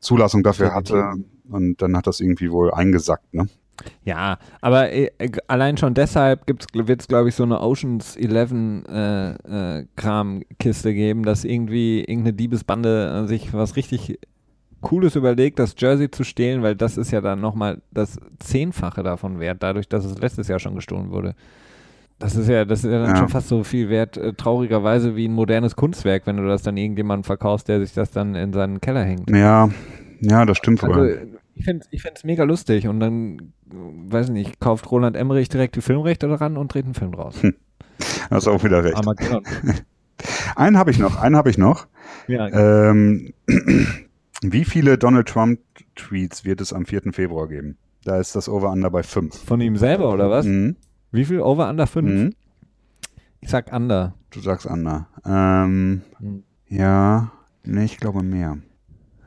Zulassung 0.00 0.42
dafür 0.42 0.74
hatte. 0.74 1.14
Und 1.48 1.82
dann 1.82 1.96
hat 1.96 2.06
das 2.06 2.20
irgendwie 2.20 2.50
wohl 2.50 2.72
eingesackt, 2.72 3.34
ne? 3.34 3.48
Ja, 4.04 4.38
aber 4.60 4.90
äh, 4.90 5.10
äh, 5.18 5.30
allein 5.48 5.76
schon 5.76 5.94
deshalb 5.94 6.46
wird 6.74 7.00
es, 7.00 7.08
glaube 7.08 7.28
ich, 7.28 7.34
so 7.34 7.42
eine 7.42 7.60
Oceans 7.60 8.16
11 8.16 8.52
äh, 8.88 9.30
äh, 9.80 9.86
Kramkiste 9.96 10.94
geben, 10.94 11.24
dass 11.24 11.44
irgendwie 11.44 12.00
irgendeine 12.00 12.34
Diebesbande 12.34 13.22
äh, 13.24 13.28
sich 13.28 13.52
was 13.52 13.76
richtig 13.76 14.18
Cooles 14.80 15.14
überlegt, 15.14 15.58
das 15.58 15.74
Jersey 15.78 16.10
zu 16.10 16.24
stehlen, 16.24 16.62
weil 16.62 16.74
das 16.74 16.96
ist 16.96 17.12
ja 17.12 17.20
dann 17.20 17.40
nochmal 17.40 17.80
das 17.92 18.18
Zehnfache 18.40 19.02
davon 19.02 19.38
wert, 19.38 19.62
dadurch, 19.62 19.88
dass 19.88 20.04
es 20.04 20.18
letztes 20.18 20.48
Jahr 20.48 20.58
schon 20.58 20.74
gestohlen 20.74 21.10
wurde. 21.10 21.34
Das 22.18 22.36
ist 22.36 22.48
ja, 22.48 22.64
das 22.64 22.84
ist 22.84 22.90
ja 22.90 23.00
dann 23.00 23.10
Ja. 23.10 23.16
schon 23.16 23.28
fast 23.28 23.48
so 23.48 23.64
viel 23.64 23.88
wert, 23.88 24.16
äh, 24.16 24.32
traurigerweise 24.32 25.16
wie 25.16 25.26
ein 25.26 25.32
modernes 25.32 25.74
Kunstwerk, 25.76 26.26
wenn 26.26 26.36
du 26.36 26.46
das 26.46 26.62
dann 26.62 26.76
irgendjemandem 26.76 27.24
verkaufst, 27.24 27.68
der 27.68 27.80
sich 27.80 27.94
das 27.94 28.10
dann 28.10 28.34
in 28.34 28.52
seinen 28.52 28.80
Keller 28.80 29.02
hängt. 29.04 29.30
Ja, 29.30 29.68
ja, 30.20 30.44
das 30.44 30.58
stimmt 30.58 30.82
wohl. 30.82 31.40
Ich 31.54 31.64
finde 31.64 31.86
ich 31.90 32.02
find's 32.02 32.24
mega 32.24 32.44
lustig 32.44 32.88
und 32.88 33.00
dann, 33.00 33.52
weiß 33.66 34.26
ich 34.26 34.32
nicht, 34.32 34.60
kauft 34.60 34.90
Roland 34.90 35.16
Emmerich 35.16 35.48
direkt 35.48 35.76
die 35.76 35.82
Filmrechte 35.82 36.28
daran 36.28 36.56
und 36.56 36.72
dreht 36.72 36.84
einen 36.86 36.94
Film 36.94 37.12
draus. 37.12 37.36
Hast 38.30 38.48
auch 38.48 38.64
wieder 38.64 38.82
recht. 38.84 38.96
Armageddon. 38.96 39.44
Einen 40.56 40.78
habe 40.78 40.90
ich 40.92 40.98
noch, 40.98 41.16
einen 41.16 41.34
habe 41.36 41.50
ich 41.50 41.58
noch. 41.58 41.88
ja, 42.28 42.46
Ähm, 42.90 43.32
wie 44.42 44.64
viele 44.64 44.96
Donald 44.96 45.26
Trump 45.28 45.58
Tweets 45.96 46.44
wird 46.44 46.60
es 46.60 46.72
am 46.72 46.86
4. 46.86 47.12
Februar 47.12 47.48
geben? 47.48 47.76
Da 48.04 48.18
ist 48.18 48.36
das 48.36 48.48
Over-Under 48.48 48.90
bei 48.90 49.02
5. 49.02 49.36
von 49.44 49.60
ihm 49.60 49.76
selber 49.76 50.12
oder 50.12 50.30
was? 50.30 50.46
Mhm. 50.46 50.76
Wie 51.10 51.24
viel? 51.24 51.40
Over 51.40 51.68
under 51.68 51.86
5? 51.86 52.08
Mhm. 52.08 52.34
Ich 53.40 53.48
sag 53.50 53.72
under. 53.72 54.14
Du 54.30 54.40
sagst 54.40 54.66
Under. 54.66 55.08
Ähm, 55.26 56.02
Mhm. 56.20 56.42
ja, 56.68 57.32
nee, 57.64 57.84
ich 57.84 57.96
glaube 57.98 58.22
mehr. 58.22 58.58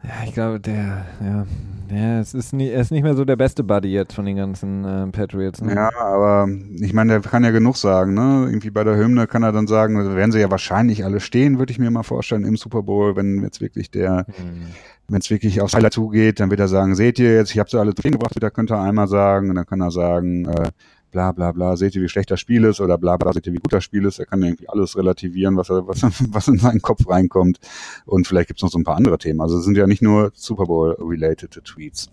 Ja, 0.07 0.25
ich 0.25 0.33
glaube, 0.33 0.59
der, 0.59 1.05
ja, 1.19 1.45
ja, 1.89 2.19
es 2.19 2.33
ist, 2.33 2.53
nie, 2.53 2.69
er 2.69 2.81
ist 2.81 2.91
nicht 2.91 3.03
mehr 3.03 3.15
so 3.15 3.25
der 3.25 3.35
beste 3.35 3.63
Buddy 3.63 3.89
jetzt 3.89 4.13
von 4.13 4.25
den 4.25 4.35
ganzen 4.35 4.83
äh, 4.85 5.07
Patriots. 5.07 5.61
Ne? 5.61 5.73
Ja, 5.75 5.91
aber 5.95 6.47
ich 6.79 6.93
meine, 6.93 7.13
der 7.13 7.21
kann 7.21 7.43
ja 7.43 7.51
genug 7.51 7.77
sagen, 7.77 8.13
ne? 8.13 8.45
Irgendwie 8.47 8.71
bei 8.71 8.83
der 8.83 8.97
Hymne 8.97 9.27
kann 9.27 9.43
er 9.43 9.51
dann 9.51 9.67
sagen, 9.67 9.95
da 9.95 10.15
werden 10.15 10.31
sie 10.31 10.39
ja 10.39 10.49
wahrscheinlich 10.49 11.03
alle 11.05 11.19
stehen, 11.19 11.59
würde 11.59 11.71
ich 11.71 11.79
mir 11.79 11.89
mal 11.91 12.03
vorstellen, 12.03 12.43
im 12.43 12.57
Super 12.57 12.83
Bowl, 12.83 13.15
wenn 13.15 13.41
jetzt 13.43 13.61
wirklich 13.61 13.91
der, 13.91 14.25
Hm. 14.27 14.67
wenn 15.07 15.19
es 15.19 15.29
wirklich 15.29 15.61
aufs 15.61 15.75
Highlight 15.75 15.93
zugeht, 15.93 16.39
dann 16.39 16.49
wird 16.49 16.59
er 16.59 16.67
sagen, 16.67 16.95
seht 16.95 17.19
ihr 17.19 17.35
jetzt, 17.35 17.51
ich 17.51 17.59
habe 17.59 17.69
sie 17.69 17.79
alle 17.79 17.93
zufrieden 17.93 18.17
gebracht, 18.17 18.35
da 18.39 18.49
könnte 18.49 18.73
er 18.75 18.81
einmal 18.81 19.07
sagen, 19.07 19.49
und 19.49 19.55
dann 19.55 19.65
kann 19.65 19.81
er 19.81 19.91
sagen, 19.91 20.45
äh, 20.45 20.69
bla 21.15 21.31
bla 21.31 21.53
bla, 21.53 21.77
seht 21.77 21.95
ihr, 21.95 22.01
wie 22.01 22.09
schlecht 22.09 22.29
das 22.29 22.41
Spiel 22.41 22.65
ist, 22.65 22.81
oder 22.81 22.97
bla 22.97 23.15
bla, 23.15 23.31
seht 23.31 23.47
ihr, 23.47 23.53
wie 23.53 23.59
gut 23.59 23.71
das 23.71 23.85
Spiel 23.85 24.03
ist. 24.03 24.19
Er 24.19 24.25
kann 24.25 24.43
irgendwie 24.43 24.67
alles 24.67 24.97
relativieren, 24.97 25.55
was, 25.55 25.69
er, 25.69 25.87
was, 25.87 26.01
was 26.33 26.47
in 26.49 26.57
seinen 26.57 26.81
Kopf 26.81 27.07
reinkommt. 27.07 27.57
Und 28.05 28.27
vielleicht 28.27 28.49
gibt's 28.49 28.61
noch 28.61 28.69
so 28.69 28.77
ein 28.77 28.83
paar 28.83 28.97
andere 28.97 29.17
Themen. 29.17 29.39
Also 29.39 29.57
es 29.57 29.63
sind 29.63 29.77
ja 29.77 29.87
nicht 29.87 30.01
nur 30.01 30.31
Super 30.33 30.65
Bowl-related 30.65 31.51
Tweets. 31.63 32.09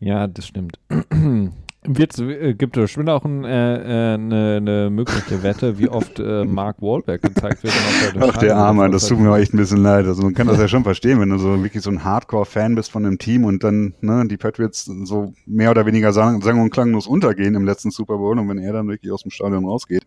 Ja, 0.00 0.26
das 0.26 0.46
stimmt. 0.46 0.78
Wird's, 1.84 2.20
äh, 2.20 2.54
gibt 2.54 2.76
es 2.76 2.82
bestimmt 2.82 3.10
auch 3.10 3.24
äh, 3.24 3.28
äh, 3.28 4.14
eine, 4.14 4.56
eine 4.58 4.90
mögliche 4.90 5.42
Wette, 5.42 5.78
wie 5.78 5.88
oft 5.88 6.20
äh, 6.20 6.44
Mark 6.46 6.80
Wahlberg 6.80 7.22
gezeigt 7.22 7.64
wird. 7.64 7.74
Ach, 8.20 8.36
der 8.36 8.56
Arme, 8.56 8.88
das 8.88 9.08
tut 9.08 9.18
mir 9.18 9.32
auch 9.32 9.36
echt 9.36 9.52
ein 9.52 9.56
bisschen 9.56 9.82
leid. 9.82 10.06
Also 10.06 10.22
man 10.22 10.32
kann 10.32 10.46
das 10.46 10.58
ja 10.58 10.68
schon 10.68 10.84
verstehen, 10.84 11.18
wenn 11.18 11.30
du 11.30 11.38
so 11.38 11.60
wirklich 11.60 11.82
so 11.82 11.90
ein 11.90 12.04
Hardcore-Fan 12.04 12.76
bist 12.76 12.92
von 12.92 13.04
einem 13.04 13.18
Team 13.18 13.44
und 13.44 13.64
dann 13.64 13.94
ne, 14.00 14.24
die 14.28 14.36
Patriots 14.36 14.84
so 14.84 15.34
mehr 15.44 15.72
oder 15.72 15.84
weniger 15.84 16.12
sang, 16.12 16.40
sang 16.40 16.60
und 16.60 16.70
klanglos 16.70 17.08
untergehen 17.08 17.56
im 17.56 17.64
letzten 17.64 17.90
Super 17.90 18.16
Bowl 18.16 18.38
und 18.38 18.48
wenn 18.48 18.58
er 18.58 18.72
dann 18.72 18.86
wirklich 18.86 19.10
aus 19.10 19.22
dem 19.22 19.32
Stadion 19.32 19.64
rausgeht. 19.64 20.06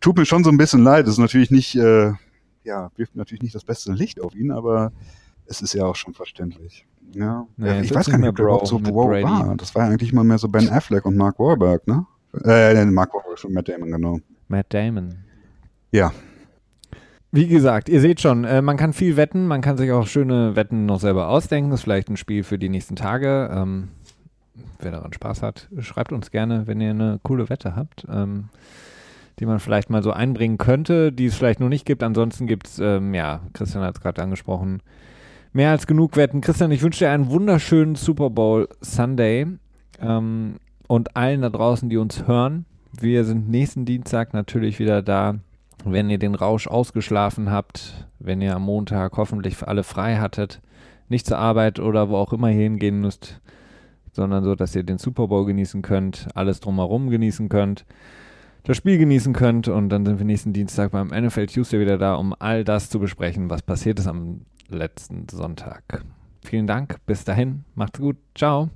Tut 0.00 0.16
mir 0.16 0.24
schon 0.24 0.44
so 0.44 0.50
ein 0.50 0.56
bisschen 0.56 0.82
leid. 0.82 1.06
Das 1.06 1.12
ist 1.12 1.18
natürlich 1.18 1.50
nicht, 1.50 1.76
äh, 1.76 2.12
ja, 2.64 2.90
wirft 2.96 3.16
natürlich 3.16 3.42
nicht 3.42 3.54
das 3.54 3.64
beste 3.64 3.92
Licht 3.92 4.18
auf 4.18 4.34
ihn, 4.34 4.50
aber 4.50 4.92
es 5.44 5.60
ist 5.60 5.74
ja 5.74 5.84
auch 5.84 5.96
schon 5.96 6.14
verständlich. 6.14 6.86
Ja, 7.14 7.46
es 7.58 7.86
ich 7.86 7.94
weiß 7.94 8.06
gar 8.06 8.18
nicht, 8.18 8.20
mehr 8.20 8.30
ob 8.30 8.36
der 8.36 8.44
überhaupt 8.46 8.66
so 8.66 8.78
Bro 8.78 9.08
Brady. 9.08 9.24
war. 9.24 9.54
Das 9.56 9.74
war 9.74 9.84
ja 9.84 9.90
eigentlich 9.90 10.12
mal 10.12 10.24
mehr 10.24 10.38
so 10.38 10.48
Ben 10.48 10.68
Affleck 10.68 11.04
und 11.06 11.16
Mark 11.16 11.38
Wahlberg, 11.38 11.86
ne? 11.86 12.06
Äh, 12.44 12.84
Mark 12.86 13.12
Wahlberg 13.14 13.38
schon 13.38 13.52
Matt 13.52 13.68
Damon, 13.68 13.90
genau. 13.90 14.18
Matt 14.48 14.66
Damon. 14.72 15.16
Ja, 15.92 16.12
Wie 17.32 17.46
gesagt, 17.46 17.88
ihr 17.88 18.00
seht 18.00 18.20
schon, 18.20 18.44
äh, 18.44 18.60
man 18.60 18.76
kann 18.76 18.92
viel 18.92 19.16
wetten, 19.16 19.46
man 19.46 19.60
kann 19.60 19.76
sich 19.76 19.92
auch 19.92 20.06
schöne 20.06 20.56
Wetten 20.56 20.86
noch 20.86 20.98
selber 21.00 21.28
ausdenken. 21.28 21.70
Das 21.70 21.80
ist 21.80 21.84
vielleicht 21.84 22.08
ein 22.08 22.16
Spiel 22.16 22.42
für 22.42 22.58
die 22.58 22.68
nächsten 22.68 22.96
Tage. 22.96 23.48
Ähm, 23.52 23.88
wer 24.80 24.90
daran 24.90 25.12
Spaß 25.12 25.42
hat, 25.42 25.68
schreibt 25.78 26.10
uns 26.12 26.30
gerne, 26.32 26.66
wenn 26.66 26.80
ihr 26.80 26.90
eine 26.90 27.20
coole 27.22 27.48
Wette 27.48 27.76
habt. 27.76 28.04
Ähm, 28.10 28.48
die 29.38 29.46
man 29.46 29.58
vielleicht 29.58 29.88
mal 29.90 30.02
so 30.02 30.12
einbringen 30.12 30.58
könnte, 30.58 31.12
die 31.12 31.26
es 31.26 31.34
vielleicht 31.34 31.60
noch 31.60 31.70
nicht 31.70 31.86
gibt. 31.86 32.02
Ansonsten 32.02 32.46
gibt 32.46 32.66
es, 32.66 32.78
ähm, 32.78 33.14
ja, 33.14 33.40
Christian 33.54 33.82
hat 33.82 33.96
es 33.96 34.02
gerade 34.02 34.22
angesprochen, 34.22 34.82
mehr 35.52 35.70
als 35.70 35.86
genug 35.86 36.16
Wetten. 36.16 36.40
Christian, 36.40 36.70
ich 36.70 36.82
wünsche 36.82 37.04
dir 37.04 37.10
einen 37.10 37.30
wunderschönen 37.30 37.94
Super 37.94 38.30
Bowl 38.30 38.68
Sunday 38.80 39.46
ähm, 40.00 40.56
und 40.86 41.16
allen 41.16 41.42
da 41.42 41.50
draußen, 41.50 41.88
die 41.88 41.96
uns 41.96 42.26
hören. 42.26 42.66
Wir 42.98 43.24
sind 43.24 43.48
nächsten 43.48 43.84
Dienstag 43.84 44.34
natürlich 44.34 44.78
wieder 44.78 45.02
da. 45.02 45.36
Wenn 45.84 46.10
ihr 46.10 46.18
den 46.18 46.34
Rausch 46.34 46.66
ausgeschlafen 46.66 47.50
habt, 47.50 48.06
wenn 48.18 48.42
ihr 48.42 48.54
am 48.54 48.62
Montag 48.62 49.16
hoffentlich 49.16 49.62
alle 49.66 49.82
frei 49.82 50.16
hattet, 50.16 50.60
nicht 51.08 51.26
zur 51.26 51.38
Arbeit 51.38 51.80
oder 51.80 52.10
wo 52.10 52.16
auch 52.16 52.32
immer 52.32 52.50
ihr 52.50 52.60
hingehen 52.60 53.00
müsst, 53.00 53.40
sondern 54.12 54.44
so, 54.44 54.54
dass 54.54 54.76
ihr 54.76 54.82
den 54.82 54.98
Super 54.98 55.28
Bowl 55.28 55.46
genießen 55.46 55.80
könnt, 55.80 56.28
alles 56.34 56.60
drumherum 56.60 57.08
genießen 57.08 57.48
könnt, 57.48 57.86
das 58.64 58.76
Spiel 58.76 58.98
genießen 58.98 59.32
könnt 59.32 59.68
und 59.68 59.88
dann 59.88 60.04
sind 60.04 60.18
wir 60.18 60.26
nächsten 60.26 60.52
Dienstag 60.52 60.90
beim 60.90 61.08
NFL 61.08 61.46
Tuesday 61.46 61.80
wieder 61.80 61.96
da, 61.96 62.14
um 62.14 62.34
all 62.38 62.62
das 62.62 62.90
zu 62.90 63.00
besprechen, 63.00 63.48
was 63.48 63.62
passiert 63.62 63.98
ist 63.98 64.06
am 64.06 64.42
letzten 64.70 65.28
Sonntag. 65.28 65.82
Vielen 66.42 66.66
Dank, 66.66 66.96
bis 67.06 67.24
dahin, 67.24 67.64
macht's 67.74 67.98
gut, 67.98 68.16
ciao. 68.34 68.70